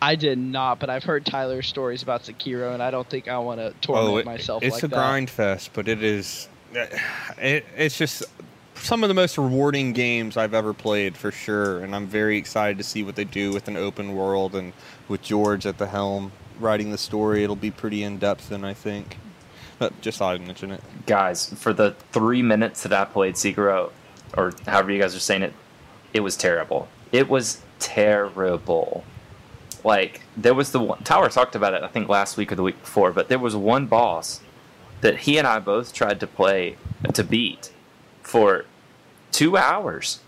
I 0.00 0.14
did 0.14 0.38
not, 0.38 0.78
but 0.78 0.88
I've 0.88 1.02
heard 1.02 1.26
Tyler's 1.26 1.66
stories 1.66 2.04
about 2.04 2.22
Sekiro, 2.22 2.72
and 2.74 2.80
I 2.80 2.92
don't 2.92 3.08
think 3.10 3.26
I 3.26 3.38
want 3.38 3.58
to 3.58 3.74
torment 3.80 4.08
Oh, 4.08 4.16
it- 4.18 4.24
myself 4.26 4.62
it's 4.62 4.74
like 4.76 4.84
a 4.84 4.88
that. 4.88 4.94
grind 4.96 5.30
fest, 5.30 5.70
but 5.74 5.88
it 5.88 6.00
is. 6.04 6.48
It, 6.74 7.64
it's 7.76 7.98
just 7.98 8.22
some 8.80 9.02
of 9.02 9.08
the 9.08 9.14
most 9.14 9.38
rewarding 9.38 9.92
games 9.92 10.36
I've 10.36 10.54
ever 10.54 10.72
played 10.72 11.16
for 11.16 11.30
sure, 11.30 11.80
and 11.80 11.94
I'm 11.94 12.06
very 12.06 12.36
excited 12.36 12.78
to 12.78 12.84
see 12.84 13.02
what 13.02 13.16
they 13.16 13.24
do 13.24 13.52
with 13.52 13.68
an 13.68 13.76
open 13.76 14.14
world 14.14 14.54
and 14.54 14.72
with 15.08 15.22
George 15.22 15.66
at 15.66 15.78
the 15.78 15.86
helm 15.86 16.32
writing 16.60 16.90
the 16.90 16.98
story. 16.98 17.44
It'll 17.44 17.56
be 17.56 17.70
pretty 17.70 18.02
in 18.02 18.18
depth, 18.18 18.50
and 18.50 18.66
I 18.66 18.74
think. 18.74 19.18
But 19.78 20.00
just 20.00 20.18
thought 20.18 20.34
I'd 20.34 20.46
mention 20.46 20.72
it. 20.72 20.82
Guys, 21.06 21.52
for 21.54 21.72
the 21.72 21.94
three 22.12 22.42
minutes 22.42 22.82
that 22.82 22.92
I 22.92 23.04
played 23.04 23.34
Sekiro, 23.34 23.92
or 24.36 24.52
however 24.66 24.90
you 24.90 25.00
guys 25.00 25.14
are 25.14 25.20
saying 25.20 25.42
it, 25.42 25.52
it 26.12 26.20
was 26.20 26.36
terrible. 26.36 26.88
It 27.12 27.28
was 27.28 27.62
terrible. 27.78 29.04
Like 29.84 30.22
there 30.36 30.54
was 30.54 30.72
the 30.72 30.80
one 30.80 31.02
Tyler 31.04 31.28
talked 31.28 31.54
about 31.54 31.74
it 31.74 31.82
I 31.84 31.86
think 31.86 32.08
last 32.08 32.36
week 32.36 32.50
or 32.50 32.56
the 32.56 32.62
week 32.62 32.80
before, 32.80 33.12
but 33.12 33.28
there 33.28 33.38
was 33.38 33.54
one 33.54 33.86
boss 33.86 34.40
that 35.00 35.18
he 35.18 35.38
and 35.38 35.46
I 35.46 35.60
both 35.60 35.92
tried 35.92 36.18
to 36.20 36.26
play 36.26 36.76
to 37.14 37.22
beat 37.22 37.72
for 38.28 38.66
two 39.32 39.56
hours 39.56 40.20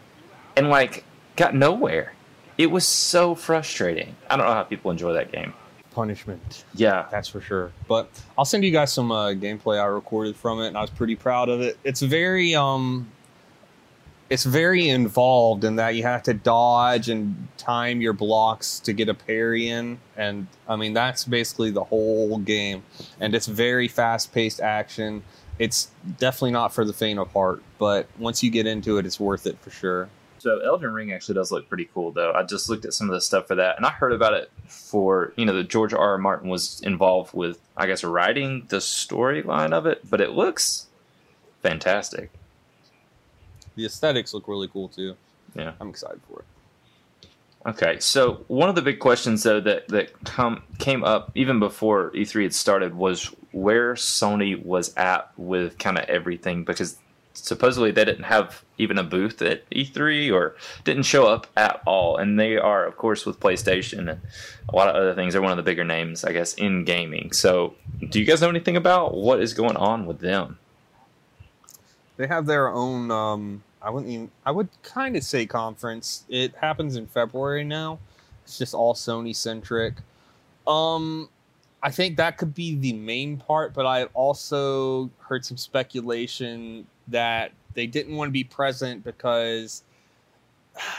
and 0.56 0.70
like 0.70 1.04
got 1.36 1.54
nowhere. 1.54 2.14
It 2.56 2.70
was 2.70 2.88
so 2.88 3.34
frustrating. 3.34 4.16
I 4.30 4.36
don't 4.36 4.46
know 4.46 4.54
how 4.54 4.62
people 4.62 4.90
enjoy 4.90 5.12
that 5.12 5.30
game. 5.30 5.52
Punishment. 5.90 6.64
Yeah. 6.74 7.06
That's 7.10 7.28
for 7.28 7.42
sure. 7.42 7.72
But 7.88 8.08
I'll 8.38 8.46
send 8.46 8.64
you 8.64 8.70
guys 8.70 8.90
some 8.92 9.12
uh, 9.12 9.32
gameplay 9.32 9.78
I 9.78 9.84
recorded 9.84 10.36
from 10.36 10.60
it, 10.60 10.68
and 10.68 10.78
I 10.78 10.80
was 10.80 10.90
pretty 10.90 11.14
proud 11.14 11.50
of 11.50 11.60
it. 11.60 11.78
It's 11.84 12.00
very 12.00 12.54
um, 12.54 13.10
it's 14.30 14.44
very 14.44 14.88
involved 14.88 15.64
in 15.64 15.76
that 15.76 15.94
you 15.94 16.04
have 16.04 16.22
to 16.22 16.32
dodge 16.32 17.10
and 17.10 17.48
time 17.58 18.00
your 18.00 18.12
blocks 18.14 18.80
to 18.80 18.94
get 18.94 19.08
a 19.10 19.14
parry 19.14 19.68
in, 19.68 19.98
and 20.16 20.46
I 20.68 20.76
mean 20.76 20.94
that's 20.94 21.24
basically 21.24 21.70
the 21.70 21.84
whole 21.84 22.38
game. 22.38 22.82
And 23.18 23.34
it's 23.34 23.46
very 23.46 23.88
fast 23.88 24.32
paced 24.32 24.60
action. 24.60 25.22
It's 25.60 25.90
definitely 26.16 26.52
not 26.52 26.72
for 26.72 26.86
the 26.86 26.94
faint 26.94 27.18
of 27.18 27.30
heart, 27.34 27.62
but 27.78 28.06
once 28.18 28.42
you 28.42 28.50
get 28.50 28.66
into 28.66 28.96
it, 28.96 29.04
it's 29.04 29.20
worth 29.20 29.46
it 29.46 29.58
for 29.60 29.68
sure. 29.68 30.08
So 30.38 30.58
Elden 30.60 30.90
Ring 30.94 31.12
actually 31.12 31.34
does 31.34 31.52
look 31.52 31.68
pretty 31.68 31.90
cool, 31.92 32.12
though. 32.12 32.32
I 32.32 32.44
just 32.44 32.70
looked 32.70 32.86
at 32.86 32.94
some 32.94 33.10
of 33.10 33.14
the 33.14 33.20
stuff 33.20 33.46
for 33.46 33.54
that, 33.56 33.76
and 33.76 33.84
I 33.84 33.90
heard 33.90 34.14
about 34.14 34.32
it 34.32 34.50
for 34.68 35.34
you 35.36 35.44
know 35.44 35.52
that 35.52 35.68
George 35.68 35.92
R. 35.92 36.00
R. 36.00 36.16
Martin 36.16 36.48
was 36.48 36.80
involved 36.80 37.34
with, 37.34 37.60
I 37.76 37.86
guess, 37.86 38.02
writing 38.02 38.64
the 38.68 38.78
storyline 38.78 39.72
of 39.74 39.84
it. 39.84 40.00
But 40.08 40.22
it 40.22 40.30
looks 40.30 40.86
fantastic. 41.62 42.30
The 43.76 43.84
aesthetics 43.84 44.32
look 44.32 44.48
really 44.48 44.68
cool 44.68 44.88
too. 44.88 45.14
Yeah. 45.54 45.72
I'm 45.78 45.90
excited 45.90 46.22
for 46.26 46.38
it. 46.38 46.44
Okay, 47.66 48.00
so 48.00 48.44
one 48.48 48.70
of 48.70 48.74
the 48.74 48.80
big 48.82 49.00
questions 49.00 49.42
though 49.42 49.60
that 49.60 49.88
that 49.88 50.24
come 50.24 50.62
came 50.78 51.04
up 51.04 51.30
even 51.34 51.58
before 51.58 52.10
E3 52.12 52.44
had 52.44 52.54
started 52.54 52.94
was 52.94 53.34
where 53.52 53.94
Sony 53.94 54.64
was 54.64 54.94
at 54.96 55.30
with 55.36 55.78
kind 55.78 55.98
of 55.98 56.04
everything 56.04 56.64
because 56.64 56.96
supposedly 57.34 57.90
they 57.90 58.04
didn't 58.04 58.24
have 58.24 58.64
even 58.78 58.96
a 58.96 59.02
booth 59.02 59.42
at 59.42 59.68
E3 59.70 60.32
or 60.32 60.56
didn't 60.84 61.02
show 61.02 61.26
up 61.26 61.48
at 61.54 61.82
all, 61.86 62.16
and 62.16 62.40
they 62.40 62.56
are 62.56 62.86
of 62.86 62.96
course 62.96 63.26
with 63.26 63.38
PlayStation 63.38 64.10
and 64.10 64.20
a 64.68 64.76
lot 64.76 64.88
of 64.88 64.96
other 64.96 65.14
things. 65.14 65.34
They're 65.34 65.42
one 65.42 65.50
of 65.50 65.58
the 65.58 65.62
bigger 65.62 65.84
names, 65.84 66.24
I 66.24 66.32
guess, 66.32 66.54
in 66.54 66.84
gaming. 66.84 67.32
So, 67.32 67.74
do 68.08 68.18
you 68.18 68.24
guys 68.24 68.40
know 68.40 68.48
anything 68.48 68.76
about 68.76 69.14
what 69.14 69.40
is 69.42 69.52
going 69.52 69.76
on 69.76 70.06
with 70.06 70.20
them? 70.20 70.58
They 72.16 72.26
have 72.26 72.46
their 72.46 72.70
own. 72.70 73.10
Um, 73.10 73.62
I 73.82 73.90
wouldn't 73.90 74.12
even. 74.12 74.30
I 74.44 74.50
would 74.50 74.68
kind 74.82 75.16
of 75.16 75.24
say 75.24 75.46
conference. 75.46 76.24
It 76.28 76.54
happens 76.54 76.96
in 76.96 77.06
February 77.06 77.64
now. 77.64 77.98
It's 78.44 78.58
just 78.58 78.74
all 78.74 78.94
Sony 78.94 79.34
centric. 79.34 79.94
Um, 80.66 81.28
I 81.82 81.90
think 81.90 82.16
that 82.18 82.36
could 82.36 82.54
be 82.54 82.74
the 82.74 82.92
main 82.92 83.38
part, 83.38 83.72
but 83.72 83.86
I 83.86 84.04
also 84.06 85.10
heard 85.18 85.44
some 85.44 85.56
speculation 85.56 86.86
that 87.08 87.52
they 87.74 87.86
didn't 87.86 88.16
want 88.16 88.28
to 88.28 88.32
be 88.32 88.44
present 88.44 89.02
because 89.02 89.82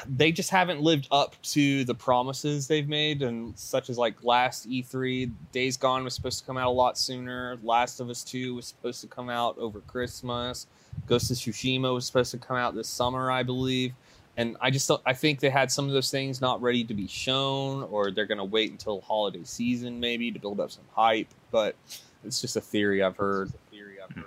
they 0.08 0.32
just 0.32 0.50
haven't 0.50 0.82
lived 0.82 1.08
up 1.12 1.36
to 1.42 1.84
the 1.86 1.94
promises 1.94 2.68
they've 2.68 2.88
made 2.88 3.22
and 3.22 3.58
such 3.58 3.90
as 3.90 3.98
like 3.98 4.24
last 4.24 4.70
E3 4.70 5.32
Days 5.52 5.78
Gone 5.78 6.04
was 6.04 6.14
supposed 6.14 6.40
to 6.40 6.46
come 6.46 6.58
out 6.58 6.68
a 6.68 6.72
lot 6.72 6.98
sooner 6.98 7.58
Last 7.64 8.00
of 8.00 8.10
Us 8.10 8.24
2 8.24 8.56
was 8.56 8.68
supposed 8.68 9.02
to 9.02 9.08
come 9.08 9.30
out 9.30 9.58
over 9.58 9.80
Christmas 9.82 10.68
Ghost 11.08 11.32
of 11.32 11.38
Tsushima 11.38 11.94
was 11.94 12.06
supposed 12.06 12.32
to 12.32 12.38
come 12.38 12.58
out 12.58 12.76
this 12.76 12.88
summer 12.88 13.32
I 13.32 13.44
believe 13.44 13.94
and 14.38 14.58
I 14.62 14.72
just 14.72 14.90
I 15.06 15.14
think 15.14 15.40
they 15.40 15.50
had 15.50 15.72
some 15.72 15.88
of 15.88 15.92
those 15.92 16.12
things 16.12 16.42
not 16.42 16.62
ready 16.62 16.84
to 16.86 16.94
be 16.94 17.08
shown 17.08 17.84
or 17.84 18.12
they're 18.12 18.26
going 18.26 18.38
to 18.38 18.44
wait 18.44 18.72
until 18.72 19.02
holiday 19.02 19.44
season 19.44 20.00
maybe 20.00 20.32
to 20.32 20.40
build 20.40 20.60
up 20.60 20.72
some 20.72 20.86
hype 20.94 21.28
but 21.52 21.76
it's 22.24 22.42
just 22.42 22.56
a 22.56 22.62
theory 22.62 23.04
I've 23.04 23.18
heard 23.18 23.52
theory 23.72 23.98
I've 24.02 24.16
heard 24.16 24.26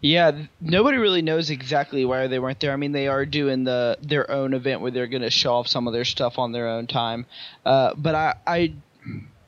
Yeah, 0.00 0.32
nobody 0.60 0.96
really 0.96 1.22
knows 1.22 1.50
exactly 1.50 2.04
why 2.04 2.26
they 2.26 2.38
weren't 2.38 2.60
there. 2.60 2.72
I 2.72 2.76
mean, 2.76 2.92
they 2.92 3.08
are 3.08 3.26
doing 3.26 3.64
the 3.64 3.98
their 4.00 4.30
own 4.30 4.54
event 4.54 4.80
where 4.80 4.90
they're 4.90 5.06
going 5.06 5.22
to 5.22 5.30
show 5.30 5.54
off 5.54 5.68
some 5.68 5.86
of 5.86 5.92
their 5.92 6.04
stuff 6.04 6.38
on 6.38 6.52
their 6.52 6.68
own 6.68 6.86
time. 6.86 7.26
Uh, 7.64 7.94
but 7.94 8.14
I, 8.14 8.34
I, 8.46 8.72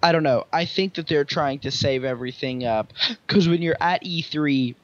I 0.02 0.12
don't 0.12 0.22
know. 0.22 0.46
I 0.52 0.64
think 0.64 0.94
that 0.94 1.06
they're 1.06 1.24
trying 1.24 1.60
to 1.60 1.70
save 1.70 2.04
everything 2.04 2.64
up 2.64 2.92
because 3.26 3.48
when 3.48 3.62
you're 3.62 3.76
at 3.80 4.02
E3, 4.04 4.74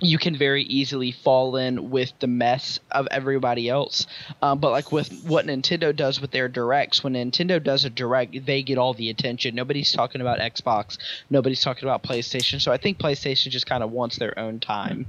you 0.00 0.18
can 0.18 0.36
very 0.36 0.62
easily 0.64 1.12
fall 1.12 1.56
in 1.56 1.90
with 1.90 2.12
the 2.20 2.26
mess 2.26 2.78
of 2.90 3.08
everybody 3.10 3.68
else. 3.68 4.06
Um, 4.42 4.58
but 4.58 4.70
like 4.70 4.92
with 4.92 5.24
what 5.24 5.46
Nintendo 5.46 5.94
does 5.94 6.20
with 6.20 6.30
their 6.30 6.48
directs, 6.48 7.02
when 7.02 7.14
Nintendo 7.14 7.62
does 7.62 7.84
a 7.84 7.90
direct, 7.90 8.46
they 8.46 8.62
get 8.62 8.78
all 8.78 8.94
the 8.94 9.10
attention. 9.10 9.54
Nobody's 9.54 9.92
talking 9.92 10.20
about 10.20 10.38
Xbox. 10.38 10.98
Nobody's 11.28 11.60
talking 11.60 11.84
about 11.84 12.02
PlayStation. 12.02 12.60
So 12.60 12.72
I 12.72 12.76
think 12.76 12.98
PlayStation 12.98 13.48
just 13.50 13.66
kind 13.66 13.82
of 13.82 13.90
wants 13.90 14.18
their 14.18 14.38
own 14.38 14.60
time. 14.60 15.06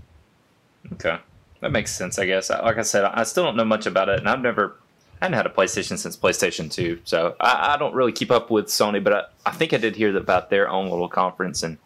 Okay, 0.94 1.18
that 1.62 1.72
makes 1.72 1.92
sense. 1.92 2.18
I 2.20 2.26
guess. 2.26 2.50
Like 2.50 2.78
I 2.78 2.82
said, 2.82 3.06
I 3.06 3.24
still 3.24 3.44
don't 3.44 3.56
know 3.56 3.66
much 3.66 3.86
about 3.86 4.10
it, 4.10 4.20
and 4.20 4.28
I've 4.28 4.42
never. 4.42 4.76
I 5.22 5.26
hadn't 5.26 5.38
had 5.38 5.46
a 5.46 5.50
PlayStation 5.50 6.00
since 6.00 6.18
PlayStation 6.18 6.72
2, 6.72 7.02
so 7.04 7.36
I, 7.40 7.74
I 7.74 7.78
don't 7.78 7.94
really 7.94 8.12
keep 8.12 8.32
up 8.32 8.50
with 8.50 8.66
Sony, 8.66 9.04
but 9.04 9.14
I, 9.14 9.24
I 9.46 9.52
think 9.52 9.72
I 9.72 9.78
did 9.78 9.96
hear 9.96 10.18
about 10.18 10.50
their 10.50 10.68
own 10.68 10.90
little 10.90 11.08
conference, 11.08 11.62
and 11.62 11.78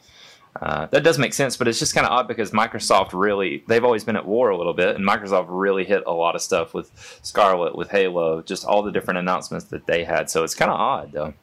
uh, 0.61 0.85
that 0.87 1.03
does 1.03 1.17
make 1.17 1.33
sense. 1.33 1.57
But 1.57 1.67
it's 1.67 1.79
just 1.79 1.93
kind 1.93 2.05
of 2.05 2.11
odd 2.11 2.27
because 2.27 2.51
Microsoft 2.51 3.11
really, 3.13 3.63
they've 3.67 3.83
always 3.83 4.03
been 4.03 4.15
at 4.15 4.25
war 4.25 4.49
a 4.49 4.57
little 4.57 4.73
bit, 4.73 4.95
and 4.95 5.05
Microsoft 5.05 5.47
really 5.49 5.85
hit 5.85 6.03
a 6.05 6.13
lot 6.13 6.35
of 6.35 6.41
stuff 6.41 6.73
with 6.73 7.19
Scarlett, 7.23 7.75
with 7.75 7.89
Halo, 7.89 8.41
just 8.41 8.65
all 8.65 8.83
the 8.83 8.91
different 8.91 9.19
announcements 9.19 9.65
that 9.65 9.85
they 9.85 10.03
had. 10.03 10.29
So 10.29 10.43
it's 10.43 10.55
kind 10.55 10.71
of 10.71 10.79
odd, 10.79 11.11
though. 11.11 11.33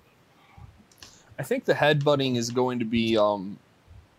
I 1.39 1.43
think 1.43 1.65
the 1.65 1.75
headbutting 1.75 2.37
is 2.37 2.51
going 2.51 2.79
to 2.79 2.85
be 2.85 3.17
um, 3.17 3.59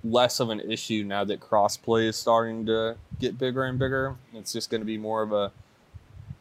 less 0.03 0.39
of 0.39 0.49
an 0.49 0.59
issue 0.59 1.03
now 1.05 1.23
that 1.23 1.39
crossplay 1.39 2.07
is 2.07 2.17
starting 2.17 2.65
to 2.65 2.97
get 3.19 3.37
bigger 3.37 3.63
and 3.63 3.79
bigger. 3.79 4.15
It's 4.33 4.51
just 4.51 4.69
going 4.69 4.81
to 4.81 4.85
be 4.85 4.97
more 4.97 5.21
of 5.21 5.31
a, 5.31 5.51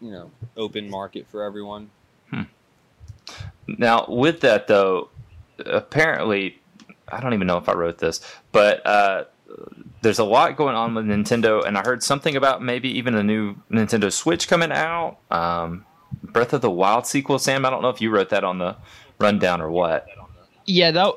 you 0.01 0.11
know, 0.11 0.31
open 0.57 0.91
market 0.91 1.27
for 1.29 1.43
everyone. 1.43 1.91
Now, 3.67 4.07
with 4.09 4.41
that 4.41 4.67
though, 4.67 5.09
apparently, 5.65 6.61
I 7.13 7.21
don't 7.21 7.35
even 7.35 7.47
know 7.47 7.59
if 7.59 7.69
I 7.69 7.73
wrote 7.75 7.99
this, 7.99 8.21
but 8.51 8.85
uh, 8.87 9.25
there's 10.03 10.19
a 10.19 10.25
lot 10.25 10.57
going 10.57 10.75
on 10.75 10.95
with 10.95 11.07
Nintendo, 11.07 11.65
and 11.67 11.79
I 11.79 11.83
heard 11.83 12.03
something 12.03 12.37
about 12.37 12.63
maybe 12.63 12.89
even 12.99 13.15
a 13.15 13.23
new 13.23 13.57
Nintendo 13.71 14.13
Switch 14.13 14.49
coming 14.49 14.73
out. 14.73 15.19
Um, 15.31 15.85
Breath 16.23 16.53
of 16.53 16.61
the 16.61 16.71
Wild 16.71 17.07
sequel, 17.07 17.39
Sam. 17.39 17.65
I 17.65 17.71
don't 17.71 17.83
know 17.83 17.89
if 17.89 18.01
you 18.01 18.11
wrote 18.11 18.31
that 18.31 18.45
on 18.45 18.59
the 18.59 18.77
rundown 19.19 19.61
or 19.61 19.71
what. 19.71 20.07
Yeah, 20.67 20.91
that 20.91 21.15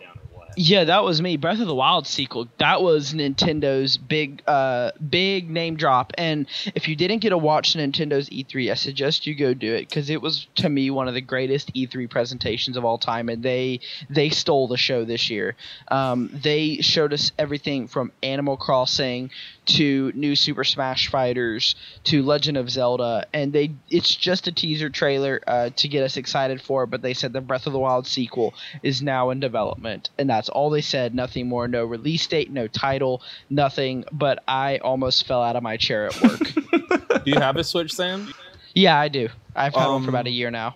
Yeah, 0.57 0.85
that 0.85 1.03
was 1.03 1.21
me. 1.21 1.35
Breath 1.37 1.59
of 1.59 1.67
the 1.67 1.75
Wild 1.75 2.07
sequel. 2.07 2.47
That 2.59 2.81
was 2.81 3.13
Nintendo's 3.13 3.97
big, 3.97 4.41
uh, 4.47 4.91
big 5.09 5.49
name 5.49 5.75
drop. 5.75 6.13
And 6.17 6.47
if 6.73 6.87
you 6.87 6.95
didn't 6.95 7.19
get 7.19 7.29
to 7.29 7.37
watch 7.37 7.73
Nintendo's 7.73 8.29
E3, 8.29 8.71
I 8.71 8.75
suggest 8.75 9.27
you 9.27 9.35
go 9.35 9.53
do 9.53 9.73
it 9.73 9.89
because 9.89 10.09
it 10.09 10.21
was 10.21 10.47
to 10.55 10.69
me 10.69 10.89
one 10.89 11.07
of 11.07 11.13
the 11.13 11.21
greatest 11.21 11.73
E3 11.73 12.09
presentations 12.09 12.77
of 12.77 12.85
all 12.85 12.97
time. 12.97 13.27
And 13.27 13.43
they 13.43 13.81
they 14.09 14.29
stole 14.29 14.67
the 14.67 14.77
show 14.77 15.03
this 15.03 15.29
year. 15.29 15.55
Um, 15.89 16.29
they 16.33 16.77
showed 16.77 17.11
us 17.11 17.31
everything 17.37 17.87
from 17.87 18.11
Animal 18.23 18.55
Crossing 18.55 19.31
to 19.67 20.11
new 20.15 20.35
Super 20.35 20.63
Smash 20.63 21.07
Fighters 21.09 21.75
to 22.05 22.23
Legend 22.23 22.57
of 22.57 22.69
Zelda, 22.69 23.25
and 23.33 23.51
they 23.53 23.71
it's 23.89 24.15
just 24.15 24.47
a 24.47 24.51
teaser 24.51 24.89
trailer 24.89 25.41
uh, 25.47 25.69
to 25.75 25.87
get 25.87 26.03
us 26.03 26.17
excited 26.17 26.61
for. 26.61 26.83
it, 26.83 26.87
But 26.87 27.01
they 27.01 27.13
said 27.13 27.33
the 27.33 27.41
Breath 27.41 27.67
of 27.67 27.73
the 27.73 27.79
Wild 27.79 28.07
sequel 28.07 28.53
is 28.83 29.01
now 29.01 29.29
in 29.29 29.39
development, 29.39 30.09
and 30.17 30.29
that's 30.29 30.49
all 30.49 30.69
they 30.69 30.81
said. 30.81 31.15
Nothing 31.15 31.47
more. 31.47 31.67
No 31.67 31.85
release 31.85 32.25
date. 32.27 32.51
No 32.51 32.67
title. 32.67 33.21
Nothing. 33.49 34.05
But 34.11 34.43
I 34.47 34.77
almost 34.77 35.25
fell 35.27 35.41
out 35.43 35.55
of 35.55 35.63
my 35.63 35.77
chair 35.77 36.07
at 36.07 36.21
work. 36.21 36.39
Do 37.25 37.31
you 37.31 37.39
have 37.39 37.57
a 37.57 37.63
Switch, 37.63 37.93
Sam? 37.93 38.33
yeah, 38.73 38.99
I 38.99 39.07
do. 39.07 39.29
I've 39.55 39.73
had 39.73 39.87
one 39.87 40.01
for 40.01 40.07
Um, 40.07 40.09
about 40.09 40.27
a 40.27 40.31
year 40.31 40.51
now. 40.51 40.75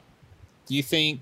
Do 0.67 0.75
you 0.75 0.83
think 0.83 1.21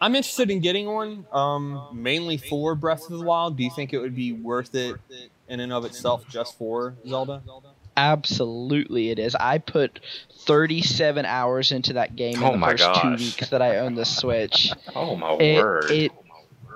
I'm 0.00 0.14
interested 0.14 0.50
in 0.50 0.60
getting 0.60 0.86
one? 0.86 1.26
Um, 1.32 1.88
mainly 1.92 2.36
for 2.36 2.74
Breath 2.74 3.02
of 3.10 3.18
the 3.18 3.24
Wild. 3.24 3.56
Do 3.56 3.64
you 3.64 3.70
think 3.70 3.92
it 3.92 3.98
would 3.98 4.14
be 4.14 4.32
worth 4.32 4.74
it 4.74 4.96
in 5.50 5.60
and 5.60 5.72
of 5.72 5.84
itself 5.84 6.26
just 6.30 6.56
for 6.56 6.94
Zelda? 7.06 7.42
Absolutely, 7.96 9.10
it 9.10 9.18
is. 9.18 9.34
I 9.34 9.58
put 9.58 10.00
37 10.46 11.26
hours 11.26 11.72
into 11.72 11.94
that 11.94 12.16
game 12.16 12.42
Oh 12.42 12.46
in 12.46 12.52
the 12.52 12.58
my 12.58 12.70
first 12.70 12.88
two 13.02 13.16
weeks 13.16 13.50
that 13.50 13.60
I 13.60 13.78
owned 13.78 13.98
the 13.98 14.06
Switch. 14.06 14.72
Oh 14.94 15.14
my 15.16 15.34
it, 15.34 15.62
word! 15.62 15.90
It, 15.92 16.12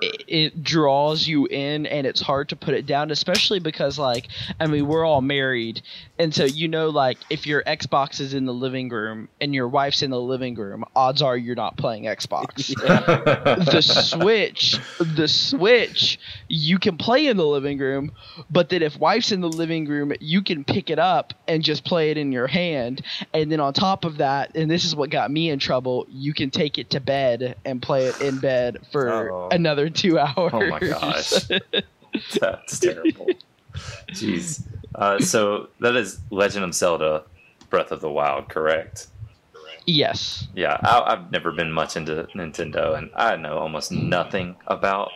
it 0.00 0.24
it 0.26 0.62
draws 0.62 1.26
you 1.26 1.46
in 1.46 1.86
and 1.86 2.06
it's 2.06 2.20
hard 2.20 2.48
to 2.48 2.56
put 2.56 2.74
it 2.74 2.86
down 2.86 3.10
especially 3.10 3.60
because 3.60 3.98
like 3.98 4.28
i 4.60 4.66
mean 4.66 4.86
we're 4.86 5.04
all 5.04 5.20
married. 5.20 5.82
And 6.18 6.32
so 6.32 6.44
you 6.44 6.68
know 6.68 6.90
like 6.90 7.18
if 7.30 7.46
your 7.46 7.62
xbox 7.64 8.20
is 8.20 8.34
in 8.34 8.44
the 8.44 8.54
living 8.54 8.88
room 8.88 9.28
and 9.40 9.54
your 9.54 9.68
wife's 9.68 10.02
in 10.02 10.10
the 10.10 10.20
living 10.20 10.54
room 10.54 10.84
odds 10.94 11.22
are 11.22 11.36
you're 11.36 11.56
not 11.56 11.76
playing 11.76 12.04
xbox. 12.04 12.72
The 13.74 13.82
switch 13.82 14.78
the 14.98 15.28
switch 15.28 16.18
you 16.48 16.78
can 16.78 16.96
play 16.96 17.26
in 17.26 17.36
the 17.36 17.46
living 17.46 17.78
room 17.78 18.12
but 18.50 18.68
then 18.68 18.82
if 18.82 18.98
wife's 18.98 19.32
in 19.32 19.40
the 19.40 19.48
living 19.48 19.86
room 19.86 20.12
you 20.20 20.42
can 20.42 20.64
pick 20.64 20.90
it 20.90 20.98
up 20.98 21.34
and 21.48 21.62
just 21.62 21.84
play 21.84 22.10
it 22.10 22.18
in 22.18 22.32
your 22.32 22.46
hand. 22.46 23.02
And 23.32 23.50
then 23.50 23.60
on 23.60 23.72
top 23.72 24.04
of 24.04 24.18
that 24.18 24.56
and 24.56 24.70
this 24.70 24.84
is 24.84 24.94
what 24.94 25.10
got 25.10 25.30
me 25.30 25.50
in 25.50 25.58
trouble 25.58 26.06
you 26.08 26.32
can 26.32 26.50
take 26.50 26.78
it 26.78 26.90
to 26.90 27.00
bed 27.00 27.56
and 27.64 27.82
play 27.82 28.06
it 28.06 28.20
in 28.20 28.38
bed 28.38 28.78
for 28.92 29.10
Uh-oh. 29.10 29.48
another 29.50 29.83
two 29.90 30.18
hours 30.18 30.50
Oh 30.52 30.68
my 30.68 30.78
gosh. 30.80 31.48
That's 32.40 32.78
terrible. 32.78 33.28
Jeez. 34.12 34.62
Uh, 34.94 35.18
so 35.18 35.68
that 35.80 35.96
is 35.96 36.20
Legend 36.30 36.64
of 36.64 36.74
Zelda: 36.74 37.24
Breath 37.70 37.90
of 37.90 38.00
the 38.00 38.10
Wild, 38.10 38.48
correct? 38.48 39.08
yes 39.86 40.46
Yeah, 40.54 40.78
I, 40.82 41.12
I've 41.12 41.30
never 41.32 41.50
been 41.50 41.72
much 41.72 41.96
into 41.96 42.28
Nintendo, 42.34 42.96
and 42.96 43.10
I 43.14 43.36
know 43.36 43.58
almost 43.58 43.90
nothing 43.90 44.56
about 44.66 45.10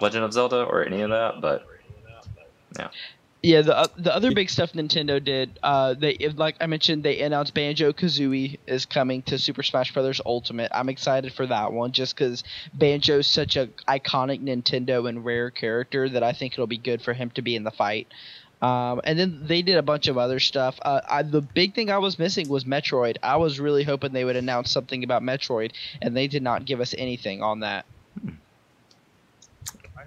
Legend 0.00 0.24
of 0.24 0.32
Zelda 0.32 0.64
or 0.64 0.84
any 0.84 1.00
of 1.02 1.10
that. 1.10 1.40
But 1.40 1.66
Yeah, 2.78 2.88
the 3.46 3.76
uh, 3.76 3.86
the 3.96 4.14
other 4.14 4.32
big 4.32 4.50
stuff 4.50 4.72
Nintendo 4.72 5.22
did, 5.22 5.58
uh, 5.62 5.94
they 5.94 6.16
like 6.34 6.56
I 6.60 6.66
mentioned, 6.66 7.04
they 7.04 7.20
announced 7.20 7.54
Banjo 7.54 7.92
Kazooie 7.92 8.58
is 8.66 8.86
coming 8.86 9.22
to 9.22 9.38
Super 9.38 9.62
Smash 9.62 9.94
Bros. 9.94 10.20
Ultimate. 10.26 10.70
I'm 10.74 10.88
excited 10.88 11.32
for 11.32 11.46
that 11.46 11.72
one 11.72 11.92
just 11.92 12.16
because 12.16 12.42
Banjo's 12.74 13.26
such 13.26 13.56
a 13.56 13.68
iconic 13.88 14.42
Nintendo 14.42 15.08
and 15.08 15.24
rare 15.24 15.50
character 15.50 16.08
that 16.08 16.22
I 16.22 16.32
think 16.32 16.54
it'll 16.54 16.66
be 16.66 16.78
good 16.78 17.02
for 17.02 17.12
him 17.12 17.30
to 17.30 17.42
be 17.42 17.54
in 17.54 17.62
the 17.62 17.70
fight. 17.70 18.08
Um, 18.60 19.00
and 19.04 19.18
then 19.18 19.42
they 19.46 19.62
did 19.62 19.76
a 19.76 19.82
bunch 19.82 20.08
of 20.08 20.18
other 20.18 20.40
stuff. 20.40 20.78
Uh, 20.82 21.02
I, 21.08 21.22
the 21.22 21.42
big 21.42 21.74
thing 21.74 21.90
I 21.90 21.98
was 21.98 22.18
missing 22.18 22.48
was 22.48 22.64
Metroid. 22.64 23.18
I 23.22 23.36
was 23.36 23.60
really 23.60 23.84
hoping 23.84 24.12
they 24.12 24.24
would 24.24 24.36
announce 24.36 24.70
something 24.70 25.04
about 25.04 25.22
Metroid, 25.22 25.72
and 26.00 26.16
they 26.16 26.26
did 26.26 26.42
not 26.42 26.64
give 26.64 26.80
us 26.80 26.94
anything 26.96 27.42
on 27.42 27.60
that. 27.60 27.84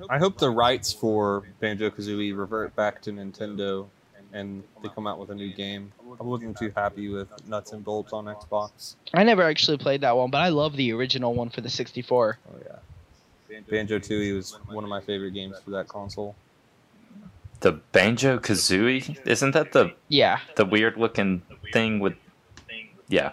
I 0.09 0.17
hope 0.17 0.37
the 0.37 0.49
rights 0.49 0.93
for 0.93 1.43
Banjo 1.59 1.89
Kazooie 1.89 2.35
revert 2.37 2.75
back 2.75 3.01
to 3.03 3.11
Nintendo 3.11 3.87
and 4.33 4.63
they 4.83 4.89
come 4.89 5.07
out 5.07 5.19
with 5.19 5.31
a 5.31 5.35
new 5.35 5.51
game. 5.53 5.91
I 6.19 6.23
wasn't 6.23 6.57
too 6.57 6.71
happy 6.75 7.09
with 7.09 7.27
Nuts 7.47 7.71
and 7.71 7.83
Bolts 7.83 8.13
on 8.13 8.25
Xbox. 8.25 8.95
I 9.13 9.23
never 9.23 9.43
actually 9.43 9.77
played 9.77 10.01
that 10.01 10.15
one, 10.15 10.29
but 10.29 10.39
I 10.39 10.49
love 10.49 10.75
the 10.75 10.91
original 10.93 11.33
one 11.33 11.49
for 11.49 11.61
the 11.61 11.69
64. 11.69 12.37
Oh 12.47 12.55
yeah. 12.63 13.61
Banjo 13.69 13.97
Tooie 13.99 14.35
was 14.35 14.57
one 14.67 14.83
of 14.83 14.89
my 14.89 15.01
favorite 15.01 15.31
games 15.33 15.57
for 15.59 15.71
that 15.71 15.87
console. 15.87 16.35
the 17.61 17.73
Banjo 17.91 18.37
Kazooie 18.37 19.17
isn't 19.25 19.51
that 19.51 19.71
the 19.71 19.93
Yeah, 20.07 20.39
the 20.55 20.65
weird 20.65 20.97
looking 20.97 21.41
thing 21.73 21.99
with? 21.99 22.13
Yeah, 23.07 23.31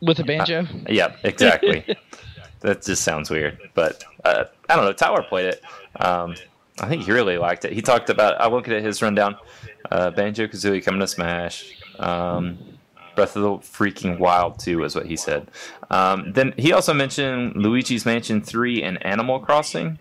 with 0.00 0.18
a 0.20 0.24
banjo. 0.24 0.62
Uh, 0.62 0.66
yeah, 0.88 1.16
exactly. 1.22 1.84
that 2.60 2.82
just 2.82 3.02
sounds 3.02 3.30
weird, 3.30 3.58
but 3.74 4.02
uh, 4.24 4.44
I 4.68 4.76
don't 4.76 4.84
know. 4.84 4.92
Tyler 4.92 5.22
played 5.22 5.46
it. 5.46 5.62
Um, 5.96 6.34
I 6.80 6.88
think 6.88 7.02
he 7.02 7.12
really 7.12 7.38
liked 7.38 7.64
it. 7.64 7.72
He 7.72 7.82
talked 7.82 8.10
about. 8.10 8.40
I 8.40 8.48
looked 8.48 8.68
at 8.68 8.82
his 8.82 9.02
rundown. 9.02 9.36
Uh, 9.90 10.10
Banjo 10.10 10.46
Kazooie 10.46 10.84
coming 10.84 11.00
to 11.00 11.06
Smash. 11.06 11.76
Um, 11.98 12.58
Breath 13.16 13.34
of 13.34 13.42
the 13.42 13.48
freaking 13.68 14.18
Wild 14.18 14.60
2 14.60 14.84
is 14.84 14.94
what 14.94 15.06
he 15.06 15.16
said. 15.16 15.50
Um, 15.90 16.32
then 16.32 16.54
he 16.56 16.72
also 16.72 16.94
mentioned 16.94 17.56
Luigi's 17.56 18.06
Mansion 18.06 18.40
3 18.40 18.82
and 18.84 19.04
Animal 19.04 19.40
Crossing. 19.40 19.98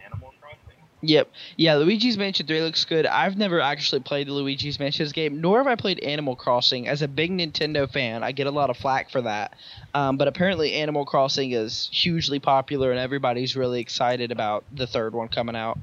Yep. 1.01 1.29
Yeah, 1.57 1.75
Luigi's 1.75 2.17
Mansion 2.17 2.47
3 2.47 2.61
looks 2.61 2.83
good. 2.85 3.05
I've 3.05 3.37
never 3.37 3.61
actually 3.61 4.01
played 4.01 4.27
the 4.27 4.33
Luigi's 4.33 4.79
Mansion 4.79 5.07
game, 5.09 5.41
nor 5.41 5.59
have 5.59 5.67
I 5.67 5.75
played 5.75 5.99
Animal 5.99 6.35
Crossing. 6.35 6.87
As 6.87 7.03
a 7.03 7.07
big 7.07 7.31
Nintendo 7.31 7.89
fan, 7.89 8.23
I 8.23 8.31
get 8.31 8.47
a 8.47 8.51
lot 8.51 8.71
of 8.71 8.77
flack 8.77 9.11
for 9.11 9.21
that. 9.21 9.53
Um, 9.93 10.17
but 10.17 10.27
apparently, 10.27 10.73
Animal 10.73 11.05
Crossing 11.05 11.51
is 11.51 11.87
hugely 11.91 12.39
popular, 12.39 12.89
and 12.89 12.99
everybody's 12.99 13.55
really 13.55 13.79
excited 13.79 14.31
about 14.31 14.63
the 14.73 14.87
third 14.87 15.13
one 15.13 15.27
coming 15.27 15.55
out. 15.55 15.77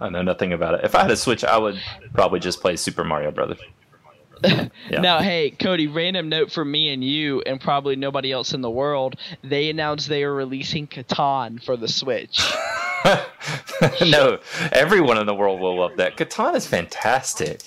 I 0.00 0.08
know 0.10 0.22
nothing 0.22 0.52
about 0.52 0.74
it. 0.74 0.84
If 0.84 0.94
I 0.94 1.02
had 1.02 1.10
a 1.10 1.16
Switch, 1.16 1.42
I 1.42 1.56
would 1.56 1.80
probably 2.12 2.38
just 2.38 2.60
play 2.60 2.76
Super 2.76 3.02
Mario 3.02 3.30
Brothers. 3.30 3.58
Yeah. 4.90 5.00
Now, 5.00 5.20
hey, 5.20 5.50
Cody, 5.50 5.86
random 5.86 6.28
note 6.28 6.52
for 6.52 6.62
me 6.62 6.92
and 6.92 7.02
you, 7.02 7.40
and 7.40 7.58
probably 7.58 7.96
nobody 7.96 8.30
else 8.30 8.52
in 8.52 8.60
the 8.60 8.70
world. 8.70 9.16
They 9.42 9.70
announced 9.70 10.08
they 10.08 10.22
are 10.24 10.34
releasing 10.34 10.86
Catan 10.86 11.64
for 11.64 11.76
the 11.76 11.88
Switch. 11.88 12.40
no, 14.06 14.38
everyone 14.72 15.18
in 15.18 15.26
the 15.26 15.34
world 15.34 15.60
will 15.60 15.78
love 15.78 15.96
that. 15.96 16.16
Catan 16.16 16.54
is 16.54 16.66
fantastic. 16.66 17.62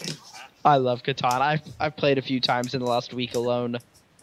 I 0.66 0.76
love 0.78 1.04
Katana. 1.04 1.44
I've, 1.44 1.62
I've 1.80 1.96
played 1.96 2.18
a 2.18 2.22
few 2.22 2.40
times 2.40 2.74
in 2.74 2.82
the 2.82 2.86
last 2.88 3.14
week 3.14 3.36
alone. 3.36 3.78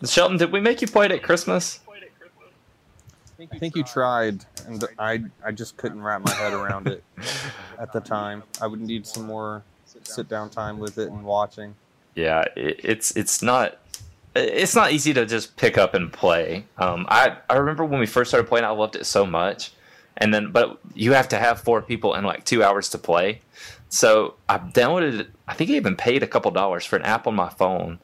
Shelton, 0.05 0.37
did 0.37 0.53
we 0.53 0.61
make 0.61 0.83
you 0.83 0.87
play 0.87 1.07
it 1.07 1.13
at 1.13 1.23
Christmas? 1.23 1.81
I 3.39 3.59
think 3.59 3.77
you 3.77 3.85
tried, 3.85 4.45
and 4.67 4.83
I 4.99 5.23
I 5.45 5.53
just 5.53 5.77
couldn't 5.77 6.03
wrap 6.03 6.25
my 6.25 6.33
head 6.33 6.55
around 6.55 6.89
it 6.89 7.05
at 7.79 7.93
the 7.93 8.01
time. 8.01 8.43
I 8.63 8.67
would 8.67 8.81
need 8.81 9.07
some 9.07 9.27
more 9.27 9.63
sit 10.05 10.29
down 10.29 10.49
time 10.51 10.79
with 10.79 10.99
it 10.99 11.09
and 11.11 11.23
watching. 11.23 11.75
Yeah, 12.15 12.45
it, 12.57 12.81
it's 12.83 13.15
it's 13.15 13.43
not 13.43 13.79
it's 14.35 14.75
not 14.75 14.93
easy 14.93 15.13
to 15.15 15.27
just 15.27 15.57
pick 15.57 15.77
up 15.77 15.95
and 15.95 16.11
play. 16.13 16.65
Um, 16.79 17.07
I 17.09 17.37
I 17.51 17.57
remember 17.57 17.85
when 17.85 18.01
we 18.01 18.07
first 18.07 18.31
started 18.31 18.49
playing, 18.49 18.65
I 18.65 18.71
loved 18.71 18.97
it 18.97 19.05
so 19.05 19.27
much, 19.27 19.73
and 20.19 20.33
then 20.33 20.51
but 20.53 20.79
you 20.95 21.13
have 21.13 21.29
to 21.29 21.39
have 21.39 21.61
four 21.61 21.83
people 21.83 22.15
in 22.15 22.25
like 22.25 22.45
two 22.45 22.63
hours 22.63 22.89
to 22.91 22.99
play. 22.99 23.41
So 23.89 24.35
I 24.49 24.59
downloaded. 24.59 25.21
it- 25.21 25.31
I 25.49 25.55
think 25.55 25.71
I 25.71 25.75
even 25.75 25.95
paid 25.97 26.23
a 26.23 26.27
couple 26.27 26.51
dollars 26.51 26.85
for 26.85 26.97
an 26.97 27.03
app 27.03 27.27
on 27.29 27.35
my 27.37 27.49
phone 27.51 28.01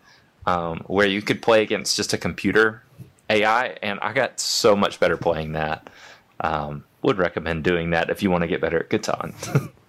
um, 0.46 0.84
where 0.86 1.06
you 1.08 1.20
could 1.22 1.42
play 1.42 1.62
against 1.62 1.96
just 1.96 2.12
a 2.12 2.18
computer 2.18 2.82
AI, 3.28 3.76
and 3.82 3.98
I 4.00 4.12
got 4.12 4.38
so 4.38 4.76
much 4.76 5.00
better 5.00 5.16
playing 5.16 5.52
that. 5.52 5.90
Um, 6.40 6.84
would 7.02 7.18
recommend 7.18 7.64
doing 7.64 7.90
that 7.90 8.10
if 8.10 8.22
you 8.22 8.30
want 8.30 8.42
to 8.42 8.48
get 8.48 8.60
better 8.60 8.78
at 8.78 8.90
Catan. 8.90 9.34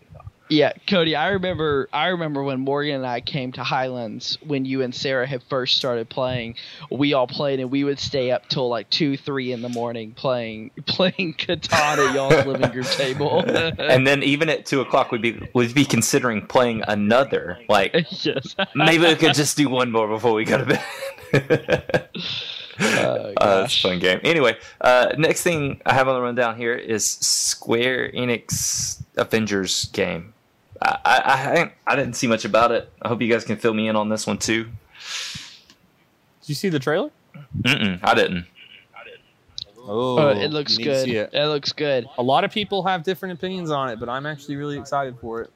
Yeah, 0.54 0.74
Cody, 0.88 1.16
I 1.16 1.30
remember 1.30 1.90
I 1.92 2.10
remember 2.10 2.44
when 2.44 2.60
Morgan 2.60 2.98
and 2.98 3.08
I 3.08 3.22
came 3.22 3.52
to 3.54 3.64
Highlands 3.64 4.38
when 4.46 4.66
you 4.66 4.84
and 4.84 4.94
Sarah 4.94 5.26
had 5.26 5.42
first 5.50 5.76
started 5.78 6.10
playing. 6.10 6.58
We 6.92 7.14
all 7.14 7.26
played 7.26 7.60
and 7.60 7.72
we 7.72 7.84
would 7.84 7.98
stay 7.98 8.30
up 8.30 8.48
till 8.50 8.70
like 8.70 8.88
two, 8.92 9.18
three 9.18 9.52
in 9.52 9.64
the 9.64 9.70
morning 9.70 10.12
playing 10.12 10.70
playing 10.86 11.34
Catan 11.40 12.08
at 12.08 12.14
y'all's 12.14 12.46
living 12.46 12.72
room 12.72 12.86
table. 12.86 13.44
and 13.80 14.06
then 14.06 14.22
even 14.22 14.48
at 14.48 14.68
two 14.68 14.82
o'clock, 14.82 15.12
we'd 15.12 15.24
be 15.24 15.50
we'd 15.56 15.74
be 15.74 15.86
considering 15.86 16.46
playing 16.46 16.84
another. 16.88 17.58
Like 17.68 17.94
yes. 18.24 18.56
maybe 18.76 19.08
we 19.08 19.16
could 19.16 19.34
just 19.34 19.58
do 19.58 19.70
one 19.70 19.92
more 19.92 20.08
before 20.08 20.34
we 20.34 20.46
go 20.46 20.64
to 20.64 20.80
bed. 21.34 22.10
Oh, 22.80 23.34
Uh, 23.38 23.62
it's 23.66 23.78
a 23.78 23.82
fun 23.82 24.00
game. 24.00 24.20
Anyway, 24.24 24.58
uh, 24.82 25.14
next 25.18 25.44
thing 25.44 25.82
I 25.86 25.94
have 25.94 26.08
on 26.08 26.16
the 26.16 26.22
rundown 26.22 26.58
here 26.58 26.74
is 26.74 27.06
Square 27.06 28.12
Enix 28.14 29.02
Avengers 29.16 29.86
game. 29.86 30.33
I, 30.84 31.00
I, 31.06 31.62
I, 31.62 31.74
I 31.88 31.96
didn't 31.96 32.14
see 32.14 32.28
much 32.28 32.46
about 32.46 32.72
it. 32.72 32.92
I 33.02 33.08
hope 33.08 33.22
you 33.22 33.32
guys 33.32 33.44
can 33.44 33.58
fill 33.58 33.74
me 33.74 33.88
in 33.88 33.96
on 33.96 34.10
this 34.10 34.28
one 34.28 34.38
too. 34.38 34.66
Did 34.66 36.50
you 36.50 36.56
see 36.56 36.70
the 36.70 36.80
trailer? 36.80 37.10
Mm-mm, 37.62 38.00
I 38.04 38.14
didn't. 38.14 38.46
Oh, 39.86 40.18
Oh, 40.18 40.28
it 40.30 40.52
looks 40.52 40.78
you 40.78 40.86
need 40.86 40.92
to 40.94 41.06
good. 41.06 41.10
It. 41.10 41.34
it. 41.34 41.46
looks 41.48 41.72
good. 41.74 42.08
A 42.18 42.24
lot 42.24 42.44
of 42.44 42.52
people 42.52 42.84
have 42.84 43.04
different 43.04 43.38
opinions 43.38 43.70
on 43.70 43.90
it, 43.90 44.00
but 44.00 44.10
I'm 44.10 44.26
actually 44.26 44.56
really 44.56 44.78
excited 44.78 45.18
for 45.20 45.42
it. 45.42 45.52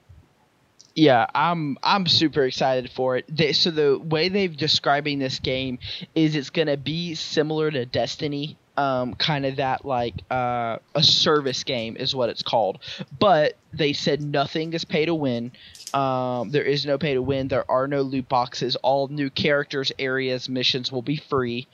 Yeah, 0.96 1.28
I'm 1.36 1.78
I'm 1.84 2.08
super 2.08 2.44
excited 2.44 2.92
for 2.92 3.18
it. 3.18 3.26
They, 3.30 3.54
so 3.54 3.70
the 3.70 4.00
way 4.00 4.30
they've 4.30 4.56
describing 4.56 5.20
this 5.20 5.40
game 5.40 5.78
is 6.16 6.36
it's 6.36 6.50
gonna 6.50 6.76
be 6.76 7.14
similar 7.14 7.70
to 7.70 7.86
Destiny, 7.86 8.58
um, 8.78 9.16
kind 9.16 9.46
of 9.46 9.58
that 9.58 9.84
like 9.84 10.14
uh, 10.30 10.78
a 10.96 11.04
service 11.04 11.64
game 11.64 11.98
is 11.98 12.16
what 12.16 12.30
it's 12.30 12.44
called. 12.44 12.80
But 13.20 13.58
they 13.74 13.94
said 13.94 14.22
nothing 14.22 14.74
is 14.74 14.86
pay 14.86 15.06
to 15.06 15.16
win. 15.16 15.52
Um, 15.94 16.52
there 16.52 16.64
is 16.64 16.86
no 16.86 16.98
pay 16.98 17.16
to 17.16 17.22
win. 17.22 17.48
There 17.48 17.70
are 17.70 17.88
no 17.88 18.02
loot 18.02 18.30
boxes. 18.30 18.76
All 18.78 19.08
new 19.08 19.30
characters, 19.30 19.92
areas, 19.98 20.48
missions 20.48 20.92
will 20.92 21.02
be 21.02 21.18
free. 21.18 21.68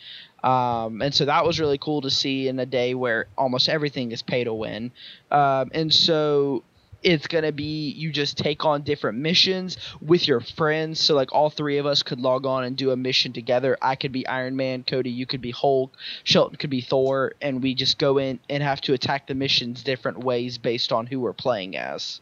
Um, 0.44 1.02
and 1.02 1.14
so 1.14 1.26
that 1.26 1.46
was 1.46 1.60
really 1.60 1.78
cool 1.78 2.02
to 2.02 2.10
see 2.10 2.48
in 2.48 2.60
a 2.60 2.66
day 2.66 2.94
where 2.96 3.28
almost 3.38 3.70
everything 3.70 4.12
is 4.12 4.22
pay 4.22 4.44
to 4.44 4.54
win. 4.54 4.92
Um, 5.32 5.72
and 5.74 5.94
so 5.94 6.64
it's 7.04 7.28
gonna 7.28 7.52
be 7.52 7.90
you 7.92 8.12
just 8.12 8.38
take 8.38 8.66
on 8.66 8.82
different 8.84 9.18
missions 9.18 9.78
with 10.02 10.28
your 10.28 10.40
friends. 10.40 11.00
So 11.00 11.16
like 11.16 11.34
all 11.34 11.50
three 11.50 11.78
of 11.78 11.86
us 11.86 12.04
could 12.04 12.20
log 12.20 12.46
on 12.46 12.64
and 12.64 12.76
do 12.76 12.92
a 12.92 12.96
mission 12.96 13.34
together. 13.34 13.78
I 13.82 13.96
could 13.96 14.12
be 14.12 14.26
Iron 14.28 14.56
Man, 14.56 14.84
Cody, 14.84 15.10
you 15.10 15.26
could 15.26 15.42
be 15.42 15.52
Hulk, 15.52 15.96
Shelton 16.24 16.58
could 16.58 16.70
be 16.70 16.82
Thor, 16.82 17.34
and 17.42 17.62
we 17.62 17.76
just 17.76 17.98
go 17.98 18.18
in 18.18 18.40
and 18.50 18.64
have 18.64 18.82
to 18.82 18.94
attack 18.94 19.28
the 19.28 19.36
missions 19.36 19.84
different 19.84 20.20
ways 20.20 20.58
based 20.58 20.92
on 20.92 21.06
who 21.06 21.20
we're 21.20 21.34
playing 21.34 21.76
as. 21.76 22.22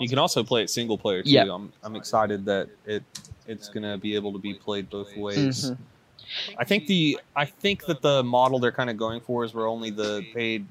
You 0.00 0.08
can 0.08 0.18
also 0.18 0.42
play 0.44 0.62
it 0.62 0.70
single 0.70 0.98
player 0.98 1.22
too. 1.22 1.30
Yeah. 1.30 1.44
I'm, 1.50 1.72
I'm 1.82 1.96
excited 1.96 2.44
that 2.46 2.68
it 2.86 3.02
it's 3.46 3.68
gonna 3.68 3.96
be 3.98 4.14
able 4.14 4.32
to 4.32 4.38
be 4.38 4.54
played 4.54 4.90
both 4.90 5.16
ways. 5.16 5.70
Mhm. 5.70 5.78
I 6.58 6.64
think 6.64 6.86
the 6.86 7.20
I 7.34 7.44
think 7.44 7.86
that 7.86 8.02
the 8.02 8.22
model 8.22 8.58
they're 8.58 8.72
kind 8.72 8.90
of 8.90 8.96
going 8.96 9.20
for 9.20 9.44
is 9.44 9.54
where 9.54 9.66
only 9.66 9.90
the 9.90 10.24
paid 10.34 10.66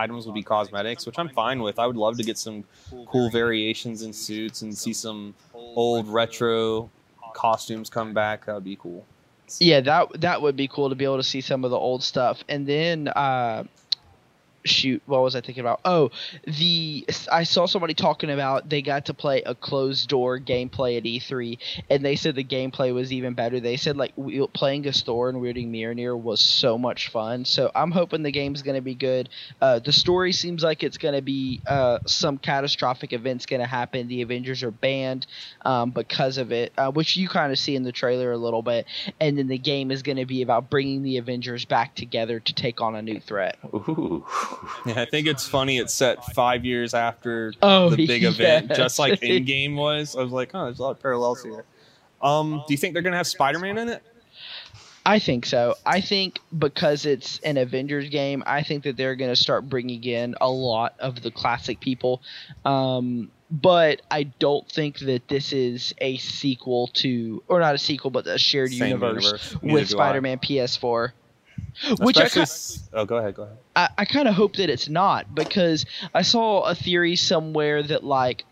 items 0.00 0.26
will 0.26 0.32
be 0.32 0.42
cosmetics, 0.42 1.06
which 1.06 1.18
I'm 1.18 1.28
fine 1.28 1.62
with. 1.62 1.78
I 1.78 1.86
would 1.86 1.96
love 1.96 2.16
to 2.16 2.24
get 2.24 2.38
some 2.38 2.64
cool 3.06 3.30
variations 3.30 4.02
in 4.02 4.12
suits 4.12 4.62
and 4.62 4.76
see 4.76 4.92
some 4.92 5.34
old 5.54 6.08
retro 6.08 6.90
costumes 7.34 7.90
come 7.90 8.12
back. 8.12 8.46
That 8.46 8.54
would 8.54 8.64
be 8.64 8.76
cool. 8.76 9.04
Yeah, 9.58 9.80
that 9.80 10.20
that 10.20 10.42
would 10.42 10.56
be 10.56 10.68
cool 10.68 10.88
to 10.88 10.94
be 10.94 11.04
able 11.04 11.16
to 11.16 11.24
see 11.24 11.40
some 11.40 11.64
of 11.64 11.70
the 11.70 11.76
old 11.76 12.02
stuff. 12.02 12.44
And 12.48 12.66
then 12.66 13.08
uh 13.08 13.64
shoot, 14.64 15.02
what 15.06 15.22
was 15.22 15.34
I 15.34 15.40
thinking 15.40 15.62
about? 15.62 15.80
Oh, 15.84 16.10
the 16.46 17.06
I 17.30 17.44
saw 17.44 17.66
somebody 17.66 17.94
talking 17.94 18.30
about 18.30 18.68
they 18.68 18.82
got 18.82 19.06
to 19.06 19.14
play 19.14 19.42
a 19.42 19.54
closed 19.54 20.08
door 20.08 20.38
gameplay 20.38 20.96
at 20.96 21.04
E3 21.04 21.58
and 21.88 22.04
they 22.04 22.16
said 22.16 22.34
the 22.34 22.44
gameplay 22.44 22.92
was 22.94 23.12
even 23.12 23.34
better. 23.34 23.60
They 23.60 23.76
said 23.76 23.96
like 23.96 24.12
we, 24.16 24.46
playing 24.48 24.86
as 24.86 25.02
Thor 25.02 25.28
and 25.28 25.40
wielding 25.40 25.72
Mjolnir 25.72 26.18
was 26.18 26.40
so 26.40 26.78
much 26.78 27.08
fun. 27.08 27.44
So 27.44 27.70
I'm 27.74 27.90
hoping 27.90 28.22
the 28.22 28.30
game's 28.30 28.62
going 28.62 28.76
to 28.76 28.82
be 28.82 28.94
good. 28.94 29.28
Uh, 29.60 29.78
the 29.78 29.92
story 29.92 30.32
seems 30.32 30.62
like 30.62 30.82
it's 30.82 30.98
going 30.98 31.14
to 31.14 31.22
be 31.22 31.60
uh, 31.66 31.98
some 32.06 32.38
catastrophic 32.38 33.12
events 33.12 33.46
going 33.46 33.60
to 33.60 33.66
happen. 33.66 34.08
The 34.08 34.22
Avengers 34.22 34.62
are 34.62 34.70
banned 34.70 35.26
um, 35.64 35.90
because 35.90 36.38
of 36.38 36.52
it, 36.52 36.72
uh, 36.76 36.90
which 36.90 37.16
you 37.16 37.28
kind 37.28 37.52
of 37.52 37.58
see 37.58 37.76
in 37.76 37.82
the 37.82 37.92
trailer 37.92 38.32
a 38.32 38.38
little 38.38 38.62
bit. 38.62 38.86
And 39.20 39.38
then 39.38 39.48
the 39.48 39.58
game 39.58 39.90
is 39.90 40.02
going 40.02 40.18
to 40.18 40.26
be 40.26 40.42
about 40.42 40.70
bringing 40.70 41.02
the 41.02 41.18
Avengers 41.18 41.64
back 41.64 41.94
together 41.94 42.40
to 42.40 42.54
take 42.54 42.80
on 42.80 42.94
a 42.94 43.02
new 43.02 43.20
threat. 43.20 43.58
Ooh. 43.74 44.24
Yeah, 44.86 45.02
I 45.02 45.04
think 45.04 45.26
it's 45.26 45.46
funny 45.46 45.78
it's 45.78 45.94
set 45.94 46.24
five 46.26 46.64
years 46.64 46.94
after 46.94 47.52
oh, 47.62 47.90
the 47.90 48.06
big 48.06 48.22
yes. 48.22 48.34
event, 48.34 48.72
just 48.74 48.98
like 48.98 49.20
Endgame 49.20 49.76
was. 49.76 50.16
I 50.16 50.22
was 50.22 50.32
like, 50.32 50.50
oh, 50.54 50.64
there's 50.64 50.78
a 50.78 50.82
lot 50.82 50.90
of 50.92 51.00
parallels 51.00 51.42
here. 51.42 51.64
Um, 52.22 52.62
do 52.66 52.74
you 52.74 52.78
think 52.78 52.94
they're 52.94 53.02
gonna 53.02 53.16
have 53.16 53.26
Spider-Man 53.26 53.78
in 53.78 53.88
it? 53.88 54.02
I 55.06 55.18
think 55.18 55.46
so. 55.46 55.76
I 55.86 56.00
think 56.00 56.40
because 56.56 57.06
it's 57.06 57.38
an 57.40 57.56
Avengers 57.56 58.08
game, 58.10 58.42
I 58.46 58.62
think 58.62 58.84
that 58.84 58.96
they're 58.96 59.16
going 59.16 59.30
to 59.30 59.36
start 59.36 59.68
bringing 59.68 60.04
in 60.04 60.34
a 60.40 60.50
lot 60.50 60.94
of 60.98 61.22
the 61.22 61.30
classic 61.30 61.80
people. 61.80 62.20
Um, 62.64 63.30
but 63.50 64.02
I 64.10 64.24
don't 64.24 64.68
think 64.70 65.00
that 65.00 65.26
this 65.28 65.52
is 65.52 65.94
a 65.98 66.18
sequel 66.18 66.88
to, 66.94 67.42
or 67.48 67.60
not 67.60 67.74
a 67.74 67.78
sequel, 67.78 68.10
but 68.10 68.26
a 68.26 68.38
shared 68.38 68.72
universe, 68.72 69.24
universe, 69.24 69.56
with 69.62 69.88
Spider 69.88 70.20
Man 70.20 70.38
PS4. 70.38 71.12
Which 71.98 72.18
I 72.18 72.28
kinda, 72.28 72.50
oh, 72.92 73.04
go 73.04 73.16
ahead, 73.16 73.34
go 73.34 73.42
ahead. 73.44 73.58
I, 73.76 73.88
I 73.98 74.04
kind 74.04 74.28
of 74.28 74.34
hope 74.34 74.56
that 74.56 74.70
it's 74.70 74.88
not 74.88 75.34
because 75.34 75.86
I 76.14 76.22
saw 76.22 76.62
a 76.62 76.74
theory 76.74 77.16
somewhere 77.16 77.82
that 77.82 78.04
like 78.04 78.44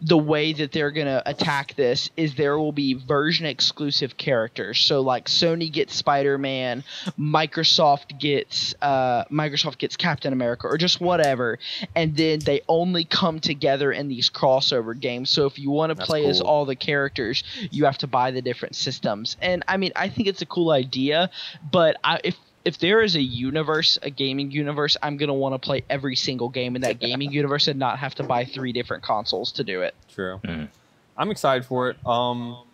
the 0.00 0.18
way 0.18 0.52
that 0.52 0.72
they're 0.72 0.90
going 0.90 1.06
to 1.06 1.22
attack 1.28 1.74
this 1.74 2.10
is 2.16 2.34
there 2.34 2.58
will 2.58 2.72
be 2.72 2.94
version 2.94 3.46
exclusive 3.46 4.16
characters. 4.16 4.80
So 4.80 5.00
like 5.00 5.26
Sony 5.26 5.72
gets 5.72 5.94
Spider-Man, 5.94 6.84
Microsoft 7.18 8.18
gets 8.18 8.74
uh, 8.82 9.24
Microsoft 9.30 9.78
gets 9.78 9.96
Captain 9.96 10.32
America 10.32 10.66
or 10.66 10.78
just 10.78 11.00
whatever 11.00 11.58
and 11.94 12.16
then 12.16 12.40
they 12.40 12.60
only 12.68 13.04
come 13.04 13.40
together 13.40 13.92
in 13.92 14.08
these 14.08 14.30
crossover 14.30 14.98
games. 14.98 15.30
So 15.30 15.46
if 15.46 15.58
you 15.58 15.70
want 15.70 15.96
to 15.96 16.04
play 16.04 16.22
cool. 16.22 16.30
as 16.30 16.40
all 16.40 16.64
the 16.64 16.76
characters, 16.76 17.42
you 17.70 17.84
have 17.84 17.98
to 17.98 18.06
buy 18.06 18.30
the 18.30 18.42
different 18.42 18.76
systems. 18.76 19.36
And 19.40 19.64
I 19.68 19.76
mean, 19.76 19.92
I 19.96 20.08
think 20.08 20.28
it's 20.28 20.42
a 20.42 20.46
cool 20.46 20.70
idea, 20.70 21.30
but 21.70 21.96
I, 22.04 22.20
if 22.24 22.36
if 22.64 22.78
there 22.78 23.02
is 23.02 23.14
a 23.14 23.22
universe, 23.22 23.98
a 24.02 24.10
gaming 24.10 24.50
universe, 24.50 24.96
I'm 25.02 25.16
gonna 25.16 25.34
want 25.34 25.54
to 25.54 25.58
play 25.58 25.84
every 25.90 26.16
single 26.16 26.48
game 26.48 26.76
in 26.76 26.82
that 26.82 26.98
gaming 26.98 27.30
universe 27.40 27.68
and 27.68 27.78
not 27.78 27.98
have 27.98 28.14
to 28.16 28.22
buy 28.22 28.44
three 28.44 28.72
different 28.72 29.02
consoles 29.02 29.52
to 29.52 29.64
do 29.64 29.82
it. 29.82 29.94
True. 30.08 30.40
Mm. 30.44 30.68
I'm 31.16 31.30
excited 31.30 31.64
for 31.64 31.90
it. 31.90 32.06
Um, 32.06 32.64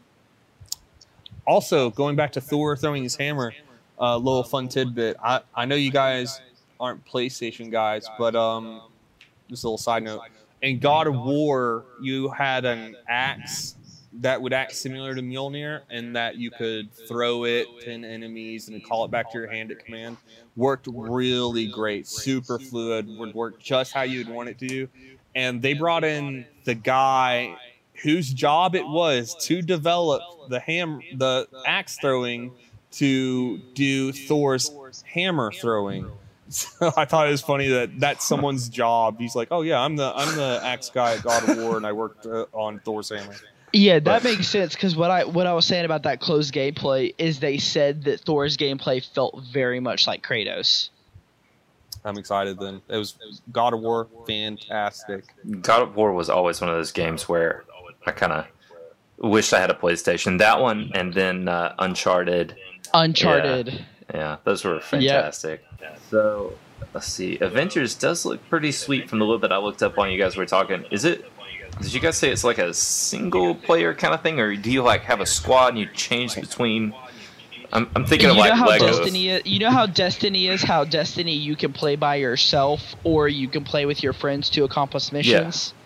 also, 1.46 1.90
going 1.90 2.16
back 2.16 2.32
to 2.32 2.40
Thor 2.40 2.76
throwing 2.76 3.02
his 3.02 3.16
hammer, 3.16 3.52
a 3.98 4.16
little 4.16 4.44
fun 4.44 4.68
tidbit. 4.68 5.16
I, 5.22 5.40
I 5.54 5.64
know 5.66 5.74
you 5.74 5.90
guys 5.90 6.40
aren't 6.78 7.04
PlayStation 7.04 7.70
guys, 7.70 8.08
but 8.18 8.34
um, 8.34 8.80
just 9.48 9.64
a 9.64 9.66
little 9.66 9.78
side 9.78 10.02
note. 10.02 10.22
In 10.62 10.78
God 10.78 11.06
of 11.06 11.14
War, 11.14 11.84
you 12.00 12.28
had 12.28 12.64
an 12.64 12.96
axe 13.08 13.74
that 14.12 14.42
would 14.42 14.52
act 14.52 14.72
similar 14.72 15.14
to 15.14 15.22
Mjolnir, 15.22 15.82
and 15.88 16.16
that 16.16 16.36
you 16.36 16.50
could 16.50 16.92
throw 16.92 17.44
it 17.44 17.66
to 17.82 17.90
enemies 17.90 18.68
and 18.68 18.84
call 18.84 19.04
it 19.04 19.10
back 19.10 19.30
to 19.32 19.38
your 19.38 19.46
hand 19.48 19.70
at 19.70 19.84
command. 19.84 20.16
Worked 20.56 20.88
really 20.90 21.66
great, 21.66 22.06
super 22.08 22.58
fluid, 22.58 23.08
would 23.18 23.34
work 23.34 23.60
just 23.60 23.92
how 23.92 24.02
you'd 24.02 24.28
want 24.28 24.48
it 24.48 24.58
to. 24.58 24.88
And 25.34 25.62
they 25.62 25.74
brought 25.74 26.02
in 26.02 26.44
the 26.64 26.74
guy 26.74 27.56
whose 28.02 28.32
job 28.32 28.74
it 28.74 28.86
was 28.86 29.36
to 29.46 29.62
develop 29.62 30.22
the 30.48 30.58
ham 30.58 31.00
the 31.14 31.46
axe 31.66 31.96
throwing 32.00 32.52
to 32.92 33.58
do 33.74 34.12
Thor's 34.12 34.72
hammer 35.06 35.52
throwing. 35.52 36.10
So 36.48 36.92
I 36.96 37.04
thought 37.04 37.28
it 37.28 37.30
was 37.30 37.42
funny 37.42 37.68
that 37.68 38.00
that's 38.00 38.26
someone's 38.26 38.68
job. 38.68 39.20
He's 39.20 39.36
like, 39.36 39.48
"Oh 39.52 39.62
yeah, 39.62 39.78
I'm 39.78 39.94
the 39.94 40.12
I'm 40.12 40.34
the 40.34 40.60
axe 40.64 40.90
guy 40.90 41.14
at 41.14 41.22
God 41.22 41.48
of 41.48 41.58
War, 41.58 41.76
and 41.76 41.86
I 41.86 41.92
worked 41.92 42.26
uh, 42.26 42.46
on 42.52 42.80
Thor's 42.80 43.10
hammer." 43.10 43.36
Yeah, 43.72 43.94
that 44.00 44.04
But- 44.04 44.24
makes 44.24 44.48
sense 44.48 44.74
because 44.74 44.96
what 44.96 45.10
I 45.10 45.24
what 45.24 45.46
I 45.46 45.52
was 45.52 45.64
saying 45.66 45.84
about 45.84 46.02
that 46.04 46.20
closed 46.20 46.52
gameplay 46.52 47.14
is 47.18 47.40
they 47.40 47.58
said 47.58 48.04
that 48.04 48.20
Thor's 48.20 48.56
gameplay 48.56 49.04
felt 49.14 49.42
very 49.52 49.80
much 49.80 50.06
like 50.06 50.26
Kratos. 50.26 50.90
I'm 52.04 52.16
excited. 52.16 52.58
Then 52.58 52.80
it 52.88 52.96
was 52.96 53.16
God 53.52 53.74
of 53.74 53.80
War, 53.80 54.08
fantastic. 54.26 55.24
God 55.60 55.82
of 55.82 55.96
War 55.96 56.12
was 56.12 56.30
always 56.30 56.60
one 56.60 56.70
of 56.70 56.76
those 56.76 56.92
games 56.92 57.28
where 57.28 57.64
I 58.06 58.12
kind 58.12 58.32
of 58.32 58.46
wished 59.18 59.52
I 59.52 59.60
had 59.60 59.70
a 59.70 59.74
PlayStation. 59.74 60.38
That 60.38 60.60
one, 60.60 60.90
and 60.94 61.12
then 61.12 61.46
uh, 61.48 61.74
Uncharted. 61.78 62.56
Uncharted. 62.94 63.84
Yeah, 64.14 64.38
those 64.44 64.64
were 64.64 64.80
fantastic. 64.80 65.62
So 66.10 66.54
let's 66.94 67.06
see. 67.06 67.38
Avengers 67.40 67.94
does 67.94 68.24
look 68.24 68.48
pretty 68.48 68.72
sweet 68.72 69.08
from 69.08 69.18
the 69.18 69.24
little 69.26 69.38
bit 69.38 69.52
I 69.52 69.58
looked 69.58 69.82
up 69.82 69.98
on 69.98 70.10
you 70.10 70.18
guys 70.18 70.36
were 70.36 70.46
talking. 70.46 70.84
Is 70.90 71.04
it? 71.04 71.30
Did 71.80 71.94
you 71.94 72.00
guys 72.00 72.16
say 72.16 72.30
it's 72.30 72.44
like 72.44 72.58
a 72.58 72.74
single 72.74 73.54
player 73.54 73.94
kind 73.94 74.14
of 74.14 74.22
thing, 74.22 74.40
or 74.40 74.54
do 74.56 74.70
you 74.70 74.82
like 74.82 75.02
have 75.02 75.20
a 75.20 75.26
squad 75.26 75.68
and 75.68 75.78
you 75.78 75.86
change 75.94 76.34
between? 76.34 76.94
I'm, 77.72 77.88
I'm 77.94 78.04
thinking 78.04 78.26
you 78.26 78.32
of 78.32 78.36
know 78.36 78.42
like 78.42 78.52
how 78.52 78.68
Legos. 78.68 78.98
Destiny 78.98 79.28
is, 79.28 79.46
you 79.46 79.60
know 79.60 79.70
how 79.70 79.86
Destiny 79.86 80.48
is 80.48 80.62
how 80.62 80.84
Destiny 80.84 81.34
you 81.34 81.54
can 81.54 81.72
play 81.72 81.96
by 81.96 82.16
yourself 82.16 82.96
or 83.04 83.28
you 83.28 83.48
can 83.48 83.64
play 83.64 83.86
with 83.86 84.02
your 84.02 84.12
friends 84.12 84.50
to 84.50 84.64
accomplish 84.64 85.12
missions. 85.12 85.72
Yeah 85.72 85.80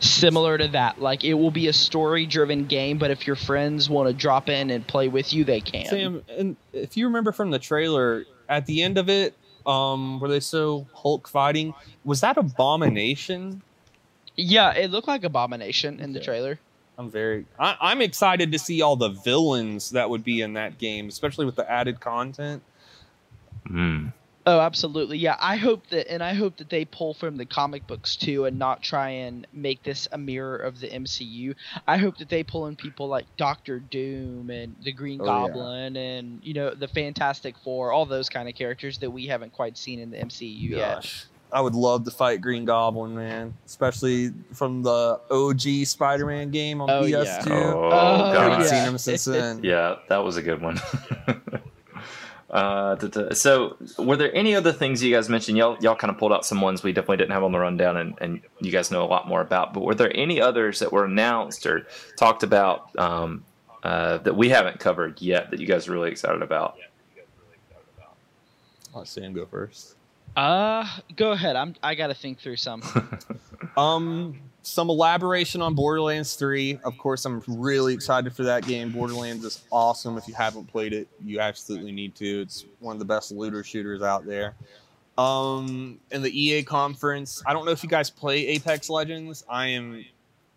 Similar 0.00 0.58
to 0.58 0.68
that, 0.68 1.00
like 1.00 1.24
it 1.24 1.34
will 1.34 1.50
be 1.50 1.68
a 1.68 1.72
story-driven 1.72 2.66
game, 2.66 2.98
but 2.98 3.10
if 3.10 3.26
your 3.26 3.36
friends 3.36 3.88
want 3.88 4.08
to 4.08 4.14
drop 4.14 4.48
in 4.48 4.70
and 4.70 4.86
play 4.86 5.08
with 5.08 5.32
you, 5.32 5.44
they 5.44 5.60
can. 5.60 5.86
Sam, 5.86 6.22
and 6.28 6.56
if 6.72 6.96
you 6.96 7.06
remember 7.06 7.32
from 7.32 7.50
the 7.50 7.58
trailer, 7.58 8.24
at 8.48 8.66
the 8.66 8.82
end 8.82 8.98
of 8.98 9.08
it, 9.08 9.34
um, 9.66 10.20
where 10.20 10.30
they 10.30 10.40
show 10.40 10.86
Hulk 10.92 11.28
fighting, 11.28 11.74
was 12.04 12.20
that 12.20 12.36
Abomination? 12.36 13.62
Yeah, 14.36 14.72
it 14.74 14.90
looked 14.90 15.08
like 15.08 15.24
Abomination 15.24 16.00
in 16.00 16.12
the 16.12 16.20
trailer. 16.20 16.58
I'm 16.96 17.10
very, 17.10 17.46
I, 17.58 17.76
I'm 17.80 18.00
excited 18.00 18.52
to 18.52 18.58
see 18.58 18.80
all 18.82 18.94
the 18.96 19.08
villains 19.08 19.90
that 19.90 20.10
would 20.10 20.22
be 20.22 20.40
in 20.40 20.52
that 20.54 20.78
game, 20.78 21.08
especially 21.08 21.44
with 21.44 21.56
the 21.56 21.68
added 21.70 22.00
content. 22.00 22.62
Hmm. 23.66 24.08
Oh, 24.46 24.60
absolutely. 24.60 25.16
Yeah, 25.16 25.36
I 25.40 25.56
hope 25.56 25.86
that, 25.88 26.12
and 26.12 26.22
I 26.22 26.34
hope 26.34 26.58
that 26.58 26.68
they 26.68 26.84
pull 26.84 27.14
from 27.14 27.36
the 27.36 27.46
comic 27.46 27.86
books 27.86 28.14
too, 28.14 28.44
and 28.44 28.58
not 28.58 28.82
try 28.82 29.08
and 29.08 29.46
make 29.54 29.82
this 29.82 30.06
a 30.12 30.18
mirror 30.18 30.56
of 30.58 30.80
the 30.80 30.88
MCU. 30.88 31.54
I 31.88 31.96
hope 31.96 32.18
that 32.18 32.28
they 32.28 32.42
pull 32.44 32.66
in 32.66 32.76
people 32.76 33.08
like 33.08 33.24
Doctor 33.38 33.78
Doom 33.80 34.50
and 34.50 34.76
the 34.82 34.92
Green 34.92 35.20
Oh, 35.22 35.24
yeah. 35.24 35.30
Goblin, 35.48 35.96
and 35.96 36.40
you 36.42 36.52
know 36.52 36.74
the 36.74 36.88
Fantastic 36.88 37.56
Four, 37.64 37.90
all 37.90 38.04
those 38.04 38.28
kind 38.28 38.46
of 38.46 38.54
characters 38.54 38.98
that 38.98 39.10
we 39.10 39.26
haven't 39.26 39.54
quite 39.54 39.78
seen 39.78 39.98
in 39.98 40.10
the 40.10 40.18
MCU 40.18 40.70
yet. 40.70 41.26
Gosh. 41.54 41.58
I 41.58 41.60
would 41.62 41.74
love 41.74 42.04
to 42.04 42.10
fight 42.10 42.40
Green 42.40 42.64
Goblin, 42.64 43.14
man. 43.14 43.54
Especially 43.64 44.32
from 44.52 44.82
the 44.82 45.20
OG 45.30 45.86
Spider-Man 45.86 46.50
game 46.50 46.80
on 46.80 46.90
Oh, 46.90 47.02
PS2. 47.02 47.24
yeah. 47.24 47.72
Oh, 47.74 47.90
Oh, 47.90 47.90
I 47.90 48.34
haven't 48.42 48.58
God. 48.60 48.66
seen 48.66 48.82
him 48.84 48.98
since 48.98 49.24
then. 49.24 49.60
Yeah, 49.62 49.96
that 50.08 50.18
was 50.24 50.36
a 50.36 50.42
good 50.42 50.60
one. 50.60 50.80
uh, 52.50 52.94
da- 52.96 53.08
da- 53.08 53.34
so, 53.34 53.76
were 53.98 54.16
there 54.16 54.34
any 54.34 54.54
other 54.54 54.72
things 54.72 55.02
you 55.02 55.14
guys 55.14 55.28
mentioned? 55.28 55.56
Y'all, 55.58 55.76
y'all 55.80 55.94
kind 55.96 56.10
of 56.10 56.18
pulled 56.18 56.32
out 56.32 56.44
some 56.44 56.60
ones 56.60 56.82
we 56.82 56.92
definitely 56.92 57.16
didn't 57.18 57.32
have 57.32 57.42
on 57.44 57.52
the 57.52 57.58
rundown, 57.58 57.96
and, 57.96 58.14
and 58.20 58.40
you 58.60 58.70
guys 58.72 58.90
know 58.90 59.02
a 59.04 59.06
lot 59.06 59.26
more 59.28 59.40
about. 59.40 59.72
But 59.74 59.82
were 59.84 59.94
there 59.94 60.14
any 60.16 60.40
others 60.40 60.78
that 60.80 60.92
were 60.92 61.04
announced 61.04 61.66
or 61.66 61.86
talked 62.18 62.42
about 62.42 62.96
um, 62.98 63.44
uh, 63.82 64.18
that 64.18 64.36
we 64.36 64.48
haven't 64.48 64.78
covered 64.80 65.20
yet 65.22 65.50
that 65.50 65.60
you 65.60 65.66
guys 65.66 65.88
are 65.88 65.92
really 65.92 66.10
excited 66.10 66.42
about? 66.42 66.76
I'll 68.92 69.00
let 69.00 69.08
Sam 69.08 69.32
go 69.32 69.46
first. 69.46 69.96
Uh, 70.36 70.86
go 71.16 71.32
ahead. 71.32 71.56
I'm. 71.56 71.74
I 71.82 71.94
gotta 71.94 72.14
think 72.14 72.40
through 72.40 72.56
some. 72.56 72.82
Um, 73.76 74.38
some 74.62 74.88
elaboration 74.88 75.60
on 75.60 75.74
Borderlands 75.74 76.34
3. 76.36 76.80
Of 76.84 76.96
course, 76.96 77.24
I'm 77.24 77.42
really 77.46 77.92
excited 77.94 78.34
for 78.34 78.44
that 78.44 78.66
game. 78.66 78.92
Borderlands 78.92 79.44
is 79.44 79.64
awesome. 79.70 80.16
If 80.16 80.26
you 80.28 80.34
haven't 80.34 80.66
played 80.66 80.92
it, 80.92 81.08
you 81.22 81.40
absolutely 81.40 81.92
need 81.92 82.14
to. 82.16 82.42
It's 82.42 82.64
one 82.80 82.94
of 82.94 82.98
the 82.98 83.04
best 83.04 83.30
looter 83.30 83.62
shooters 83.62 84.02
out 84.02 84.26
there. 84.26 84.54
Um, 85.18 86.00
in 86.10 86.22
the 86.22 86.30
EA 86.30 86.62
conference, 86.62 87.42
I 87.46 87.52
don't 87.52 87.64
know 87.64 87.70
if 87.70 87.82
you 87.82 87.88
guys 87.88 88.10
play 88.10 88.46
Apex 88.48 88.88
Legends. 88.90 89.44
I 89.48 89.68
am. 89.68 90.04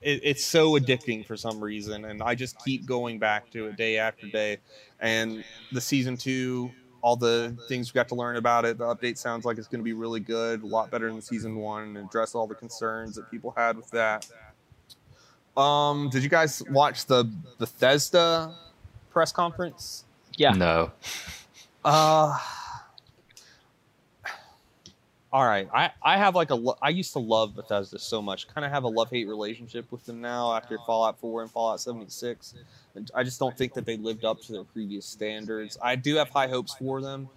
It, 0.01 0.21
it's 0.23 0.45
so 0.45 0.73
addicting 0.73 1.25
for 1.25 1.35
some 1.35 1.59
reason, 1.59 2.05
and 2.05 2.21
I 2.21 2.35
just 2.35 2.63
keep 2.63 2.85
going 2.85 3.19
back 3.19 3.49
to 3.51 3.67
it 3.67 3.77
day 3.77 3.97
after 3.97 4.27
day. 4.27 4.57
And 4.99 5.43
the 5.71 5.81
season 5.81 6.17
two, 6.17 6.71
all 7.01 7.15
the 7.15 7.55
things 7.67 7.93
we 7.93 7.97
got 7.97 8.07
to 8.09 8.15
learn 8.15 8.37
about 8.37 8.65
it, 8.65 8.77
the 8.77 8.85
update 8.85 9.17
sounds 9.17 9.45
like 9.45 9.57
it's 9.57 9.67
going 9.67 9.79
to 9.79 9.83
be 9.85 9.93
really 9.93 10.19
good, 10.19 10.63
a 10.63 10.65
lot 10.65 10.89
better 10.91 11.11
than 11.11 11.21
season 11.21 11.55
one, 11.55 11.83
and 11.83 11.97
address 11.97 12.35
all 12.35 12.47
the 12.47 12.55
concerns 12.55 13.15
that 13.15 13.29
people 13.31 13.53
had 13.55 13.77
with 13.77 13.89
that. 13.91 14.27
Um, 15.55 16.09
did 16.09 16.23
you 16.23 16.29
guys 16.29 16.61
watch 16.69 17.05
the 17.05 17.29
Bethesda 17.57 18.53
press 19.11 19.31
conference? 19.31 20.05
Yeah. 20.35 20.51
No. 20.51 20.91
Uh 21.83 22.37
all 25.31 25.45
right. 25.45 25.67
I, 25.73 25.91
I 26.01 26.17
have 26.17 26.35
like 26.35 26.51
a 26.51 26.55
lo- 26.55 26.77
I 26.81 26.89
used 26.89 27.13
to 27.13 27.19
love 27.19 27.55
Bethesda 27.55 27.99
so 27.99 28.21
much. 28.21 28.47
Kind 28.47 28.65
of 28.65 28.71
have 28.71 28.83
a 28.83 28.87
love 28.87 29.09
hate 29.09 29.27
relationship 29.27 29.91
with 29.91 30.05
them 30.05 30.21
now 30.21 30.55
after 30.55 30.77
Fallout 30.85 31.19
4 31.19 31.41
and 31.43 31.51
Fallout 31.51 31.79
76. 31.81 32.55
I 33.13 33.23
just 33.23 33.39
don't 33.39 33.57
think 33.57 33.73
that 33.73 33.85
they 33.85 33.97
lived 33.97 34.25
up 34.25 34.41
to 34.43 34.51
their 34.51 34.63
previous 34.63 35.05
standards. 35.05 35.77
I 35.81 35.95
do 35.95 36.15
have 36.15 36.29
high 36.29 36.47
hopes 36.47 36.75
for 36.75 37.01
them. 37.01 37.29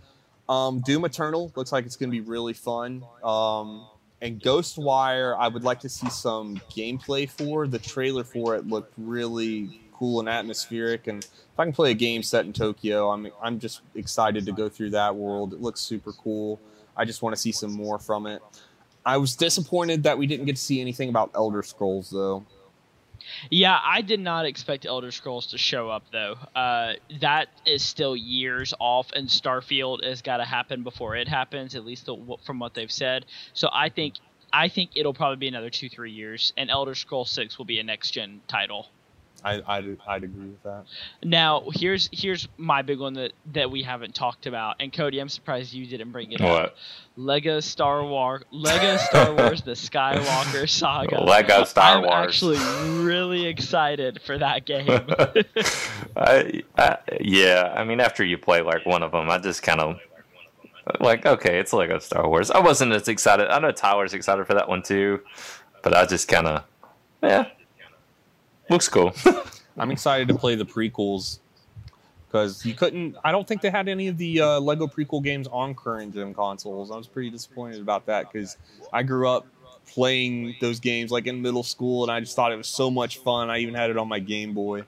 Um, 0.48 0.80
Doom 0.80 1.04
Eternal 1.04 1.52
looks 1.54 1.72
like 1.72 1.86
it's 1.86 1.96
going 1.96 2.11
to 2.11 2.12
be 2.12 2.20
really 2.20 2.52
fun. 2.52 3.04
Um, 3.22 3.86
and 4.20 4.40
Ghostwire, 4.40 5.36
I 5.38 5.48
would 5.48 5.64
like 5.64 5.80
to 5.80 5.88
see 5.88 6.11
some 6.11 6.56
gameplay 6.74 7.28
for. 7.30 7.66
The 7.66 7.78
trailer 7.78 8.24
for 8.24 8.56
it 8.56 8.66
looked 8.66 8.92
really 8.98 9.80
cool 9.94 10.20
and 10.20 10.28
atmospheric. 10.28 11.06
And 11.06 11.22
if 11.24 11.58
I 11.58 11.64
can 11.64 11.72
play 11.72 11.92
a 11.92 11.94
game 11.94 12.22
set 12.22 12.44
in 12.46 12.52
Tokyo, 12.52 13.11
I'm 13.11 13.28
I'm 13.40 13.58
just 13.58 13.82
excited 13.94 14.44
to 14.46 14.52
go 14.52 14.68
through 14.68 14.90
that 14.90 15.14
world. 15.14 15.52
It 15.52 15.61
looks 15.61 15.80
super 15.80 16.12
cool. 16.12 16.61
I 16.96 17.04
just 17.04 17.22
want 17.22 17.34
to 17.34 17.40
see 17.40 17.52
some 17.52 17.72
more 17.72 17.98
from 17.98 18.26
it. 18.26 18.42
I 19.06 19.16
was 19.16 19.36
disappointed 19.36 20.02
that 20.02 20.18
we 20.18 20.26
didn't 20.26 20.46
get 20.46 20.56
to 20.56 20.62
see 20.62 20.80
anything 20.80 21.08
about 21.08 21.30
Elder 21.34 21.62
Scrolls 21.62 22.11
though. 22.11 22.44
Yeah, 23.51 23.79
I 23.83 24.03
did 24.03 24.21
not 24.21 24.47
expect 24.47 24.87
Elder 24.87 25.11
Scrolls 25.11 25.49
to 25.49 25.59
show 25.59 25.89
up 25.89 26.05
though. 26.12 26.37
Uh, 26.55 26.95
that 27.21 27.49
is 27.66 27.85
still 27.85 28.16
years 28.16 28.75
off, 28.79 29.11
and 29.12 29.29
Starfield 29.29 30.05
has 30.05 30.23
got 30.23 30.39
to 30.39 30.45
happen 30.45 30.83
before 30.83 31.16
it 31.16 31.29
happens, 31.29 31.75
at 31.75 31.85
least 31.85 32.09
from 32.45 32.59
what 32.59 32.75
they've 32.75 32.91
said. 32.93 33.27
So 33.53 33.68
I 33.73 33.89
think 33.89 34.14
I 34.53 34.68
think 34.68 34.91
it'll 34.97 35.14
probably 35.14 35.37
be 35.37 35.49
another 35.49 35.71
two 35.71 35.89
three 35.89 36.12
years, 36.12 36.53
and 36.57 36.71
Elder 36.71 36.95
Scrolls 36.95 37.31
Six 37.31 37.59
will 37.59 37.66
be 37.66 37.79
a 37.79 37.85
next 37.85 38.11
gen 38.11 38.41
title. 38.49 38.89
I 39.45 39.62
I'd, 39.66 39.97
I'd 40.07 40.24
agree 40.24 40.49
with 40.49 40.62
that. 40.62 40.84
Now 41.22 41.64
here's 41.74 42.09
here's 42.12 42.49
my 42.57 42.82
big 42.82 42.99
one 42.99 43.14
that 43.14 43.32
that 43.53 43.70
we 43.70 43.82
haven't 43.82 44.14
talked 44.14 44.47
about, 44.47 44.76
and 44.80 44.93
Cody, 44.93 45.18
I'm 45.18 45.28
surprised 45.28 45.72
you 45.72 45.86
didn't 45.86 46.12
bring 46.12 46.32
it 46.32 46.41
up. 46.41 46.49
What? 46.49 46.76
Lego 47.16 47.61
Star 47.61 48.05
Wars, 48.05 48.45
Lego 48.51 48.97
Star 48.97 49.34
Wars: 49.34 49.62
The 49.62 49.72
Skywalker 49.72 50.68
Saga. 50.68 51.20
Lego 51.24 51.64
Star 51.64 52.01
Wars. 52.01 52.11
I'm 52.11 52.24
actually 52.24 53.05
really 53.05 53.47
excited 53.47 54.22
for 54.22 54.38
that 54.38 54.64
game. 54.64 54.88
I, 56.16 56.62
I, 56.78 56.99
yeah, 57.20 57.74
I 57.76 57.84
mean, 57.84 58.01
after 58.01 58.24
you 58.24 58.38
play 58.38 58.62
like 58.62 58.86
one 58.86 59.03
of 59.03 59.12
them, 59.12 59.30
I 59.30 59.38
just 59.38 59.62
kind 59.62 59.80
of 59.80 59.99
like, 60.99 61.26
okay, 61.26 61.59
it's 61.59 61.72
Lego 61.72 61.99
Star 61.99 62.26
Wars. 62.28 62.51
I 62.51 62.61
wasn't 62.61 62.93
as 62.93 63.09
excited. 63.09 63.49
I 63.49 63.59
know 63.59 63.72
Tyler's 63.72 64.14
excited 64.14 64.47
for 64.47 64.55
that 64.55 64.68
one 64.68 64.82
too, 64.82 65.20
but 65.82 65.95
I 65.95 66.07
just 66.07 66.28
kind 66.28 66.47
of, 66.47 66.64
yeah, 67.22 67.49
looks 68.71 68.89
cool. 68.89 69.12
I'm 69.77 69.91
excited 69.91 70.29
to 70.29 70.35
play 70.35 70.55
the 70.55 70.64
prequels 70.64 71.41
because 72.27 72.64
you 72.64 72.75
couldn't. 72.75 73.16
I 73.25 73.33
don't 73.33 73.47
think 73.47 73.61
they 73.61 73.71
had 73.71 73.89
any 73.89 74.09
of 74.09 74.16
the 74.16 74.41
uh, 74.41 74.61
Lego 74.61 74.87
prequel 74.87 75.23
games 75.23 75.49
on 75.49 75.75
current 75.75 76.14
gen 76.14 76.33
consoles. 76.35 76.91
I 76.91 76.97
was 76.97 77.07
pretty 77.07 77.31
disappointed 77.31 77.81
about 77.81 78.07
that 78.07 78.33
because 78.33 78.57
I 78.93 79.03
grew 79.03 79.29
up 79.29 79.47
playing 79.87 80.55
those 80.61 80.81
games 80.81 81.11
like 81.11 81.27
in 81.27 81.43
middle 81.43 81.62
school, 81.62 82.05
and 82.05 82.12
I 82.12 82.21
just 82.21 82.37
thought 82.37 82.53
it 82.53 82.57
was 82.57 82.68
so 82.68 82.91
much 82.91 83.18
fun. 83.18 83.51
I 83.51 83.59
even 83.59 83.75
had 83.75 83.91
it 83.91 83.97
on 83.97 84.09
my 84.09 84.18
Game 84.18 84.55
Boy. 84.55 84.85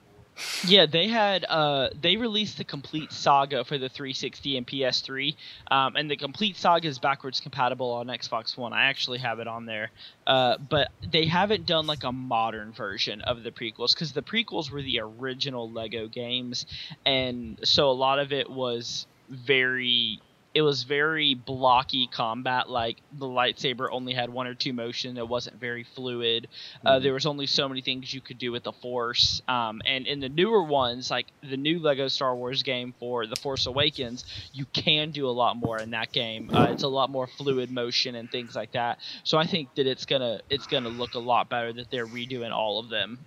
Yeah, 0.65 0.87
they 0.87 1.09
had 1.09 1.45
uh 1.49 1.91
they 2.01 2.17
released 2.17 2.57
the 2.59 2.65
complete 2.65 3.13
saga 3.13 3.65
for 3.65 3.79
the 3.79 3.89
360 3.89 4.57
and 4.57 4.67
PS3, 4.67 5.35
um, 5.71 5.97
and 5.97 6.11
the 6.11 6.17
complete 6.17 6.57
saga 6.57 6.89
is 6.89 6.99
backwards 6.99 7.41
compatible 7.41 7.93
on 7.93 8.07
Xbox 8.07 8.57
One. 8.57 8.73
I 8.73 8.85
actually 8.85 9.19
have 9.19 9.41
it 9.41 9.47
on 9.47 9.67
there, 9.67 9.91
uh, 10.27 10.57
but 10.59 10.89
they 11.11 11.27
haven't 11.27 11.67
done 11.67 11.87
like 11.87 12.05
a 12.05 12.13
modern 12.13 12.73
version 12.73 13.21
of 13.23 13.43
the 13.43 13.51
prequels 13.51 13.95
because 13.95 14.13
the 14.13 14.23
prequels 14.23 14.71
were 14.71 14.83
the 14.83 15.01
original 15.01 15.71
Lego 15.71 16.09
games, 16.09 16.67
and 17.05 17.59
so 17.65 17.91
a 17.91 17.93
lot 17.93 18.19
of 18.19 18.33
it 18.33 18.49
was 18.49 19.07
very 19.29 20.21
it 20.55 20.61
was 20.63 20.83
very 20.83 21.33
blocky 21.35 22.07
combat 22.13 22.69
like 22.69 22.99
the 23.19 23.27
lightsaber 23.27 23.89
only 23.91 24.13
had 24.13 24.29
one 24.31 24.47
or 24.47 24.55
two 24.55 24.73
motion 24.73 25.17
it 25.17 25.27
wasn't 25.27 25.59
very 25.59 25.83
fluid. 25.83 26.47
Uh, 26.85 26.99
Mhm. 26.99 27.03
there 27.03 27.15
was 27.15 27.25
only 27.27 27.47
so 27.47 27.69
many 27.69 27.81
things 27.81 28.13
you 28.13 28.21
could 28.21 28.39
do 28.39 28.53
with 28.53 28.63
the 28.63 28.73
force 28.73 29.41
um, 29.49 29.81
and 29.87 30.07
in 30.07 30.21
the 30.21 30.29
newer 30.29 30.63
ones 30.63 31.11
like 31.11 31.27
the 31.43 31.57
new 31.57 31.79
lego 31.79 32.07
star 32.09 32.37
wars 32.37 32.63
game 32.63 32.93
for 33.01 33.27
the 33.27 33.37
force 33.37 33.65
awakens 33.67 34.25
you 34.53 34.67
can 34.67 35.11
do 35.11 35.27
a 35.27 35.33
lot 35.33 35.57
more 35.57 35.79
in 35.79 35.91
that 35.91 36.13
game. 36.13 36.51
Uh, 36.53 36.69
it's 36.71 36.83
a 36.83 36.89
lot 36.89 37.09
more 37.09 37.27
fluid 37.27 37.71
motion 37.71 38.15
and 38.15 38.31
things 38.31 38.55
like 38.55 38.73
that. 38.73 38.99
So 39.25 39.39
i 39.39 39.47
think 39.47 39.75
that 39.77 39.87
it's 39.87 40.05
gonna 40.05 40.41
it's 40.51 40.67
gonna 40.67 40.91
look 40.91 41.15
a 41.15 41.19
lot 41.19 41.49
better 41.49 41.73
that 41.73 41.91
they're 41.91 42.07
redoing 42.07 42.53
all 42.53 42.79
of 42.79 42.89
them. 42.91 43.19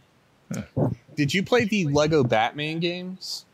Did 1.15 1.34
you 1.34 1.41
play 1.43 1.65
the 1.65 1.86
Lego 1.88 2.23
Batman 2.23 2.80
games? 2.80 3.45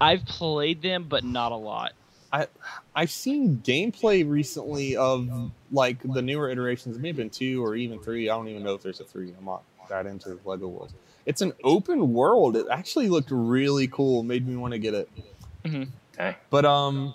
i've 0.00 0.24
played 0.26 0.82
them 0.82 1.04
but 1.08 1.22
not 1.22 1.52
a 1.52 1.56
lot 1.56 1.92
I've 2.32 3.10
seen 3.10 3.60
gameplay 3.64 4.28
recently 4.28 4.96
of 4.96 5.28
like 5.72 5.98
the 6.02 6.22
newer 6.22 6.50
iterations. 6.50 6.96
It 6.96 7.00
may 7.00 7.08
have 7.08 7.16
been 7.16 7.30
two 7.30 7.64
or 7.64 7.74
even 7.76 7.98
three. 8.00 8.30
I 8.30 8.36
don't 8.36 8.48
even 8.48 8.62
know 8.62 8.74
if 8.74 8.82
there's 8.82 9.00
a 9.00 9.04
three. 9.04 9.34
I'm 9.36 9.44
not 9.44 9.62
that 9.88 10.06
into 10.06 10.38
Lego 10.44 10.68
worlds. 10.68 10.94
It's 11.26 11.42
an 11.42 11.52
open 11.64 12.12
world. 12.12 12.56
It 12.56 12.66
actually 12.70 13.08
looked 13.08 13.30
really 13.30 13.88
cool. 13.88 14.22
Made 14.22 14.46
me 14.46 14.56
want 14.56 14.72
to 14.72 14.78
get 14.78 14.94
it. 14.94 15.08
okay. 15.66 16.36
But 16.50 16.64
um, 16.64 17.14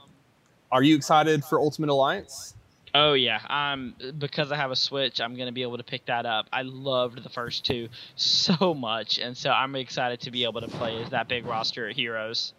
are 0.71 0.83
you 0.83 0.95
excited 0.95 1.43
for 1.43 1.59
Ultimate 1.59 1.89
Alliance? 1.89 2.53
Oh 2.93 3.11
yeah, 3.11 3.41
um, 3.49 3.93
because 4.17 4.53
I 4.53 4.55
have 4.55 4.71
a 4.71 4.75
Switch, 4.75 5.19
I'm 5.19 5.35
gonna 5.35 5.51
be 5.51 5.63
able 5.63 5.75
to 5.77 5.83
pick 5.83 6.05
that 6.05 6.25
up. 6.25 6.47
I 6.53 6.61
loved 6.61 7.21
the 7.23 7.29
first 7.29 7.65
two 7.65 7.89
so 8.15 8.73
much, 8.73 9.19
and 9.19 9.35
so 9.35 9.49
I'm 9.49 9.75
excited 9.75 10.21
to 10.21 10.31
be 10.31 10.45
able 10.45 10.61
to 10.61 10.69
play 10.69 11.03
as 11.03 11.09
that 11.09 11.27
big 11.27 11.45
roster 11.45 11.89
of 11.89 11.95
heroes. 11.95 12.53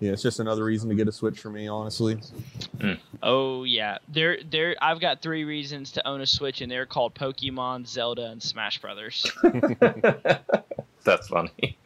Yeah, 0.00 0.12
it's 0.12 0.22
just 0.22 0.38
another 0.38 0.64
reason 0.64 0.88
to 0.90 0.94
get 0.94 1.08
a 1.08 1.12
Switch 1.12 1.40
for 1.40 1.50
me, 1.50 1.66
honestly. 1.66 2.20
Oh 3.22 3.64
yeah, 3.64 3.98
there, 4.08 4.38
there. 4.48 4.76
I've 4.80 5.00
got 5.00 5.22
three 5.22 5.44
reasons 5.44 5.90
to 5.92 6.06
own 6.06 6.20
a 6.20 6.26
Switch, 6.26 6.60
and 6.60 6.70
they're 6.70 6.86
called 6.86 7.14
Pokemon, 7.14 7.86
Zelda, 7.86 8.26
and 8.26 8.40
Smash 8.40 8.80
Brothers. 8.80 9.30
That's 11.04 11.28
funny. 11.28 11.78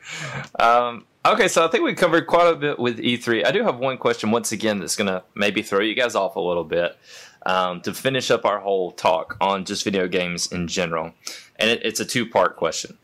Um, 0.59 1.07
okay, 1.25 1.49
so 1.49 1.65
I 1.65 1.69
think 1.69 1.85
we 1.85 1.95
covered 1.95 2.27
quite 2.27 2.49
a 2.49 2.57
bit 2.57 2.79
with 2.79 2.99
E3. 2.99 3.47
I 3.47 3.53
do 3.53 3.63
have 3.63 3.79
one 3.79 3.97
question 3.97 4.31
once 4.31 4.53
again 4.53 4.81
that's 4.81 4.97
going 4.97 5.07
to 5.07 5.23
maybe 5.35 5.63
throw 5.63 5.81
you 5.81 5.95
guys 5.95 6.15
off 6.15 6.37
a 6.37 6.41
little 6.41 6.65
bit 6.65 6.99
um, 7.47 7.81
to 7.83 7.95
finish 7.95 8.31
up 8.31 8.45
our 8.45 8.59
whole 8.59 8.91
talk 8.93 9.37
on 9.41 9.65
just 9.65 9.85
video 9.85 10.09
games 10.09 10.51
in 10.51 10.67
general. 10.67 11.13
And 11.57 11.71
it, 11.71 11.85
it's 11.85 12.01
a 12.01 12.05
two 12.05 12.27
part 12.27 12.57
question. 12.57 12.99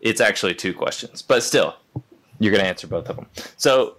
It's 0.00 0.20
actually 0.20 0.54
two 0.54 0.74
questions, 0.74 1.22
but 1.22 1.42
still, 1.42 1.76
you're 2.38 2.52
going 2.52 2.64
to 2.64 2.68
answer 2.68 2.86
both 2.86 3.08
of 3.08 3.16
them. 3.16 3.26
So 3.56 3.96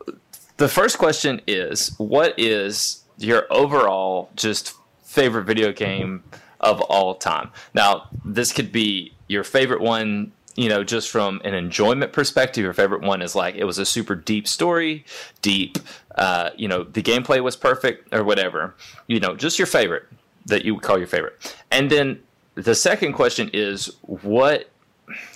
the 0.58 0.68
first 0.68 0.98
question 0.98 1.42
is 1.48 1.96
What 1.98 2.34
is 2.38 3.04
your 3.18 3.46
overall 3.52 4.30
just 4.36 4.74
favorite 5.12 5.44
video 5.44 5.74
game 5.74 6.24
of 6.62 6.80
all 6.82 7.16
time. 7.16 7.50
Now, 7.74 8.08
this 8.24 8.54
could 8.54 8.72
be 8.72 9.14
your 9.28 9.44
favorite 9.44 9.82
one, 9.82 10.32
you 10.56 10.70
know, 10.70 10.84
just 10.84 11.10
from 11.10 11.42
an 11.44 11.54
enjoyment 11.54 12.14
perspective. 12.14 12.64
Your 12.64 12.74
favorite 12.74 13.02
one 13.02 13.22
is 13.22 13.36
like 13.36 13.56
it 13.56 13.66
was 13.66 13.78
a 13.78 13.86
super 13.86 14.16
deep 14.16 14.48
story, 14.48 15.04
deep, 15.42 15.78
uh, 16.16 16.52
you 16.56 16.68
know, 16.68 16.84
the 16.84 17.02
gameplay 17.04 17.44
was 17.44 17.58
perfect 17.58 18.14
or 18.14 18.24
whatever. 18.24 18.76
You 19.08 19.20
know, 19.20 19.36
just 19.36 19.60
your 19.60 19.66
favorite 19.66 20.06
that 20.46 20.64
you 20.64 20.76
would 20.76 20.84
call 20.84 20.98
your 20.98 21.08
favorite. 21.08 21.56
And 21.72 21.90
then 21.90 22.22
the 22.56 22.76
second 22.76 23.14
question 23.14 23.50
is 23.54 23.92
what 24.02 24.70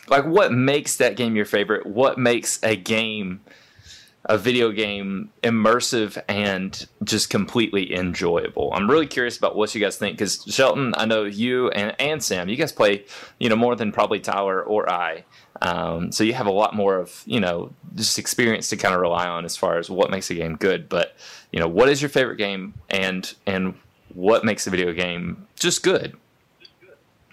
like 0.07 0.26
what 0.26 0.53
makes 0.53 0.95
that 0.97 1.18
game 1.18 1.36
your 1.36 1.45
favorite? 1.45 1.86
What 1.86 2.18
makes 2.18 2.63
a 2.63 2.78
game 2.78 3.41
a 4.26 4.38
video 4.38 4.71
game 4.71 5.32
immersive 5.43 6.21
and 6.28 6.88
just 7.03 7.30
completely 7.30 7.93
enjoyable. 7.95 8.71
I'm 8.73 8.89
really 8.89 9.05
curious 9.05 9.38
about 9.38 9.55
what 9.55 9.73
you 9.76 9.82
guys 9.82 9.97
think 9.97 10.17
because 10.17 10.43
Shelton, 10.47 10.93
I 10.97 11.05
know 11.05 11.23
you 11.23 11.69
and, 11.69 11.95
and 11.99 12.23
Sam, 12.23 12.49
you 12.49 12.55
guys 12.55 12.71
play, 12.71 13.05
you 13.39 13.49
know, 13.49 13.55
more 13.55 13.76
than 13.76 13.91
probably 13.91 14.19
Tyler 14.19 14.61
or 14.63 14.91
I. 14.91 15.26
Um, 15.61 16.11
so 16.11 16.23
you 16.23 16.34
have 16.34 16.47
a 16.47 16.51
lot 16.51 16.76
more 16.76 16.97
of, 16.97 17.21
you 17.26 17.39
know, 17.39 17.71
just 17.93 18.17
experience 18.17 18.67
to 18.69 18.78
kind 18.78 18.95
of 18.95 19.01
rely 19.01 19.28
on 19.28 19.45
as 19.45 19.55
far 19.55 19.78
as 19.78 19.89
what 19.89 20.09
makes 20.09 20.30
a 20.32 20.36
game 20.36 20.55
good. 20.55 20.89
But, 20.89 21.15
you 21.51 21.59
know, 21.59 21.67
what 21.67 21.88
is 21.88 22.01
your 22.01 22.09
favorite 22.09 22.38
game 22.38 22.73
and 22.89 23.34
and 23.45 23.76
what 24.13 24.43
makes 24.43 24.65
a 24.65 24.69
video 24.69 24.91
game 24.91 25.47
just 25.55 25.84
good? 25.84 26.17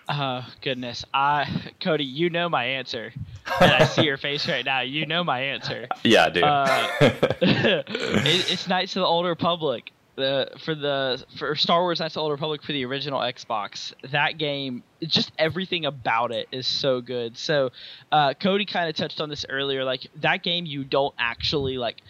Oh 0.09 0.47
goodness, 0.61 1.05
I 1.15 1.73
Cody, 1.81 2.05
you 2.05 2.29
know 2.31 2.49
my 2.49 2.65
answer, 2.65 3.13
and 3.61 3.71
I 3.71 3.85
see 3.85 4.05
your 4.05 4.17
face 4.17 4.49
right 4.49 4.65
now. 4.65 4.81
You 4.81 5.07
know 5.07 5.23
my 5.23 5.41
answer. 5.41 5.89
Yeah, 6.03 6.25
I 6.25 6.31
do. 6.31 6.43
Uh, 6.43 6.89
it, 7.41 8.51
it's 8.51 8.69
Knights 8.69 8.97
of 8.97 9.01
the 9.01 9.07
Old 9.07 9.27
Republic. 9.27 9.93
The 10.17 10.51
for 10.65 10.75
the 10.75 11.25
for 11.39 11.55
Star 11.55 11.81
Wars 11.81 12.01
Knights 12.01 12.13
of 12.13 12.21
the 12.21 12.23
Old 12.23 12.33
Republic 12.33 12.63
for 12.63 12.73
the 12.73 12.85
original 12.85 13.21
Xbox. 13.21 13.95
That 14.11 14.39
game, 14.39 14.83
just 15.03 15.33
everything 15.39 15.87
about 15.87 16.33
it 16.33 16.49
is 16.53 16.67
so 16.67 17.01
good. 17.01 17.39
So, 17.39 17.71
uh, 18.11 18.35
Cody 18.35 18.67
kind 18.67 18.91
of 18.91 18.97
touched 18.97 19.21
on 19.21 19.29
this 19.29 19.47
earlier. 19.49 19.85
Like 19.85 20.07
that 20.17 20.43
game, 20.43 20.67
you 20.67 20.85
don't 20.85 21.15
actually 21.19 21.79
like 21.79 22.03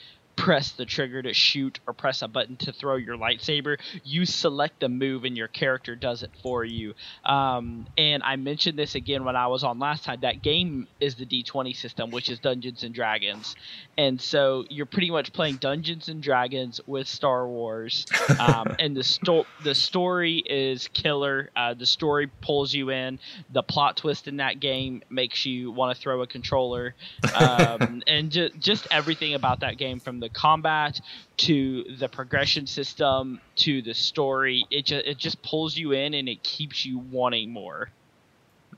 press 0.43 0.73
the 0.73 0.85
trigger 0.85 1.23
to 1.23 1.33
shoot 1.33 1.79
or 1.87 1.93
press 1.93 2.21
a 2.21 2.27
button 2.27 2.57
to 2.57 2.73
throw 2.73 2.97
your 2.97 3.17
lightsaber. 3.17 3.79
You 4.03 4.27
select 4.27 4.81
the 4.81 4.89
move 4.89 5.23
and 5.23 5.37
your 5.37 5.47
character 5.47 5.95
does 5.95 6.25
it 6.25 6.33
for 6.43 6.65
you. 6.65 6.95
Um, 7.25 7.87
and 7.97 8.25
I 8.25 8.35
mentioned 8.35 8.77
this 8.77 8.97
again 8.97 9.25
when 9.25 9.37
I 9.37 9.47
was 9.47 9.63
on 9.63 9.79
last 9.79 10.03
time. 10.03 10.19
That 10.23 10.43
game 10.43 10.89
is 10.99 11.15
the 11.15 11.27
D20 11.27 11.77
system, 11.77 12.11
which 12.11 12.29
is 12.29 12.41
Dungeons 12.41 12.83
and 12.83 12.93
Dragons. 12.93 13.55
And 13.97 14.21
so 14.21 14.65
you're 14.69 14.85
pretty 14.85 15.13
much 15.13 15.33
playing 15.33 15.59
Dungeons 15.59 16.09
and 16.09 16.21
Dragons 16.21 16.81
with 16.89 17.07
Star 17.07 17.47
Wars. 17.47 18.05
Um, 18.41 18.75
and 18.81 18.97
the, 18.97 19.05
sto- 19.05 19.47
the 19.63 19.77
story 19.77 20.39
is 20.39 20.89
killer. 20.89 21.51
Uh, 21.55 21.75
the 21.75 21.87
story 21.87 22.27
pulls 22.41 22.75
you 22.75 22.91
in. 22.91 23.21
The 23.53 23.63
plot 23.63 23.97
twist 23.97 24.27
in 24.27 24.39
that 24.39 24.59
game 24.59 25.05
makes 25.09 25.47
you 25.47 25.71
want 25.71 25.97
to 25.97 26.03
throw 26.03 26.21
a 26.23 26.27
controller. 26.27 26.97
Um, 27.33 28.03
and 28.07 28.31
ju- 28.31 28.51
just 28.59 28.87
everything 28.91 29.35
about 29.35 29.61
that 29.61 29.79
game 29.79 29.99
from 30.01 30.21
the 30.21 30.29
combat 30.33 31.01
to 31.39 31.85
the 31.99 32.09
progression 32.09 32.67
system 32.67 33.41
to 33.57 33.83
the 33.83 33.95
story. 33.95 34.65
It 34.71 34.87
just 34.87 35.07
it 35.07 35.19
just 35.19 35.43
pulls 35.43 35.77
you 35.77 35.93
in 35.93 36.15
and 36.15 36.29
it 36.29 36.43
keeps 36.43 36.85
you 36.85 36.99
wanting 36.99 37.51
more. 37.51 37.91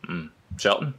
Mm. 0.06 0.30
Shelton. 0.56 0.94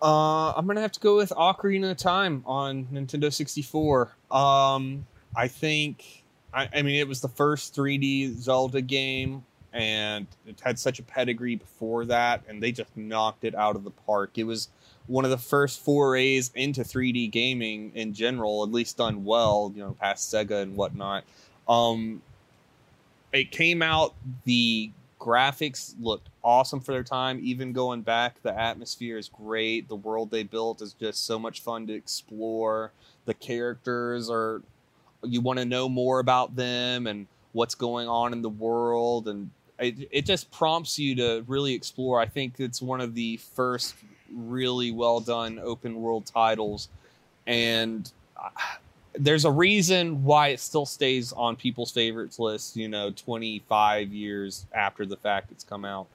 Uh, 0.00 0.52
I'm 0.52 0.66
gonna 0.66 0.82
have 0.82 0.92
to 0.92 1.00
go 1.00 1.16
with 1.16 1.30
Ocarina 1.30 1.92
of 1.92 1.96
Time 1.96 2.42
on 2.46 2.84
Nintendo 2.92 3.32
64. 3.32 4.10
Um, 4.30 5.06
I 5.34 5.48
think, 5.48 6.22
I, 6.52 6.68
I 6.74 6.82
mean, 6.82 6.96
it 6.96 7.08
was 7.08 7.20
the 7.20 7.28
first 7.28 7.74
3D 7.74 8.34
Zelda 8.36 8.82
game, 8.82 9.44
and 9.72 10.26
it 10.46 10.60
had 10.60 10.78
such 10.78 10.98
a 10.98 11.02
pedigree 11.02 11.56
before 11.56 12.04
that, 12.04 12.42
and 12.48 12.62
they 12.62 12.70
just 12.70 12.94
knocked 12.96 13.44
it 13.44 13.54
out 13.54 13.76
of 13.76 13.84
the 13.84 13.90
park. 13.90 14.32
It 14.36 14.44
was 14.44 14.68
one 15.06 15.24
of 15.24 15.30
the 15.30 15.38
first 15.38 15.80
forays 15.80 16.50
into 16.54 16.82
3D 16.82 17.30
gaming 17.30 17.92
in 17.94 18.14
general, 18.14 18.62
at 18.62 18.70
least 18.70 18.96
done 18.96 19.24
well, 19.24 19.72
you 19.74 19.82
know, 19.82 19.96
past 20.00 20.32
Sega 20.32 20.62
and 20.62 20.76
whatnot. 20.76 21.24
Um, 21.68 22.22
it 23.32 23.50
came 23.50 23.82
out, 23.82 24.14
the 24.44 24.90
graphics 25.20 25.94
looked 26.00 26.28
awesome 26.42 26.80
for 26.80 26.92
their 26.92 27.02
time. 27.02 27.40
Even 27.42 27.72
going 27.72 28.02
back, 28.02 28.42
the 28.42 28.58
atmosphere 28.58 29.18
is 29.18 29.28
great. 29.28 29.88
The 29.88 29.96
world 29.96 30.30
they 30.30 30.42
built 30.42 30.80
is 30.82 30.92
just 30.94 31.26
so 31.26 31.38
much 31.38 31.60
fun 31.60 31.86
to 31.86 31.94
explore. 31.94 32.92
The 33.24 33.34
characters 33.34 34.30
are, 34.30 34.62
you 35.22 35.40
want 35.40 35.58
to 35.58 35.64
know 35.64 35.88
more 35.88 36.20
about 36.20 36.56
them 36.56 37.06
and 37.06 37.26
what's 37.52 37.74
going 37.74 38.08
on 38.08 38.32
in 38.32 38.42
the 38.42 38.50
world. 38.50 39.28
And 39.28 39.50
it, 39.78 40.08
it 40.10 40.26
just 40.26 40.50
prompts 40.50 40.98
you 40.98 41.14
to 41.16 41.44
really 41.46 41.74
explore. 41.74 42.20
I 42.20 42.26
think 42.26 42.60
it's 42.60 42.82
one 42.82 43.00
of 43.00 43.14
the 43.14 43.38
first 43.38 43.94
really 44.34 44.90
well 44.92 45.20
done 45.20 45.58
open 45.62 46.00
world 46.00 46.26
titles, 46.26 46.88
and 47.46 48.10
uh, 48.36 48.50
there's 49.14 49.44
a 49.44 49.50
reason 49.50 50.24
why 50.24 50.48
it 50.48 50.60
still 50.60 50.86
stays 50.86 51.32
on 51.32 51.56
people's 51.56 51.92
favorites 51.92 52.38
list. 52.38 52.76
You 52.76 52.88
know, 52.88 53.10
25 53.10 54.12
years 54.12 54.66
after 54.74 55.06
the 55.06 55.16
fact 55.16 55.50
it's 55.50 55.64
come 55.64 55.84
out, 55.84 56.06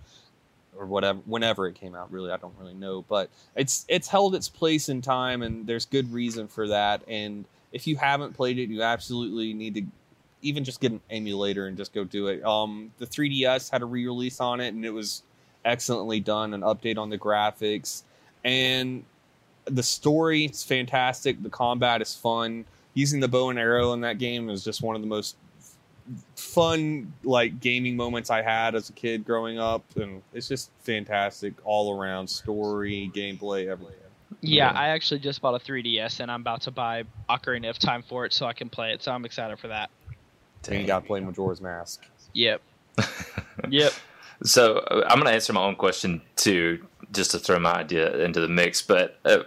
or 0.77 0.85
whatever, 0.85 1.19
whenever 1.25 1.67
it 1.67 1.75
came 1.75 1.95
out. 1.95 2.11
Really, 2.11 2.31
I 2.31 2.37
don't 2.37 2.55
really 2.59 2.73
know, 2.73 3.03
but 3.07 3.29
it's 3.55 3.85
it's 3.87 4.07
held 4.07 4.35
its 4.35 4.49
place 4.49 4.89
in 4.89 5.01
time, 5.01 5.41
and 5.41 5.65
there's 5.65 5.85
good 5.85 6.11
reason 6.13 6.47
for 6.47 6.67
that. 6.67 7.01
And 7.07 7.45
if 7.71 7.87
you 7.87 7.97
haven't 7.97 8.33
played 8.33 8.57
it, 8.57 8.69
you 8.69 8.81
absolutely 8.81 9.53
need 9.53 9.75
to 9.75 9.83
even 10.41 10.63
just 10.63 10.79
get 10.79 10.91
an 10.91 11.01
emulator 11.09 11.67
and 11.67 11.77
just 11.77 11.93
go 11.93 12.03
do 12.03 12.27
it. 12.27 12.43
Um, 12.43 12.91
the 12.97 13.05
3DS 13.05 13.69
had 13.69 13.81
a 13.81 13.85
re-release 13.85 14.39
on 14.39 14.61
it, 14.61 14.73
and 14.73 14.85
it 14.85 14.91
was 14.91 15.23
excellently 15.65 16.19
done. 16.19 16.53
An 16.53 16.61
update 16.61 16.97
on 16.97 17.09
the 17.09 17.17
graphics, 17.17 18.03
and 18.43 19.03
the 19.65 19.83
story 19.83 20.45
is 20.45 20.63
fantastic. 20.63 21.41
The 21.43 21.49
combat 21.49 22.01
is 22.01 22.15
fun. 22.15 22.65
Using 22.93 23.19
the 23.19 23.27
bow 23.27 23.49
and 23.49 23.59
arrow 23.59 23.93
in 23.93 24.01
that 24.01 24.17
game 24.17 24.49
is 24.49 24.63
just 24.63 24.81
one 24.81 24.95
of 24.95 25.01
the 25.01 25.07
most 25.07 25.37
fun 26.35 27.13
like 27.23 27.59
gaming 27.59 27.95
moments 27.95 28.29
I 28.29 28.41
had 28.41 28.73
as 28.73 28.89
a 28.89 28.93
kid 28.93 29.25
growing 29.25 29.59
up, 29.59 29.83
and 29.95 30.21
it's 30.33 30.47
just 30.47 30.71
fantastic 30.79 31.53
all 31.63 31.99
around 31.99 32.27
story, 32.27 33.11
gameplay, 33.13 33.67
everything. 33.67 33.95
Yeah, 34.41 34.71
I 34.71 34.89
actually 34.89 35.19
just 35.19 35.41
bought 35.41 35.55
a 35.55 35.63
3DS 35.63 36.19
and 36.19 36.31
I'm 36.31 36.41
about 36.41 36.61
to 36.61 36.71
buy 36.71 37.03
Ocarina 37.29 37.69
of 37.69 37.79
Time 37.79 38.03
for 38.03 38.25
it 38.25 38.33
so 38.33 38.45
I 38.45 38.53
can 38.53 38.69
play 38.69 38.93
it. 38.93 39.03
So 39.03 39.11
I'm 39.11 39.25
excited 39.25 39.59
for 39.59 39.67
that. 39.69 39.89
And 40.67 40.81
you 40.81 40.87
got 40.87 41.01
to 41.01 41.07
play 41.07 41.19
Majora's 41.19 41.61
Mask. 41.61 42.05
Yep. 42.33 42.61
yep. 43.69 43.91
So 44.43 44.77
uh, 44.77 45.03
I'm 45.07 45.17
going 45.17 45.25
to 45.25 45.33
answer 45.33 45.51
my 45.53 45.61
own 45.61 45.75
question 45.75 46.21
too, 46.35 46.85
just 47.11 47.31
to 47.31 47.39
throw 47.39 47.59
my 47.59 47.73
idea 47.73 48.17
into 48.17 48.39
the 48.39 48.47
mix. 48.47 48.81
But 48.81 49.19
uh, 49.25 49.43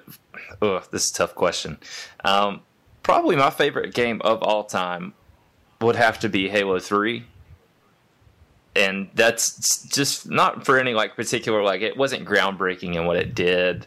oh, 0.60 0.82
this 0.90 1.06
is 1.06 1.10
a 1.10 1.14
tough 1.14 1.34
question. 1.34 1.78
Um, 2.24 2.60
probably 3.02 3.36
my 3.36 3.50
favorite 3.50 3.94
game 3.94 4.20
of 4.22 4.42
all 4.42 4.64
time 4.64 5.14
would 5.80 5.96
have 5.96 6.18
to 6.20 6.28
be 6.28 6.48
Halo 6.48 6.78
Three, 6.78 7.24
and 8.74 9.08
that's 9.14 9.84
just 9.86 10.30
not 10.30 10.64
for 10.64 10.78
any 10.78 10.94
like 10.94 11.16
particular 11.16 11.62
like 11.62 11.82
it 11.82 11.96
wasn't 11.96 12.26
groundbreaking 12.26 12.94
in 12.94 13.06
what 13.06 13.16
it 13.16 13.34
did. 13.34 13.86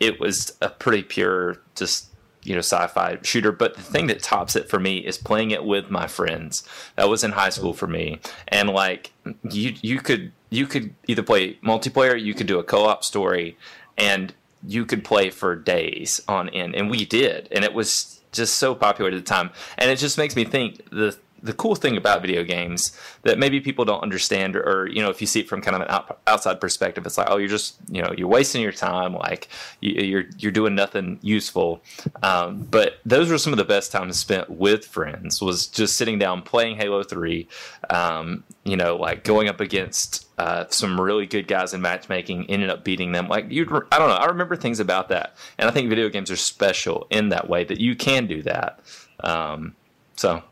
It 0.00 0.18
was 0.18 0.56
a 0.60 0.68
pretty 0.68 1.02
pure 1.02 1.58
just 1.74 2.08
you 2.44 2.54
know 2.54 2.60
sci-fi 2.60 3.18
shooter 3.22 3.52
but 3.52 3.76
the 3.76 3.82
thing 3.82 4.08
that 4.08 4.20
tops 4.22 4.56
it 4.56 4.68
for 4.68 4.80
me 4.80 4.98
is 4.98 5.16
playing 5.16 5.52
it 5.52 5.64
with 5.64 5.90
my 5.90 6.06
friends 6.06 6.64
that 6.96 7.08
was 7.08 7.22
in 7.22 7.30
high 7.30 7.50
school 7.50 7.72
for 7.72 7.86
me 7.86 8.18
and 8.48 8.68
like 8.68 9.12
you 9.48 9.74
you 9.80 10.00
could 10.00 10.32
you 10.52 10.66
could 10.66 10.94
either 11.08 11.22
play 11.22 11.54
multiplayer 11.64 12.20
you 12.20 12.34
could 12.34 12.46
do 12.46 12.58
a 12.58 12.62
co-op 12.62 13.02
story 13.02 13.56
and 13.96 14.34
you 14.64 14.84
could 14.84 15.02
play 15.02 15.30
for 15.30 15.56
days 15.56 16.20
on 16.28 16.48
end. 16.50 16.76
And 16.76 16.90
we 16.90 17.04
did 17.04 17.48
and 17.50 17.64
it 17.64 17.72
was 17.72 18.20
just 18.32 18.56
so 18.56 18.74
popular 18.74 19.10
at 19.10 19.16
the 19.16 19.22
time. 19.22 19.50
And 19.78 19.90
it 19.90 19.96
just 19.96 20.18
makes 20.18 20.36
me 20.36 20.44
think 20.44 20.88
the 20.90 21.16
the 21.42 21.52
cool 21.52 21.74
thing 21.74 21.96
about 21.96 22.22
video 22.22 22.44
games 22.44 22.96
that 23.22 23.38
maybe 23.38 23.60
people 23.60 23.84
don't 23.84 24.02
understand 24.02 24.54
or, 24.56 24.62
or, 24.62 24.88
you 24.88 25.02
know 25.02 25.10
if 25.10 25.20
you 25.20 25.26
see 25.26 25.40
it 25.40 25.48
from 25.48 25.60
kind 25.60 25.74
of 25.74 25.82
an 25.82 25.88
out, 25.88 26.20
outside 26.26 26.60
perspective 26.60 27.04
it's 27.04 27.18
like 27.18 27.28
oh 27.30 27.36
you're 27.36 27.48
just 27.48 27.76
you 27.90 28.00
know 28.00 28.12
you're 28.16 28.28
wasting 28.28 28.62
your 28.62 28.72
time 28.72 29.14
like 29.14 29.48
you, 29.80 30.18
are 30.18 30.24
you're 30.38 30.52
doing 30.52 30.74
nothing 30.74 31.18
useful. 31.22 31.82
Um, 32.22 32.66
but 32.70 32.98
those 33.04 33.30
were 33.30 33.38
some 33.38 33.52
of 33.52 33.56
the 33.56 33.64
best 33.64 33.90
times 33.92 34.18
spent 34.18 34.50
with 34.50 34.84
friends 34.84 35.42
was 35.42 35.66
just 35.66 35.96
sitting 35.96 36.18
down 36.18 36.42
playing 36.42 36.76
halo 36.76 37.02
3 37.02 37.48
um, 37.90 38.44
you 38.64 38.76
know 38.76 38.96
like 38.96 39.24
going 39.24 39.48
up 39.48 39.60
against 39.60 40.28
uh, 40.38 40.64
some 40.70 41.00
really 41.00 41.26
good 41.26 41.46
guys 41.46 41.74
in 41.74 41.80
matchmaking 41.80 42.46
ended 42.50 42.70
up 42.70 42.84
beating 42.84 43.12
them. 43.12 43.28
Like 43.28 43.50
you 43.50 43.62
i 43.92 43.98
don't 43.98 44.08
know 44.08 44.14
i 44.14 44.26
remember 44.26 44.56
things 44.56 44.80
about 44.80 45.08
that. 45.08 45.36
And 45.58 45.68
i 45.68 45.72
think 45.72 45.88
video 45.88 46.08
games 46.08 46.30
are 46.30 46.36
special 46.36 47.06
in 47.10 47.30
that 47.30 47.48
way 47.48 47.64
that 47.64 47.80
you 47.80 47.94
can 47.94 48.26
do 48.26 48.42
that. 48.42 48.80
Um, 49.20 49.74
so 50.16 50.42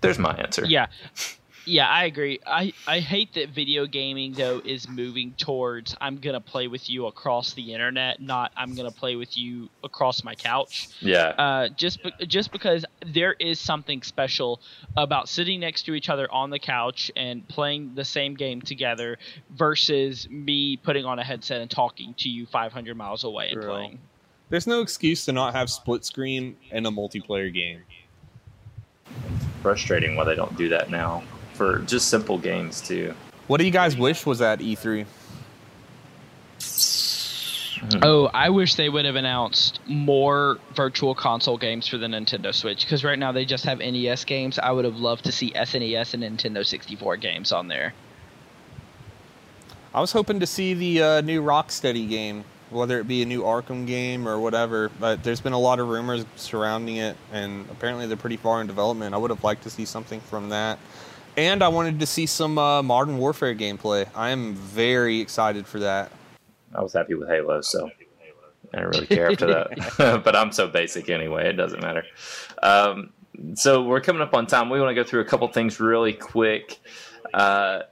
there's 0.00 0.18
my 0.18 0.34
answer. 0.34 0.64
Yeah. 0.64 0.86
Yeah, 1.68 1.88
I 1.88 2.04
agree. 2.04 2.38
I, 2.46 2.72
I 2.86 3.00
hate 3.00 3.34
that 3.34 3.48
video 3.48 3.86
gaming 3.86 4.32
though 4.32 4.62
is 4.64 4.88
moving 4.88 5.32
towards 5.32 5.96
I'm 6.00 6.18
gonna 6.18 6.40
play 6.40 6.68
with 6.68 6.88
you 6.88 7.06
across 7.06 7.54
the 7.54 7.72
internet, 7.74 8.20
not 8.22 8.52
I'm 8.56 8.76
gonna 8.76 8.92
play 8.92 9.16
with 9.16 9.36
you 9.36 9.68
across 9.82 10.22
my 10.22 10.36
couch. 10.36 10.88
Yeah. 11.00 11.30
Uh, 11.36 11.68
just 11.70 12.04
be- 12.04 12.26
just 12.26 12.52
because 12.52 12.84
there 13.04 13.32
is 13.40 13.58
something 13.58 14.02
special 14.02 14.60
about 14.96 15.28
sitting 15.28 15.58
next 15.58 15.82
to 15.86 15.94
each 15.94 16.08
other 16.08 16.32
on 16.32 16.50
the 16.50 16.60
couch 16.60 17.10
and 17.16 17.46
playing 17.48 17.96
the 17.96 18.04
same 18.04 18.34
game 18.34 18.62
together 18.62 19.18
versus 19.50 20.28
me 20.30 20.76
putting 20.76 21.04
on 21.04 21.18
a 21.18 21.24
headset 21.24 21.60
and 21.60 21.70
talking 21.70 22.14
to 22.18 22.28
you 22.28 22.46
500 22.46 22.96
miles 22.96 23.24
away 23.24 23.48
and 23.50 23.60
True. 23.60 23.70
playing. 23.70 23.98
There's 24.50 24.68
no 24.68 24.80
excuse 24.82 25.24
to 25.24 25.32
not 25.32 25.54
have 25.54 25.68
split 25.68 26.04
screen 26.04 26.56
in 26.70 26.86
a 26.86 26.92
multiplayer 26.92 27.52
game. 27.52 27.82
Frustrating 29.62 30.16
why 30.16 30.24
they 30.24 30.34
don't 30.34 30.56
do 30.56 30.68
that 30.68 30.90
now 30.90 31.22
for 31.54 31.78
just 31.80 32.08
simple 32.08 32.38
games 32.38 32.80
too. 32.80 33.14
What 33.46 33.58
do 33.58 33.64
you 33.64 33.70
guys 33.70 33.96
wish 33.96 34.26
was 34.26 34.40
at 34.40 34.60
E 34.60 34.76
E3? 34.76 35.06
Oh, 38.02 38.26
I 38.32 38.50
wish 38.50 38.74
they 38.74 38.88
would 38.88 39.04
have 39.04 39.16
announced 39.16 39.80
more 39.86 40.58
virtual 40.74 41.14
console 41.14 41.58
games 41.58 41.86
for 41.86 41.98
the 41.98 42.06
Nintendo 42.06 42.52
Switch 42.54 42.84
because 42.84 43.04
right 43.04 43.18
now 43.18 43.32
they 43.32 43.44
just 43.44 43.64
have 43.64 43.78
NES 43.78 44.24
games. 44.24 44.58
I 44.58 44.70
would 44.72 44.84
have 44.84 44.96
loved 44.96 45.24
to 45.24 45.32
see 45.32 45.52
SNES 45.52 46.14
and 46.14 46.22
Nintendo 46.22 46.64
64 46.64 47.18
games 47.18 47.52
on 47.52 47.68
there. 47.68 47.94
I 49.94 50.00
was 50.00 50.12
hoping 50.12 50.40
to 50.40 50.46
see 50.46 50.74
the 50.74 51.02
uh, 51.02 51.20
new 51.20 51.42
Rocksteady 51.42 52.08
game, 52.08 52.44
whether 52.70 52.98
it 52.98 53.08
be 53.08 53.22
a 53.22 53.26
new 53.26 53.42
Arkham 53.42 53.86
game 53.86 54.26
or 54.26 54.38
whatever. 54.38 54.90
But 55.00 55.22
there's 55.22 55.40
been 55.40 55.52
a 55.52 55.58
lot 55.58 55.78
of 55.78 55.88
rumors 55.88 56.24
surrounding 56.36 56.96
it, 56.96 57.16
and 57.32 57.68
apparently 57.70 58.06
they're 58.06 58.16
pretty 58.16 58.36
far 58.36 58.60
in 58.60 58.66
development. 58.66 59.14
I 59.14 59.18
would 59.18 59.30
have 59.30 59.44
liked 59.44 59.62
to 59.64 59.70
see 59.70 59.84
something 59.84 60.20
from 60.20 60.50
that. 60.50 60.78
And 61.36 61.62
I 61.62 61.68
wanted 61.68 62.00
to 62.00 62.06
see 62.06 62.26
some 62.26 62.56
uh, 62.56 62.82
Modern 62.82 63.18
Warfare 63.18 63.54
gameplay. 63.54 64.08
I 64.14 64.30
am 64.30 64.54
very 64.54 65.20
excited 65.20 65.66
for 65.66 65.80
that. 65.80 66.10
I 66.74 66.82
was 66.82 66.94
happy 66.94 67.14
with 67.14 67.28
Halo, 67.28 67.60
so 67.60 67.90
I 68.72 68.78
didn't 68.78 68.88
really 68.88 69.06
care 69.06 69.30
after 69.30 69.46
that. 69.46 69.94
but 70.24 70.34
I'm 70.34 70.52
so 70.52 70.66
basic 70.66 71.10
anyway; 71.10 71.48
it 71.48 71.52
doesn't 71.52 71.82
matter. 71.82 72.04
Um, 72.62 73.12
so 73.54 73.82
we're 73.82 74.00
coming 74.00 74.22
up 74.22 74.34
on 74.34 74.46
time. 74.46 74.70
We 74.70 74.80
want 74.80 74.90
to 74.90 74.94
go 74.94 75.04
through 75.04 75.20
a 75.20 75.24
couple 75.24 75.46
things 75.48 75.78
really 75.78 76.14
quick. 76.14 76.78
Uh, 77.34 77.82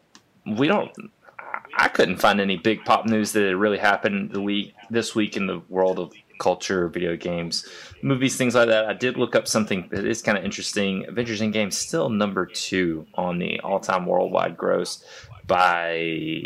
we 0.46 0.66
don't. 0.66 0.90
I 1.76 1.88
couldn't 1.88 2.18
find 2.18 2.40
any 2.40 2.56
big 2.56 2.84
pop 2.84 3.06
news 3.06 3.32
that 3.32 3.42
had 3.44 3.56
really 3.56 3.78
happened 3.78 4.30
the 4.30 4.40
week 4.40 4.74
this 4.90 5.14
week 5.14 5.36
in 5.36 5.46
the 5.46 5.60
world 5.68 5.98
of 5.98 6.12
culture, 6.40 6.88
video 6.88 7.16
games, 7.16 7.66
movies, 8.02 8.36
things 8.36 8.54
like 8.54 8.68
that. 8.68 8.86
I 8.86 8.92
did 8.92 9.16
look 9.16 9.34
up 9.36 9.46
something 9.48 9.88
that 9.90 10.04
is 10.04 10.22
kind 10.22 10.36
of 10.38 10.44
interesting. 10.44 11.04
Avengers 11.08 11.40
Endgame 11.40 11.72
still 11.72 12.08
number 12.10 12.46
two 12.46 13.06
on 13.14 13.38
the 13.38 13.60
all-time 13.60 14.06
worldwide 14.06 14.56
gross 14.56 15.04
by 15.46 16.42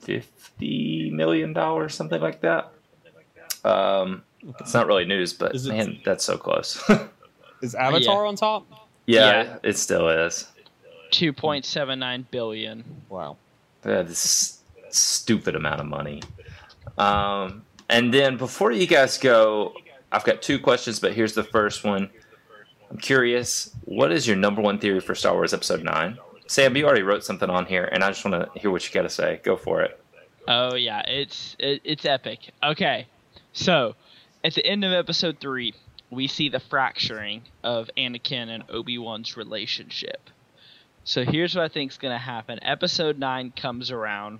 fifty 0.00 1.10
million 1.10 1.52
dollars, 1.52 1.94
something 1.94 2.20
like 2.20 2.40
that. 2.42 2.72
Um, 3.64 4.22
it's 4.60 4.74
not 4.74 4.86
really 4.86 5.04
news, 5.04 5.32
but 5.32 5.54
it- 5.54 5.64
man, 5.66 6.00
that's 6.04 6.24
so 6.24 6.36
close. 6.36 6.82
Is 7.62 7.76
Avatar 7.76 8.26
on 8.26 8.34
top? 8.34 8.66
yeah, 9.06 9.42
Yeah. 9.44 9.56
it 9.62 9.78
still 9.78 10.08
is. 10.08 10.48
2.79 11.12 12.24
billion. 12.32 12.82
Wow. 13.08 13.36
This 13.82 14.62
stupid 14.90 15.56
amount 15.56 15.80
of 15.80 15.86
money. 15.86 16.22
Um, 16.98 17.62
and 17.88 18.12
then 18.12 18.36
before 18.36 18.72
you 18.72 18.86
guys 18.86 19.18
go, 19.18 19.74
I've 20.10 20.24
got 20.24 20.42
two 20.42 20.58
questions, 20.58 21.00
but 21.00 21.14
here's 21.14 21.34
the 21.34 21.44
first 21.44 21.84
one. 21.84 22.10
I'm 22.90 22.98
curious, 22.98 23.74
what 23.84 24.12
is 24.12 24.26
your 24.26 24.36
number 24.36 24.60
one 24.60 24.78
theory 24.78 25.00
for 25.00 25.14
Star 25.14 25.32
Wars 25.32 25.54
Episode 25.54 25.82
9? 25.82 26.18
Sam, 26.46 26.76
you 26.76 26.84
already 26.84 27.02
wrote 27.02 27.24
something 27.24 27.48
on 27.48 27.64
here, 27.64 27.88
and 27.90 28.04
I 28.04 28.08
just 28.08 28.24
want 28.24 28.52
to 28.52 28.60
hear 28.60 28.70
what 28.70 28.86
you 28.86 28.92
got 28.92 29.02
to 29.02 29.08
say. 29.08 29.40
Go 29.42 29.56
for 29.56 29.80
it. 29.80 29.98
Oh 30.46 30.74
yeah, 30.74 31.00
it's 31.08 31.56
it, 31.58 31.80
it's 31.84 32.04
epic. 32.04 32.50
Okay, 32.62 33.06
so 33.52 33.94
at 34.44 34.54
the 34.54 34.66
end 34.66 34.84
of 34.84 34.92
episode 34.92 35.38
three, 35.40 35.72
we 36.10 36.26
see 36.26 36.48
the 36.48 36.60
fracturing 36.60 37.42
of 37.62 37.88
Anakin 37.96 38.48
and 38.48 38.64
Obi 38.68 38.98
Wan's 38.98 39.36
relationship. 39.36 40.28
So 41.04 41.24
here's 41.24 41.54
what 41.56 41.64
I 41.64 41.68
think 41.68 41.90
is 41.90 41.98
gonna 41.98 42.18
happen. 42.18 42.60
Episode 42.62 43.18
nine 43.18 43.52
comes 43.54 43.90
around, 43.90 44.38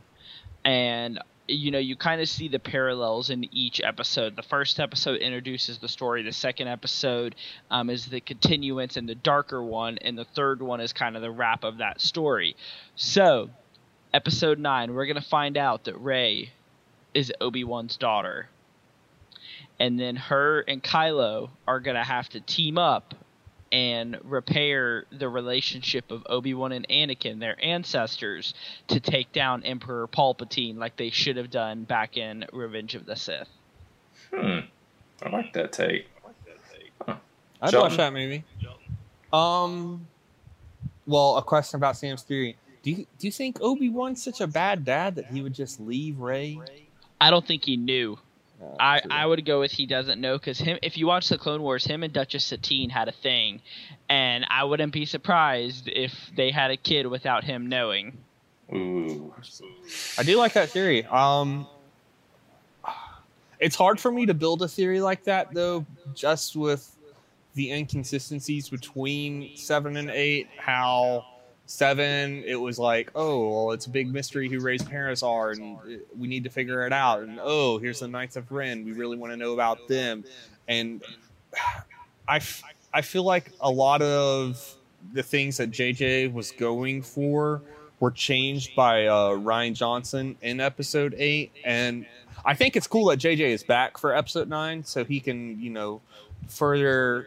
and 0.64 1.18
you 1.48 1.72
know 1.72 1.78
you 1.78 1.96
kind 1.96 2.20
of 2.20 2.28
see 2.28 2.46
the 2.46 2.60
parallels 2.60 3.30
in 3.30 3.52
each 3.52 3.80
episode. 3.82 4.36
The 4.36 4.42
first 4.42 4.78
episode 4.78 5.20
introduces 5.20 5.78
the 5.78 5.88
story. 5.88 6.22
The 6.22 6.32
second 6.32 6.68
episode 6.68 7.34
um, 7.70 7.90
is 7.90 8.06
the 8.06 8.20
continuance 8.20 8.96
and 8.96 9.08
the 9.08 9.16
darker 9.16 9.62
one, 9.62 9.98
and 9.98 10.16
the 10.16 10.24
third 10.24 10.62
one 10.62 10.80
is 10.80 10.92
kind 10.92 11.16
of 11.16 11.22
the 11.22 11.32
wrap 11.32 11.64
of 11.64 11.78
that 11.78 12.00
story. 12.00 12.54
So 12.94 13.50
episode 14.14 14.58
9 14.58 14.94
we're 14.94 15.06
going 15.06 15.16
to 15.16 15.22
find 15.22 15.56
out 15.56 15.84
that 15.84 15.98
Rey 15.98 16.52
is 17.14 17.32
Obi-Wan's 17.40 17.96
daughter. 17.96 18.48
And 19.80 19.98
then 19.98 20.16
her 20.16 20.60
and 20.60 20.82
Kylo 20.82 21.50
are 21.66 21.80
going 21.80 21.96
to 21.96 22.04
have 22.04 22.28
to 22.30 22.40
team 22.40 22.78
up 22.78 23.14
and 23.72 24.18
repair 24.22 25.06
the 25.10 25.28
relationship 25.28 26.10
of 26.10 26.22
Obi-Wan 26.28 26.72
and 26.72 26.86
Anakin, 26.88 27.40
their 27.40 27.56
ancestors, 27.64 28.52
to 28.88 29.00
take 29.00 29.32
down 29.32 29.64
Emperor 29.64 30.06
Palpatine 30.06 30.76
like 30.76 30.96
they 30.96 31.10
should 31.10 31.38
have 31.38 31.50
done 31.50 31.84
back 31.84 32.18
in 32.18 32.44
Revenge 32.52 32.94
of 32.94 33.06
the 33.06 33.16
Sith. 33.16 33.48
Hmm. 34.32 34.60
I 35.22 35.28
like 35.30 35.52
that 35.54 35.72
take. 35.72 36.06
I'd 37.08 37.70
Shelton? 37.70 37.90
watch 37.90 37.96
that 37.96 38.12
movie. 38.12 38.44
Um, 39.32 40.06
well, 41.06 41.36
a 41.36 41.42
question 41.42 41.76
about 41.78 41.96
Sam's 41.96 42.22
theory. 42.22 42.56
Do 42.82 42.90
you 42.90 43.06
do 43.18 43.26
you 43.28 43.32
think 43.32 43.58
Obi 43.60 43.88
Wan's 43.88 44.22
such 44.22 44.40
a 44.40 44.46
bad 44.46 44.84
dad 44.84 45.14
that 45.14 45.26
he 45.26 45.40
would 45.40 45.54
just 45.54 45.80
leave 45.80 46.18
Rey? 46.18 46.58
I 47.20 47.30
don't 47.30 47.46
think 47.46 47.64
he 47.64 47.76
knew. 47.76 48.18
I, 48.78 49.00
true. 49.00 49.10
I 49.10 49.26
would 49.26 49.44
go 49.44 49.60
with 49.60 49.72
he 49.72 49.86
doesn't 49.86 50.20
know 50.20 50.38
because 50.38 50.58
him 50.58 50.78
if 50.82 50.96
you 50.96 51.06
watch 51.06 51.28
the 51.28 51.38
Clone 51.38 51.62
Wars, 51.62 51.84
him 51.84 52.02
and 52.02 52.12
Duchess 52.12 52.44
Satine 52.44 52.90
had 52.90 53.08
a 53.08 53.12
thing, 53.12 53.60
and 54.08 54.44
I 54.48 54.64
wouldn't 54.64 54.92
be 54.92 55.06
surprised 55.06 55.88
if 55.88 56.30
they 56.36 56.50
had 56.50 56.70
a 56.70 56.76
kid 56.76 57.06
without 57.06 57.44
him 57.44 57.68
knowing. 57.68 58.18
Ooh. 58.72 59.34
I 60.18 60.22
do 60.22 60.36
like 60.36 60.54
that 60.54 60.70
theory. 60.70 61.04
Um, 61.06 61.66
it's 63.60 63.76
hard 63.76 64.00
for 64.00 64.10
me 64.10 64.26
to 64.26 64.34
build 64.34 64.62
a 64.62 64.68
theory 64.68 65.00
like 65.00 65.24
that 65.24 65.52
though, 65.52 65.86
just 66.14 66.56
with 66.56 66.96
the 67.54 67.70
inconsistencies 67.70 68.68
between 68.68 69.56
seven 69.56 69.96
and 69.96 70.10
eight. 70.10 70.48
How 70.56 71.24
seven, 71.72 72.44
it 72.46 72.56
was 72.56 72.78
like, 72.78 73.10
oh, 73.14 73.48
well, 73.64 73.72
it's 73.72 73.86
a 73.86 73.90
big 73.90 74.12
mystery 74.12 74.48
who 74.48 74.60
Rey's 74.60 74.82
parents 74.82 75.22
are, 75.22 75.50
and 75.50 75.78
we 76.18 76.28
need 76.28 76.44
to 76.44 76.50
figure 76.50 76.86
it 76.86 76.92
out. 76.92 77.22
And 77.22 77.38
oh, 77.42 77.78
here's 77.78 78.00
the 78.00 78.08
Knights 78.08 78.36
of 78.36 78.50
Ren. 78.52 78.84
We 78.84 78.92
really 78.92 79.16
want 79.16 79.32
to 79.32 79.36
know 79.36 79.54
about 79.54 79.88
them. 79.88 80.24
And 80.68 81.02
I, 82.28 82.36
f- 82.36 82.62
I 82.92 83.00
feel 83.00 83.24
like 83.24 83.50
a 83.60 83.70
lot 83.70 84.02
of 84.02 84.76
the 85.12 85.22
things 85.22 85.56
that 85.56 85.70
JJ 85.70 86.32
was 86.32 86.52
going 86.52 87.02
for 87.02 87.62
were 88.00 88.10
changed 88.10 88.74
by 88.76 89.06
uh, 89.06 89.30
Rian 89.30 89.74
Johnson 89.74 90.36
in 90.42 90.60
episode 90.60 91.14
eight, 91.18 91.52
and 91.64 92.04
I 92.44 92.54
think 92.54 92.76
it's 92.76 92.86
cool 92.86 93.06
that 93.06 93.18
JJ 93.18 93.40
is 93.40 93.62
back 93.62 93.96
for 93.96 94.14
episode 94.14 94.48
nine, 94.48 94.84
so 94.84 95.04
he 95.04 95.20
can 95.20 95.60
you 95.60 95.70
know 95.70 96.00
further 96.48 97.26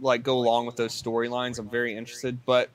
like 0.00 0.22
go 0.22 0.38
along 0.38 0.66
with 0.66 0.76
those 0.76 1.00
storylines. 1.00 1.58
I'm 1.58 1.68
very 1.68 1.96
interested, 1.96 2.38
but 2.46 2.70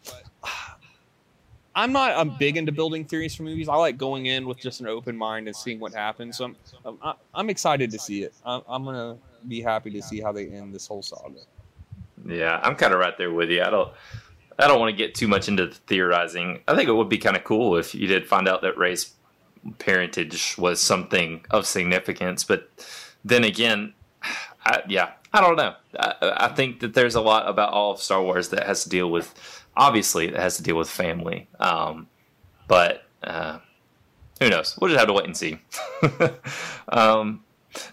I'm 1.76 1.92
not 1.94 2.18
I'm 2.18 2.38
big 2.38 2.58
into 2.58 2.72
building 2.72 3.06
theories 3.06 3.36
for 3.36 3.44
movies. 3.44 3.70
I 3.70 3.76
like 3.76 3.98
going 3.98 4.26
in 4.26 4.48
with 4.48 4.58
just 4.58 4.82
an 4.82 4.88
open 4.88 5.16
mind 5.16 5.48
and 5.48 5.56
seeing 5.56 5.80
what 5.80 5.94
happens. 5.94 6.38
So 6.38 6.46
I'm 6.46 6.56
I'm, 7.02 7.14
I'm 7.34 7.50
excited 7.50 7.92
to 7.92 8.00
see 8.00 8.24
it. 8.24 8.34
I'm, 8.46 8.62
I'm 8.68 8.84
gonna 8.84 9.18
be 9.48 9.62
happy 9.62 9.92
to 9.92 10.02
see 10.02 10.20
how 10.20 10.32
they 10.32 10.48
end 10.48 10.74
this 10.74 10.88
whole 10.88 11.02
saga. 11.02 11.40
Yeah, 12.28 12.60
I'm 12.62 12.76
kind 12.76 12.94
of 12.94 13.00
right 13.00 13.18
there 13.18 13.32
with 13.32 13.50
you. 13.50 13.62
I 13.64 13.70
don't, 13.70 13.92
I 14.58 14.68
don't 14.68 14.80
want 14.80 14.92
to 14.92 14.98
get 14.98 15.16
too 15.16 15.28
much 15.28 15.48
into 15.48 15.68
theorizing. 15.68 16.62
I 16.68 16.76
think 16.76 16.90
it 16.90 16.94
would 16.94 17.10
be 17.10 17.18
kind 17.18 17.38
of 17.38 17.44
cool 17.44 17.78
if 17.78 17.96
you 17.96 18.08
did 18.08 18.28
find 18.28 18.48
out 18.48 18.62
that 18.62 18.78
Rey's 18.78 19.14
parentage 19.78 20.58
was 20.58 20.82
something 20.82 21.46
of 21.50 21.66
significance. 21.66 22.44
But 22.44 22.70
then 23.24 23.44
again, 23.44 23.94
I, 24.66 24.82
yeah, 24.88 25.12
I 25.34 25.42
don't 25.42 25.56
know. 25.56 25.76
I, 25.98 26.16
I 26.22 26.48
think 26.50 26.82
that 26.82 26.94
there's 26.94 27.16
a 27.16 27.22
lot 27.22 27.48
about 27.48 27.72
all 27.72 27.94
of 27.94 28.02
Star 28.02 28.22
Wars 28.22 28.50
that 28.50 28.66
has 28.66 28.84
to 28.84 28.90
deal 28.90 29.10
with, 29.10 29.59
obviously, 29.80 30.28
it 30.28 30.36
has 30.36 30.58
to 30.58 30.64
deal 30.64 30.76
with 30.76 30.90
family. 30.90 31.48
Um, 31.60 32.08
but 32.68 33.06
uh, 33.24 33.60
who 34.40 34.50
knows? 34.50 34.78
We'll 34.80 34.90
just 34.90 35.00
have 35.00 35.08
to 35.08 35.14
wait 35.14 35.26
and 35.26 35.36
see. 35.36 35.60
um, 36.90 37.44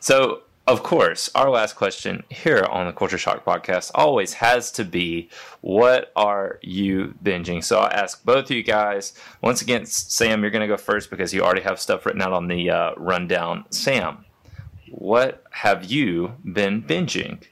so, 0.01 0.43
of 0.67 0.83
course, 0.83 1.31
our 1.35 1.49
last 1.49 1.75
question 1.77 2.25
here 2.29 2.67
on 2.69 2.87
the 2.87 2.93
Culture 2.93 3.17
Shock 3.17 3.45
podcast 3.45 3.93
always 3.95 4.35
has 4.35 4.73
to 4.73 4.85
be 4.85 5.31
what 5.61 6.13
are 6.17 6.59
you 6.61 7.15
binging? 7.23 7.63
So 7.63 7.79
I'll 7.79 7.93
ask 7.93 8.25
both 8.25 8.47
of 8.47 8.51
you 8.51 8.65
guys. 8.65 9.13
Once 9.43 9.63
again, 9.63 9.87
Sam, 9.87 10.43
you're 10.43 10.51
going 10.51 10.61
to 10.61 10.67
go 10.67 10.77
first 10.77 11.09
because 11.09 11.33
you 11.33 11.43
already 11.43 11.63
have 11.63 11.81
stuff 11.81 12.05
written 12.05 12.21
out 12.21 12.33
on 12.33 12.49
the 12.49 12.69
uh, 12.69 12.95
rundown. 12.97 13.65
Sam, 13.71 14.25
what 14.91 15.45
have 15.51 15.85
you 15.85 16.35
been 16.45 16.83
binging? 16.83 17.43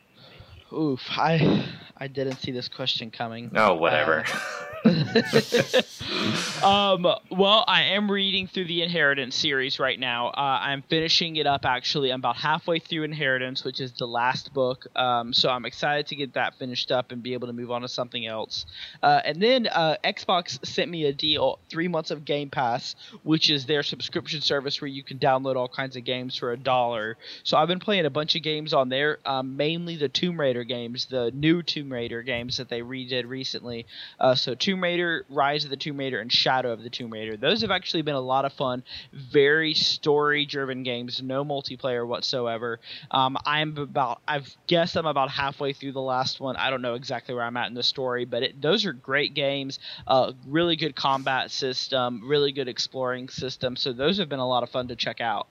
Oof, 0.72 1.00
I 1.10 1.64
I 2.04 2.06
didn't 2.06 2.36
see 2.36 2.50
this 2.50 2.68
question 2.68 3.10
coming. 3.10 3.50
Oh, 3.56 3.72
whatever. 3.72 4.26
Uh, 4.30 4.64
um, 6.62 7.06
well, 7.30 7.64
I 7.66 7.84
am 7.94 8.10
reading 8.10 8.46
through 8.46 8.66
the 8.66 8.82
Inheritance 8.82 9.34
series 9.34 9.78
right 9.78 9.98
now. 9.98 10.28
Uh, 10.28 10.58
I'm 10.60 10.82
finishing 10.82 11.36
it 11.36 11.46
up 11.46 11.64
actually. 11.64 12.10
I'm 12.10 12.20
about 12.20 12.36
halfway 12.36 12.80
through 12.80 13.04
Inheritance, 13.04 13.64
which 13.64 13.80
is 13.80 13.92
the 13.92 14.06
last 14.06 14.52
book. 14.52 14.86
Um, 14.94 15.32
so 15.32 15.48
I'm 15.48 15.64
excited 15.64 16.08
to 16.08 16.16
get 16.16 16.34
that 16.34 16.58
finished 16.58 16.92
up 16.92 17.12
and 17.12 17.22
be 17.22 17.32
able 17.32 17.46
to 17.46 17.54
move 17.54 17.70
on 17.70 17.80
to 17.80 17.88
something 17.88 18.26
else. 18.26 18.66
Uh, 19.02 19.22
and 19.24 19.40
then 19.40 19.68
uh, 19.68 19.96
Xbox 20.04 20.64
sent 20.66 20.90
me 20.90 21.06
a 21.06 21.14
deal 21.14 21.60
three 21.70 21.88
months 21.88 22.10
of 22.10 22.26
Game 22.26 22.50
Pass, 22.50 22.94
which 23.22 23.48
is 23.48 23.64
their 23.64 23.82
subscription 23.82 24.42
service 24.42 24.82
where 24.82 24.88
you 24.88 25.02
can 25.02 25.18
download 25.18 25.56
all 25.56 25.68
kinds 25.68 25.96
of 25.96 26.04
games 26.04 26.36
for 26.36 26.52
a 26.52 26.58
dollar. 26.58 27.16
So 27.42 27.56
I've 27.56 27.68
been 27.68 27.80
playing 27.80 28.04
a 28.04 28.10
bunch 28.10 28.36
of 28.36 28.42
games 28.42 28.74
on 28.74 28.90
there, 28.90 29.18
um, 29.24 29.56
mainly 29.56 29.96
the 29.96 30.10
Tomb 30.10 30.38
Raider 30.38 30.64
games, 30.64 31.06
the 31.06 31.30
new 31.30 31.62
Tomb 31.62 31.90
Raider 31.90 32.22
games 32.22 32.58
that 32.58 32.68
they 32.68 32.82
redid 32.82 33.26
recently. 33.26 33.86
Uh, 34.20 34.34
so 34.34 34.54
Tomb 34.54 34.73
Raider, 34.82 35.24
Rise 35.28 35.64
of 35.64 35.70
the 35.70 35.76
Tomb 35.76 35.98
Raider, 35.98 36.20
and 36.20 36.32
Shadow 36.32 36.72
of 36.72 36.82
the 36.82 36.90
Tomb 36.90 37.12
Raider. 37.12 37.36
Those 37.36 37.60
have 37.62 37.70
actually 37.70 38.02
been 38.02 38.14
a 38.14 38.20
lot 38.20 38.44
of 38.44 38.52
fun. 38.52 38.82
Very 39.12 39.74
story-driven 39.74 40.82
games, 40.82 41.22
no 41.22 41.44
multiplayer 41.44 42.06
whatsoever. 42.06 42.80
Um, 43.10 43.36
I'm 43.44 43.76
about, 43.76 44.20
I've 44.26 44.54
guessed 44.66 44.96
I'm 44.96 45.06
about 45.06 45.30
halfway 45.30 45.72
through 45.72 45.92
the 45.92 46.00
last 46.00 46.40
one. 46.40 46.56
I 46.56 46.70
don't 46.70 46.82
know 46.82 46.94
exactly 46.94 47.34
where 47.34 47.44
I'm 47.44 47.56
at 47.56 47.68
in 47.68 47.74
the 47.74 47.82
story, 47.82 48.24
but 48.24 48.42
it, 48.42 48.62
those 48.62 48.84
are 48.84 48.92
great 48.92 49.34
games. 49.34 49.78
Uh, 50.06 50.32
really 50.46 50.76
good 50.76 50.96
combat 50.96 51.50
system, 51.50 52.22
really 52.28 52.52
good 52.52 52.68
exploring 52.68 53.28
system. 53.28 53.76
So 53.76 53.92
those 53.92 54.18
have 54.18 54.28
been 54.28 54.38
a 54.38 54.48
lot 54.48 54.62
of 54.62 54.70
fun 54.70 54.88
to 54.88 54.96
check 54.96 55.20
out. 55.20 55.48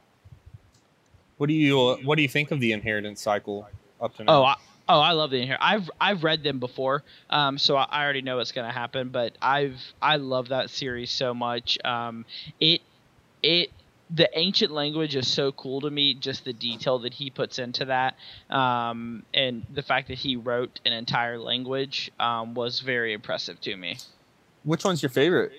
What 1.37 1.47
do 1.47 1.53
you 1.53 1.79
uh, 1.79 1.97
What 2.03 2.15
do 2.15 2.21
you 2.21 2.27
think 2.27 2.51
of 2.51 2.59
the 2.59 2.71
inheritance 2.71 3.21
cycle 3.21 3.67
up 3.99 4.15
to 4.17 4.23
now? 4.23 4.41
Oh, 4.41 4.43
I, 4.43 4.55
oh, 4.87 4.99
I 4.99 5.11
love 5.11 5.31
the 5.31 5.37
inherit. 5.41 5.61
I've 5.61 5.89
I've 5.99 6.23
read 6.23 6.43
them 6.43 6.59
before, 6.59 7.03
um, 7.29 7.57
so 7.57 7.75
I, 7.75 7.83
I 7.89 8.03
already 8.03 8.21
know 8.21 8.37
what's 8.37 8.51
going 8.51 8.67
to 8.67 8.73
happen. 8.73 9.09
But 9.09 9.37
I've 9.41 9.79
I 10.01 10.17
love 10.17 10.49
that 10.49 10.69
series 10.69 11.11
so 11.11 11.33
much. 11.33 11.77
Um, 11.83 12.25
it 12.59 12.81
it 13.41 13.71
the 14.09 14.29
ancient 14.37 14.71
language 14.71 15.15
is 15.15 15.27
so 15.27 15.51
cool 15.51 15.81
to 15.81 15.89
me. 15.89 16.13
Just 16.13 16.45
the 16.45 16.53
detail 16.53 16.99
that 16.99 17.13
he 17.13 17.29
puts 17.29 17.59
into 17.59 17.85
that, 17.85 18.15
um, 18.49 19.23
and 19.33 19.65
the 19.73 19.83
fact 19.83 20.07
that 20.09 20.17
he 20.17 20.35
wrote 20.35 20.79
an 20.85 20.93
entire 20.93 21.39
language 21.39 22.11
um, 22.19 22.53
was 22.53 22.79
very 22.79 23.13
impressive 23.13 23.59
to 23.61 23.75
me. 23.75 23.97
Which 24.63 24.83
one's 24.85 25.01
your 25.01 25.09
favorite? 25.09 25.51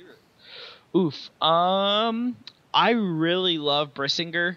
Oof. 0.96 1.30
Um, 1.42 2.36
I 2.72 2.90
really 2.90 3.58
love 3.58 3.94
Brisingr. 3.94 4.56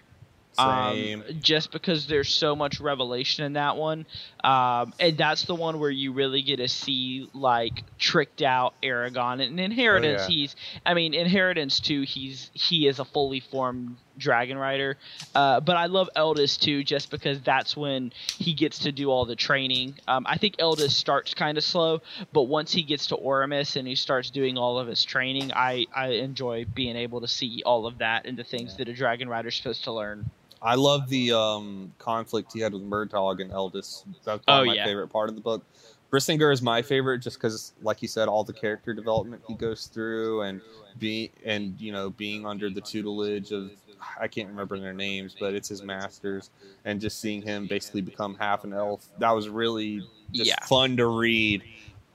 Same. 0.58 1.22
Um, 1.22 1.36
just 1.40 1.70
because 1.70 2.06
there's 2.06 2.28
so 2.28 2.56
much 2.56 2.80
revelation 2.80 3.44
in 3.44 3.52
that 3.52 3.76
one, 3.76 4.06
um, 4.42 4.92
and 4.98 5.16
that's 5.16 5.44
the 5.44 5.54
one 5.54 5.78
where 5.78 5.90
you 5.90 6.12
really 6.12 6.42
get 6.42 6.56
to 6.56 6.68
see 6.68 7.28
like 7.32 7.84
tricked 7.98 8.42
out 8.42 8.74
Eragon 8.82 9.40
and 9.44 9.60
Inheritance. 9.60 10.22
Oh, 10.22 10.28
yeah. 10.28 10.36
He's, 10.36 10.56
I 10.84 10.94
mean, 10.94 11.14
Inheritance 11.14 11.80
too. 11.80 12.02
He's 12.02 12.50
he 12.54 12.88
is 12.88 12.98
a 12.98 13.04
fully 13.04 13.40
formed 13.40 13.96
dragon 14.16 14.58
rider, 14.58 14.96
uh, 15.36 15.60
but 15.60 15.76
I 15.76 15.86
love 15.86 16.08
Eldest 16.16 16.60
too, 16.60 16.82
just 16.82 17.08
because 17.10 17.40
that's 17.42 17.76
when 17.76 18.12
he 18.36 18.52
gets 18.52 18.80
to 18.80 18.90
do 18.90 19.10
all 19.10 19.24
the 19.24 19.36
training. 19.36 19.94
Um, 20.08 20.26
I 20.28 20.38
think 20.38 20.56
Eldest 20.58 20.98
starts 20.98 21.34
kind 21.34 21.56
of 21.56 21.62
slow, 21.62 22.02
but 22.32 22.42
once 22.42 22.72
he 22.72 22.82
gets 22.82 23.06
to 23.08 23.16
Oromis 23.16 23.76
and 23.76 23.86
he 23.86 23.94
starts 23.94 24.30
doing 24.30 24.58
all 24.58 24.78
of 24.78 24.88
his 24.88 25.04
training, 25.04 25.52
I 25.54 25.86
I 25.94 26.08
enjoy 26.08 26.64
being 26.64 26.96
able 26.96 27.20
to 27.20 27.28
see 27.28 27.62
all 27.64 27.86
of 27.86 27.98
that 27.98 28.26
and 28.26 28.36
the 28.36 28.42
things 28.44 28.76
that 28.78 28.88
a 28.88 28.92
dragon 28.92 29.28
rider's 29.28 29.54
supposed 29.54 29.84
to 29.84 29.92
learn. 29.92 30.30
I 30.60 30.74
love 30.74 31.08
the 31.08 31.32
um, 31.32 31.92
conflict 31.98 32.52
he 32.52 32.60
had 32.60 32.72
with 32.72 32.82
Murtagh 32.82 33.40
and 33.40 33.52
Eldest. 33.52 34.04
That's 34.24 34.44
probably 34.44 34.62
Oh, 34.62 34.64
my 34.66 34.74
yeah. 34.74 34.84
favorite 34.84 35.08
part 35.08 35.28
of 35.28 35.34
the 35.34 35.40
book. 35.40 35.62
Brisingr 36.10 36.52
is 36.52 36.62
my 36.62 36.80
favorite 36.82 37.18
just 37.18 37.36
because, 37.38 37.72
like 37.82 38.00
you 38.02 38.08
said, 38.08 38.28
all 38.28 38.42
the 38.42 38.52
character 38.52 38.94
development 38.94 39.42
he 39.46 39.54
goes 39.54 39.86
through 39.86 40.42
and 40.42 40.60
be 40.98 41.30
and 41.44 41.78
you 41.80 41.92
know 41.92 42.10
being 42.10 42.46
under 42.46 42.70
the 42.70 42.80
tutelage 42.80 43.52
of 43.52 43.70
I 44.18 44.26
can't 44.26 44.48
remember 44.48 44.78
their 44.78 44.94
names, 44.94 45.36
but 45.38 45.54
it's 45.54 45.68
his 45.68 45.82
masters, 45.82 46.50
and 46.84 47.00
just 47.00 47.20
seeing 47.20 47.42
him 47.42 47.66
basically 47.66 48.00
become 48.00 48.36
half 48.36 48.64
an 48.64 48.72
elf. 48.72 49.06
That 49.18 49.32
was 49.32 49.48
really 49.48 50.02
just 50.32 50.48
Yeah. 50.48 50.64
fun 50.66 50.96
to 50.96 51.06
read. 51.06 51.62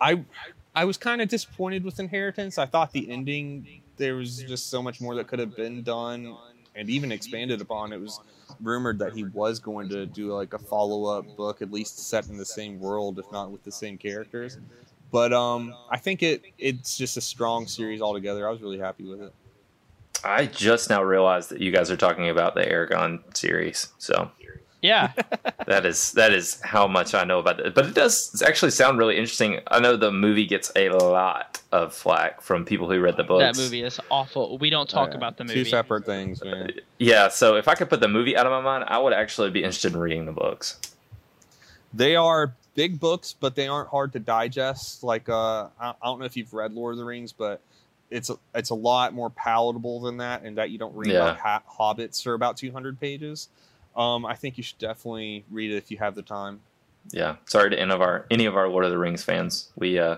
I 0.01 0.23
I 0.75 0.85
was 0.85 0.97
kind 0.97 1.21
of 1.21 1.29
disappointed 1.29 1.83
with 1.83 1.99
Inheritance. 1.99 2.57
I 2.57 2.65
thought 2.65 2.91
the 2.93 3.09
ending 3.11 3.67
there 3.97 4.15
was 4.15 4.41
just 4.41 4.69
so 4.71 4.81
much 4.81 4.99
more 5.01 5.13
that 5.15 5.27
could 5.27 5.37
have 5.39 5.55
been 5.55 5.83
done 5.83 6.35
and 6.75 6.89
even 6.89 7.11
expanded 7.11 7.61
upon. 7.61 7.93
It 7.93 7.99
was 7.99 8.19
rumored 8.61 8.99
that 8.99 9.13
he 9.13 9.23
was 9.23 9.59
going 9.59 9.89
to 9.89 10.05
do 10.05 10.33
like 10.33 10.53
a 10.53 10.59
follow 10.59 11.05
up 11.05 11.35
book, 11.35 11.61
at 11.61 11.71
least 11.71 11.99
set 12.09 12.27
in 12.27 12.37
the 12.37 12.45
same 12.45 12.79
world, 12.79 13.19
if 13.19 13.31
not 13.31 13.51
with 13.51 13.63
the 13.63 13.71
same 13.71 13.97
characters. 13.97 14.57
But 15.11 15.31
um, 15.31 15.75
I 15.91 15.97
think 15.97 16.23
it 16.23 16.43
it's 16.57 16.97
just 16.97 17.17
a 17.17 17.21
strong 17.21 17.67
series 17.67 18.01
altogether. 18.01 18.47
I 18.47 18.51
was 18.51 18.61
really 18.61 18.79
happy 18.79 19.03
with 19.03 19.21
it. 19.21 19.33
I 20.23 20.45
just 20.45 20.89
now 20.89 21.03
realized 21.03 21.49
that 21.49 21.61
you 21.61 21.71
guys 21.71 21.91
are 21.91 21.97
talking 21.97 22.29
about 22.29 22.55
the 22.55 22.61
Eragon 22.61 23.35
series. 23.35 23.89
So 23.97 24.31
Yeah, 24.83 25.13
that 25.65 25.85
is 25.85 26.11
that 26.11 26.33
is 26.33 26.59
how 26.61 26.87
much 26.87 27.15
I 27.15 27.23
know 27.23 27.39
about 27.39 27.59
it. 27.61 27.73
But 27.73 27.85
it 27.85 27.95
does 27.95 28.43
actually 28.45 28.71
sound 28.71 28.99
really 28.99 29.15
interesting. 29.17 29.61
I 29.67 29.79
know 29.79 29.95
the 29.95 30.11
movie 30.11 30.45
gets 30.45 30.71
a 30.75 30.89
lot 30.89 31.61
of 31.71 31.93
flack 31.95 32.41
from 32.41 32.65
people 32.65 32.87
who 32.91 32.99
read 32.99 33.15
the 33.17 33.23
books. 33.23 33.57
that 33.57 33.63
movie 33.63 33.81
is 33.81 33.99
awful. 34.11 34.57
We 34.57 34.69
don't 34.69 34.89
talk 34.89 35.13
about 35.13 35.37
the 35.37 35.45
movie. 35.45 35.63
Two 35.63 35.69
separate 35.69 36.05
things, 36.05 36.43
man. 36.43 36.69
Yeah, 36.99 37.27
so 37.29 37.55
if 37.55 37.67
I 37.67 37.75
could 37.75 37.89
put 37.89 37.99
the 38.01 38.07
movie 38.07 38.37
out 38.37 38.45
of 38.45 38.51
my 38.51 38.61
mind, 38.61 38.85
I 38.87 38.97
would 38.97 39.11
actually 39.13 39.49
be 39.49 39.59
interested 39.63 39.93
in 39.93 39.99
reading 39.99 40.25
the 40.25 40.31
books. 40.31 40.79
They 41.93 42.15
are 42.15 42.53
big 42.75 42.99
books, 42.99 43.35
but 43.39 43.55
they 43.55 43.67
aren't 43.67 43.89
hard 43.89 44.13
to 44.13 44.19
digest. 44.19 45.03
Like 45.03 45.29
uh, 45.29 45.67
I, 45.79 45.89
I 45.89 45.93
don't 46.03 46.19
know 46.19 46.25
if 46.25 46.35
you've 46.37 46.53
read 46.53 46.73
Lord 46.73 46.93
of 46.93 46.97
the 46.97 47.05
Rings, 47.05 47.31
but 47.33 47.61
it's 48.09 48.29
a, 48.29 48.35
it's 48.55 48.69
a 48.69 48.75
lot 48.75 49.13
more 49.13 49.29
palatable 49.29 50.01
than 50.01 50.17
that, 50.17 50.43
and 50.43 50.57
that 50.57 50.69
you 50.71 50.77
don't 50.77 50.95
read 50.95 51.11
Yeah. 51.11 51.31
about 51.31 51.39
ha- 51.39 51.63
hobbits 51.79 52.21
for 52.23 52.33
about 52.33 52.57
200 52.57 52.99
pages. 52.99 53.49
Um, 53.95 54.25
I 54.25 54.35
think 54.35 54.57
you 54.57 54.63
should 54.63 54.77
definitely 54.77 55.43
read 55.51 55.71
it 55.71 55.75
if 55.75 55.91
you 55.91 55.97
have 55.97 56.15
the 56.15 56.21
time. 56.21 56.61
Yeah, 57.11 57.35
sorry 57.45 57.69
to 57.69 57.79
any 57.79 57.91
of 57.91 58.01
our 58.01 58.25
any 58.31 58.45
of 58.45 58.55
our 58.55 58.69
Lord 58.69 58.85
of 58.85 58.91
the 58.91 58.97
Rings 58.97 59.23
fans. 59.23 59.69
We 59.75 59.99
uh, 59.99 60.17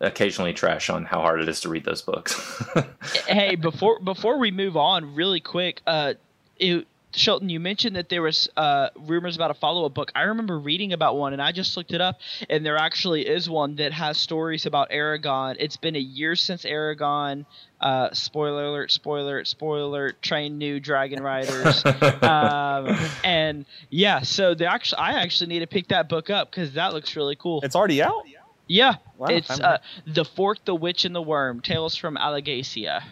occasionally 0.00 0.52
trash 0.52 0.90
on 0.90 1.04
how 1.04 1.20
hard 1.20 1.40
it 1.40 1.48
is 1.48 1.60
to 1.60 1.68
read 1.68 1.84
those 1.84 2.02
books. 2.02 2.64
hey, 3.28 3.54
before 3.54 4.00
before 4.00 4.38
we 4.38 4.50
move 4.50 4.76
on, 4.76 5.14
really 5.14 5.40
quick, 5.40 5.80
uh, 5.86 6.14
it, 6.58 6.87
Shelton, 7.12 7.48
you 7.48 7.58
mentioned 7.58 7.96
that 7.96 8.08
there 8.08 8.20
was 8.20 8.48
uh, 8.56 8.90
rumors 8.96 9.34
about 9.34 9.50
a 9.50 9.54
follow-up 9.54 9.94
book. 9.94 10.12
I 10.14 10.22
remember 10.22 10.58
reading 10.58 10.92
about 10.92 11.16
one, 11.16 11.32
and 11.32 11.40
I 11.40 11.52
just 11.52 11.76
looked 11.76 11.92
it 11.92 12.00
up, 12.00 12.20
and 12.50 12.64
there 12.64 12.76
actually 12.76 13.26
is 13.26 13.48
one 13.48 13.76
that 13.76 13.92
has 13.92 14.18
stories 14.18 14.66
about 14.66 14.90
Eragon. 14.90 15.56
It's 15.58 15.76
been 15.76 15.96
a 15.96 16.00
year 16.00 16.36
since 16.36 16.64
Eragon. 16.64 17.46
Uh, 17.80 18.12
spoiler 18.12 18.64
alert! 18.64 18.90
Spoiler 18.90 19.36
alert! 19.36 19.48
Spoiler 19.48 19.80
alert! 19.80 20.22
Train 20.22 20.58
new 20.58 20.80
dragon 20.80 21.22
riders. 21.22 21.82
um, 22.22 22.94
and 23.24 23.64
yeah, 23.88 24.20
so 24.20 24.54
they 24.54 24.66
actually, 24.66 24.98
I 24.98 25.22
actually 25.22 25.48
need 25.48 25.60
to 25.60 25.66
pick 25.66 25.88
that 25.88 26.08
book 26.08 26.28
up 26.28 26.50
because 26.50 26.74
that 26.74 26.92
looks 26.92 27.16
really 27.16 27.36
cool. 27.36 27.60
It's 27.62 27.76
already 27.76 28.02
out. 28.02 28.24
yeah, 28.66 28.96
Wow, 29.16 29.28
it's 29.28 29.48
uh, 29.48 29.78
the 30.06 30.24
Fork, 30.24 30.64
the 30.66 30.74
Witch, 30.74 31.04
and 31.06 31.14
the 31.14 31.22
Worm: 31.22 31.60
Tales 31.60 31.96
from 31.96 32.16
Alagaësia. 32.16 33.02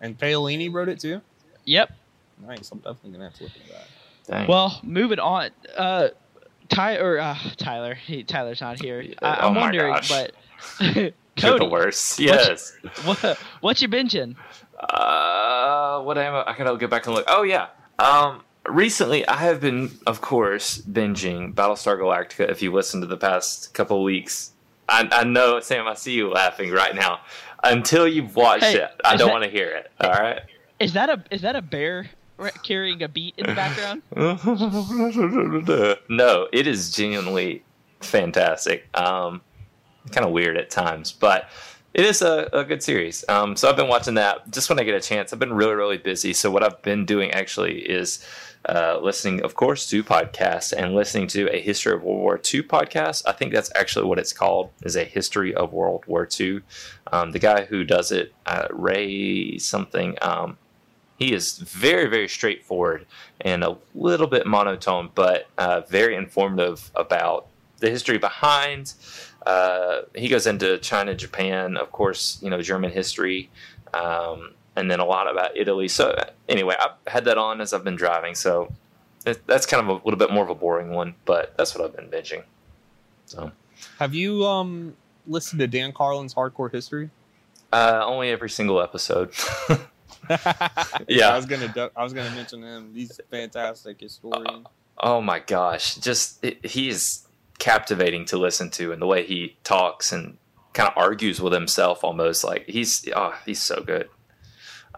and 0.00 0.18
Paolini 0.18 0.72
wrote 0.72 0.88
it 0.88 1.00
too. 1.00 1.20
Yep. 1.64 1.90
Nice. 2.46 2.70
I'm 2.72 2.78
definitely 2.78 3.12
gonna 3.12 3.24
have 3.24 3.34
to 3.34 3.42
look 3.44 3.52
at 3.64 3.72
that. 3.72 3.86
Dang. 4.26 4.46
Well, 4.48 4.80
moving 4.82 5.18
on. 5.18 5.50
Uh, 5.76 6.08
Ty 6.68 6.96
or 6.96 7.18
uh, 7.18 7.36
Tyler. 7.56 7.94
He, 7.94 8.22
Tyler's 8.24 8.60
not 8.60 8.80
here. 8.80 9.04
I, 9.22 9.26
Oh 9.44 9.48
I'm 9.48 9.54
my 9.54 9.60
wondering, 9.62 9.94
gosh. 9.94 10.08
but 10.08 10.32
You're 10.96 11.12
Cody, 11.36 11.58
the 11.64 11.70
worst. 11.70 12.18
Yes. 12.18 12.76
what, 13.04 13.38
what 13.60 13.80
you 13.82 13.88
binging? 13.88 14.36
Uh, 14.78 16.00
what 16.02 16.18
am 16.18 16.34
I? 16.34 16.44
I 16.52 16.56
gotta 16.56 16.76
go 16.76 16.86
back 16.86 17.06
and 17.06 17.14
look. 17.14 17.24
Oh 17.28 17.42
yeah. 17.42 17.68
Um, 17.98 18.42
recently 18.66 19.26
I 19.26 19.36
have 19.36 19.60
been, 19.60 19.90
of 20.06 20.20
course, 20.20 20.78
binging 20.80 21.54
Battlestar 21.54 21.98
Galactica. 21.98 22.48
If 22.50 22.62
you 22.62 22.72
listened 22.72 23.02
to 23.02 23.06
the 23.06 23.16
past 23.16 23.74
couple 23.74 24.02
weeks, 24.04 24.52
I, 24.88 25.08
I 25.10 25.24
know 25.24 25.60
Sam. 25.60 25.86
I 25.88 25.94
see 25.94 26.12
you 26.12 26.30
laughing 26.30 26.70
right 26.70 26.94
now. 26.94 27.20
Until 27.64 28.06
you've 28.06 28.36
watched 28.36 28.62
Hey, 28.64 28.76
it, 28.76 28.90
I 29.04 29.16
don't 29.16 29.30
want 29.32 29.42
to 29.44 29.50
hear 29.50 29.68
it. 29.70 29.90
All 30.00 30.10
right. 30.10 30.42
Is 30.78 30.92
that 30.92 31.08
a 31.10 31.24
is 31.32 31.42
that 31.42 31.56
a 31.56 31.62
bear 31.62 32.02
ra- 32.02 32.08
carrying 32.62 33.02
a 33.02 33.08
beat 33.08 33.34
in 33.36 33.46
the 33.46 33.54
background? 33.54 34.02
no, 36.08 36.48
it 36.52 36.66
is 36.66 36.90
genuinely 36.92 37.62
fantastic. 38.00 38.88
Um, 38.96 39.40
kind 40.12 40.26
of 40.26 40.32
weird 40.32 40.56
at 40.56 40.70
times, 40.70 41.12
but 41.12 41.48
it 41.94 42.04
is 42.04 42.22
a, 42.22 42.48
a 42.52 42.64
good 42.64 42.82
series. 42.82 43.24
Um, 43.28 43.56
so 43.56 43.68
I've 43.68 43.76
been 43.76 43.88
watching 43.88 44.14
that 44.14 44.50
just 44.50 44.68
when 44.68 44.78
I 44.78 44.84
get 44.84 44.94
a 44.94 45.00
chance. 45.00 45.32
I've 45.32 45.38
been 45.38 45.52
really, 45.52 45.74
really 45.74 45.98
busy. 45.98 46.32
So 46.32 46.50
what 46.50 46.62
I've 46.62 46.80
been 46.82 47.04
doing 47.04 47.30
actually 47.32 47.80
is 47.80 48.24
uh, 48.68 48.98
listening, 49.00 49.42
of 49.42 49.54
course, 49.54 49.88
to 49.88 50.04
podcasts 50.04 50.72
and 50.72 50.94
listening 50.94 51.26
to 51.28 51.48
a 51.54 51.60
History 51.60 51.94
of 51.94 52.02
World 52.02 52.20
War 52.20 52.36
II 52.36 52.62
podcast. 52.64 53.22
I 53.26 53.32
think 53.32 53.52
that's 53.52 53.70
actually 53.74 54.06
what 54.06 54.18
it's 54.18 54.32
called, 54.32 54.70
is 54.82 54.96
a 54.96 55.04
History 55.04 55.54
of 55.54 55.72
World 55.72 56.04
War 56.06 56.28
II. 56.38 56.60
Um, 57.12 57.32
the 57.32 57.38
guy 57.38 57.64
who 57.64 57.84
does 57.84 58.12
it, 58.12 58.32
uh, 58.46 58.68
Ray 58.70 59.58
something, 59.58 60.16
um, 60.22 60.58
he 61.18 61.32
is 61.32 61.58
very, 61.58 62.06
very 62.06 62.28
straightforward 62.28 63.06
and 63.40 63.62
a 63.64 63.76
little 63.94 64.26
bit 64.26 64.46
monotone, 64.46 65.10
but 65.14 65.48
uh, 65.58 65.82
very 65.82 66.14
informative 66.14 66.90
about 66.94 67.46
the 67.80 67.90
history 67.90 68.18
behind 68.18 68.94
uh, 69.46 70.02
he 70.14 70.28
goes 70.28 70.46
into 70.46 70.76
China, 70.78 71.14
Japan, 71.14 71.76
of 71.78 71.90
course, 71.90 72.38
you 72.42 72.50
know, 72.50 72.60
German 72.60 72.90
history, 72.90 73.48
um, 73.94 74.52
and 74.76 74.90
then 74.90 75.00
a 75.00 75.04
lot 75.04 75.30
about 75.30 75.56
Italy. 75.56 75.88
So 75.88 76.14
anyway, 76.50 76.74
I've 76.78 77.12
had 77.12 77.24
that 77.24 77.38
on 77.38 77.60
as 77.62 77.72
I've 77.72 77.82
been 77.84 77.96
driving. 77.96 78.34
So 78.34 78.70
it, 79.24 79.46
that's 79.46 79.64
kind 79.64 79.82
of 79.82 79.88
a 79.88 80.04
little 80.04 80.18
bit 80.18 80.30
more 80.30 80.44
of 80.44 80.50
a 80.50 80.54
boring 80.54 80.90
one, 80.90 81.14
but 81.24 81.56
that's 81.56 81.74
what 81.74 81.82
I've 81.82 81.96
been 81.96 82.08
binging. 82.08 82.42
So 83.24 83.52
Have 83.98 84.14
you 84.14 84.44
um 84.44 84.94
listened 85.26 85.60
to 85.60 85.66
Dan 85.66 85.92
Carlin's 85.92 86.34
Hardcore 86.34 86.70
History? 86.70 87.08
uh, 87.72 88.02
only 88.04 88.30
every 88.30 88.50
single 88.50 88.80
episode. 88.82 89.32
yeah, 91.08 91.30
I 91.30 91.36
was 91.36 91.46
gonna 91.46 91.90
I 91.96 92.02
was 92.02 92.12
gonna 92.12 92.34
mention 92.34 92.62
him. 92.62 92.92
He's 92.94 93.18
a 93.18 93.22
fantastic 93.24 94.00
historian. 94.00 94.66
Oh 94.98 95.20
my 95.20 95.38
gosh, 95.38 95.96
just 95.96 96.44
it, 96.44 96.64
he 96.64 96.88
is 96.88 97.26
captivating 97.58 98.24
to 98.26 98.36
listen 98.36 98.70
to, 98.70 98.92
and 98.92 99.00
the 99.00 99.06
way 99.06 99.24
he 99.24 99.56
talks 99.64 100.12
and 100.12 100.36
kind 100.72 100.88
of 100.88 100.96
argues 100.96 101.40
with 101.40 101.52
himself, 101.52 102.04
almost 102.04 102.44
like 102.44 102.66
he's 102.66 103.08
oh 103.14 103.34
he's 103.46 103.62
so 103.62 103.82
good. 103.82 104.08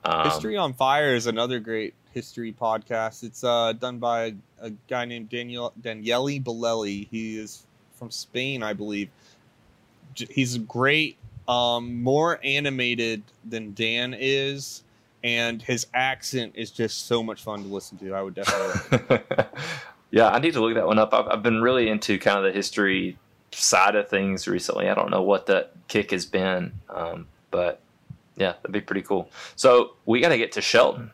Um, 0.05 0.31
History 0.31 0.57
on 0.57 0.72
Fire 0.72 1.14
is 1.14 1.26
another 1.26 1.61
great 1.61 1.95
history 2.12 2.53
podcast. 2.53 3.22
It's 3.22 3.45
uh, 3.45 3.72
done 3.74 3.99
by 3.99 4.35
a 4.61 4.70
guy 4.89 5.05
named 5.05 5.28
Daniel 5.28 5.72
Daniele 5.81 6.41
Bolelli. 6.41 7.07
He 7.11 7.39
is 7.39 7.64
from 7.95 8.11
Spain, 8.11 8.62
I 8.62 8.72
believe. 8.72 9.11
J- 10.14 10.26
He's 10.31 10.57
great, 10.59 11.16
um, 11.47 12.03
more 12.03 12.41
animated 12.43 13.22
than 13.49 13.74
Dan 13.74 14.14
is, 14.18 14.83
and 15.23 15.61
his 15.61 15.87
accent 15.95 16.53
is 16.55 16.71
just 16.71 17.07
so 17.07 17.23
much 17.23 17.43
fun 17.43 17.62
to 17.62 17.68
listen 17.68 17.99
to. 17.99 18.14
I 18.14 18.23
would 18.23 18.35
definitely. 18.35 19.21
yeah, 20.11 20.29
I 20.29 20.39
need 20.39 20.55
to 20.55 20.61
look 20.61 20.75
that 20.75 20.87
one 20.87 20.99
up. 20.99 21.12
I've, 21.12 21.29
I've 21.29 21.43
been 21.43 21.61
really 21.61 21.89
into 21.89 22.18
kind 22.18 22.39
of 22.39 22.45
the 22.45 22.53
history 22.53 23.18
side 23.53 23.97
of 23.97 24.09
things 24.09 24.49
recently. 24.49 24.89
I 24.89 24.95
don't 24.95 25.11
know 25.11 25.23
what 25.23 25.47
that 25.47 25.73
kick 25.89 26.11
has 26.12 26.25
been, 26.25 26.73
um, 26.89 27.27
but 27.51 27.81
yeah, 28.37 28.53
that'd 28.53 28.73
be 28.73 28.81
pretty 28.81 29.03
cool. 29.03 29.29
So 29.57 29.95
we 30.07 30.21
got 30.21 30.31
to 30.31 30.39
get 30.39 30.53
to 30.53 30.61
Shelton. 30.61 31.11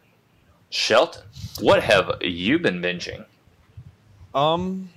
Shelton, 0.71 1.23
what 1.61 1.83
have 1.83 2.19
you 2.21 2.59
been 2.59 2.81
binging? 2.81 3.25
Um, 4.35 4.91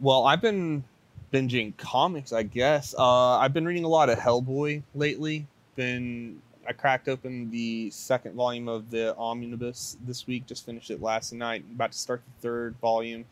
well, 0.00 0.26
I've 0.26 0.42
been 0.42 0.84
binging 1.32 1.76
comics, 1.76 2.32
I 2.32 2.42
guess. 2.42 2.94
Uh, 2.96 3.38
I've 3.38 3.52
been 3.52 3.64
reading 3.64 3.84
a 3.84 3.88
lot 3.88 4.10
of 4.10 4.18
Hellboy 4.18 4.82
lately. 4.94 5.46
Been 5.76 6.42
I 6.70 6.72
cracked 6.72 7.08
open 7.08 7.50
the 7.50 7.90
second 7.90 8.36
volume 8.36 8.68
of 8.68 8.92
the 8.92 9.16
Omnibus 9.16 9.96
this 10.06 10.28
week. 10.28 10.46
Just 10.46 10.64
finished 10.64 10.88
it 10.92 11.02
last 11.02 11.32
night. 11.32 11.64
About 11.74 11.90
to 11.90 11.98
start 11.98 12.22
the 12.24 12.42
third 12.42 12.76
volume. 12.80 13.24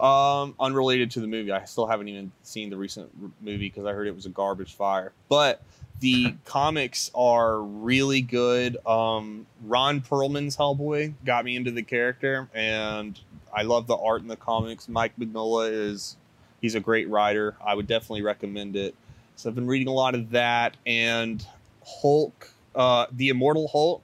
Um, 0.00 0.54
unrelated 0.58 1.10
to 1.10 1.20
the 1.20 1.26
movie. 1.26 1.52
I 1.52 1.66
still 1.66 1.86
haven't 1.86 2.08
even 2.08 2.32
seen 2.44 2.70
the 2.70 2.78
recent 2.78 3.10
r- 3.22 3.28
movie 3.42 3.68
because 3.68 3.84
I 3.84 3.92
heard 3.92 4.06
it 4.06 4.14
was 4.14 4.24
a 4.24 4.30
garbage 4.30 4.72
fire. 4.72 5.12
But 5.28 5.62
the 6.00 6.34
comics 6.46 7.10
are 7.14 7.60
really 7.60 8.22
good. 8.22 8.78
Um, 8.86 9.46
Ron 9.66 10.00
Perlman's 10.00 10.56
Hellboy 10.56 11.12
got 11.26 11.44
me 11.44 11.56
into 11.56 11.70
the 11.70 11.82
character, 11.82 12.48
and 12.54 13.20
I 13.54 13.64
love 13.64 13.86
the 13.86 13.98
art 13.98 14.22
in 14.22 14.28
the 14.28 14.36
comics. 14.36 14.88
Mike 14.88 15.12
Mignola 15.20 15.70
is 15.70 16.16
he's 16.62 16.74
a 16.74 16.80
great 16.80 17.10
writer. 17.10 17.54
I 17.62 17.74
would 17.74 17.86
definitely 17.86 18.22
recommend 18.22 18.76
it. 18.76 18.94
So 19.36 19.50
I've 19.50 19.54
been 19.54 19.66
reading 19.66 19.88
a 19.88 19.92
lot 19.92 20.14
of 20.14 20.30
that, 20.30 20.78
and 20.86 21.46
Hulk, 21.84 22.50
uh, 22.78 23.06
the 23.12 23.28
Immortal 23.28 23.68
Hulk, 23.68 24.02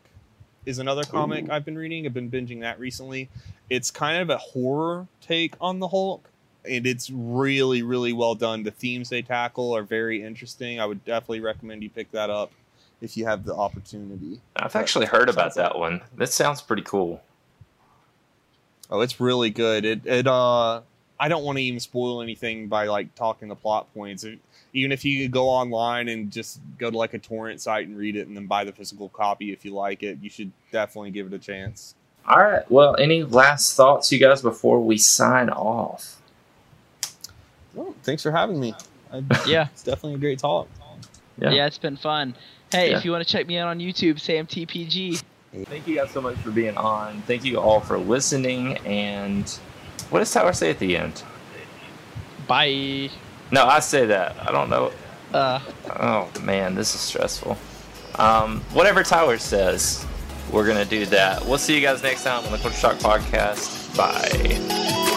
is 0.66 0.78
another 0.78 1.04
comic 1.04 1.46
Ooh. 1.46 1.52
I've 1.52 1.64
been 1.64 1.78
reading. 1.78 2.06
I've 2.06 2.14
been 2.14 2.30
binging 2.30 2.60
that 2.60 2.78
recently. 2.78 3.28
It's 3.70 3.90
kind 3.90 4.20
of 4.20 4.30
a 4.30 4.38
horror 4.38 5.06
take 5.20 5.54
on 5.60 5.78
the 5.78 5.88
Hulk, 5.88 6.28
and 6.68 6.86
it's 6.86 7.08
really, 7.10 7.82
really 7.82 8.12
well 8.12 8.34
done. 8.34 8.62
The 8.62 8.70
themes 8.70 9.08
they 9.08 9.22
tackle 9.22 9.74
are 9.76 9.82
very 9.82 10.22
interesting. 10.22 10.80
I 10.80 10.86
would 10.86 11.04
definitely 11.04 11.40
recommend 11.40 11.82
you 11.82 11.90
pick 11.90 12.10
that 12.12 12.30
up 12.30 12.52
if 13.00 13.16
you 13.16 13.26
have 13.26 13.44
the 13.44 13.54
opportunity. 13.54 14.40
I've 14.56 14.76
actually 14.76 15.06
heard 15.06 15.28
about 15.28 15.54
that 15.54 15.78
one. 15.78 16.00
That 16.16 16.32
sounds 16.32 16.62
pretty 16.62 16.82
cool. 16.82 17.22
Oh, 18.90 19.00
it's 19.00 19.20
really 19.20 19.50
good. 19.50 19.84
It 19.84 20.06
it 20.06 20.26
uh 20.26 20.82
I 21.18 21.28
don't 21.28 21.44
want 21.44 21.58
to 21.58 21.62
even 21.62 21.80
spoil 21.80 22.20
anything 22.22 22.68
by 22.68 22.86
like 22.86 23.14
talking 23.14 23.48
the 23.48 23.54
plot 23.54 23.92
points. 23.94 24.24
It- 24.24 24.40
even 24.74 24.92
if 24.92 25.04
you 25.04 25.22
could 25.24 25.30
go 25.30 25.48
online 25.48 26.08
and 26.08 26.30
just 26.30 26.60
go 26.78 26.90
to 26.90 26.98
like 26.98 27.14
a 27.14 27.18
torrent 27.18 27.60
site 27.62 27.86
and 27.86 27.96
read 27.96 28.16
it 28.16 28.26
and 28.28 28.36
then 28.36 28.46
buy 28.46 28.64
the 28.64 28.72
physical 28.72 29.08
copy 29.08 29.52
if 29.52 29.64
you 29.64 29.72
like 29.72 30.02
it, 30.02 30.18
you 30.20 30.28
should 30.28 30.52
definitely 30.72 31.10
give 31.12 31.26
it 31.26 31.32
a 31.32 31.38
chance. 31.38 31.94
All 32.28 32.38
right. 32.42 32.68
Well, 32.70 32.96
any 32.98 33.22
last 33.22 33.76
thoughts, 33.76 34.10
you 34.12 34.18
guys, 34.18 34.42
before 34.42 34.80
we 34.80 34.98
sign 34.98 35.48
off? 35.48 36.20
Well, 37.74 37.94
thanks 38.02 38.22
for 38.22 38.30
having 38.32 38.58
me. 38.60 38.74
I, 39.12 39.22
Yeah. 39.46 39.68
it's 39.72 39.82
definitely 39.82 40.14
a 40.14 40.18
great 40.18 40.38
talk. 40.38 40.68
Yeah. 41.38 41.66
it's 41.66 41.78
been 41.78 41.96
fun. 41.96 42.34
Hey, 42.72 42.90
Yeah. 42.90 42.98
if 42.98 43.04
you 43.04 43.10
want 43.12 43.24
to 43.26 43.30
check 43.30 43.46
me 43.46 43.58
out 43.58 43.68
on 43.68 43.78
YouTube, 43.78 44.14
SamTPG. 44.14 45.22
Thank 45.66 45.86
you 45.86 45.94
guys 45.96 46.10
so 46.10 46.20
much 46.20 46.36
for 46.38 46.50
being 46.50 46.76
on. 46.76 47.22
Thank 47.28 47.44
you 47.44 47.60
all 47.60 47.78
for 47.80 47.96
listening. 47.98 48.76
And 48.78 49.48
what 50.10 50.18
does 50.18 50.32
Tyler 50.32 50.52
say 50.52 50.70
at 50.70 50.80
the 50.80 50.96
end? 50.96 51.22
Bye. 52.48 53.10
No, 53.50 53.66
I 53.66 53.80
say 53.80 54.06
that. 54.06 54.36
I 54.40 54.52
don't 54.52 54.70
know. 54.70 54.92
Uh. 55.32 55.60
Oh 56.00 56.30
man, 56.42 56.74
this 56.74 56.94
is 56.94 57.00
stressful. 57.00 57.56
Um, 58.16 58.60
whatever 58.72 59.02
Tyler 59.02 59.38
says, 59.38 60.06
we're 60.50 60.66
gonna 60.66 60.84
do 60.84 61.06
that. 61.06 61.44
We'll 61.44 61.58
see 61.58 61.74
you 61.74 61.80
guys 61.80 62.02
next 62.02 62.24
time 62.24 62.44
on 62.44 62.52
the 62.52 62.58
Culture 62.58 62.76
Shock 62.76 62.96
Podcast. 62.98 63.96
Bye. 63.96 65.10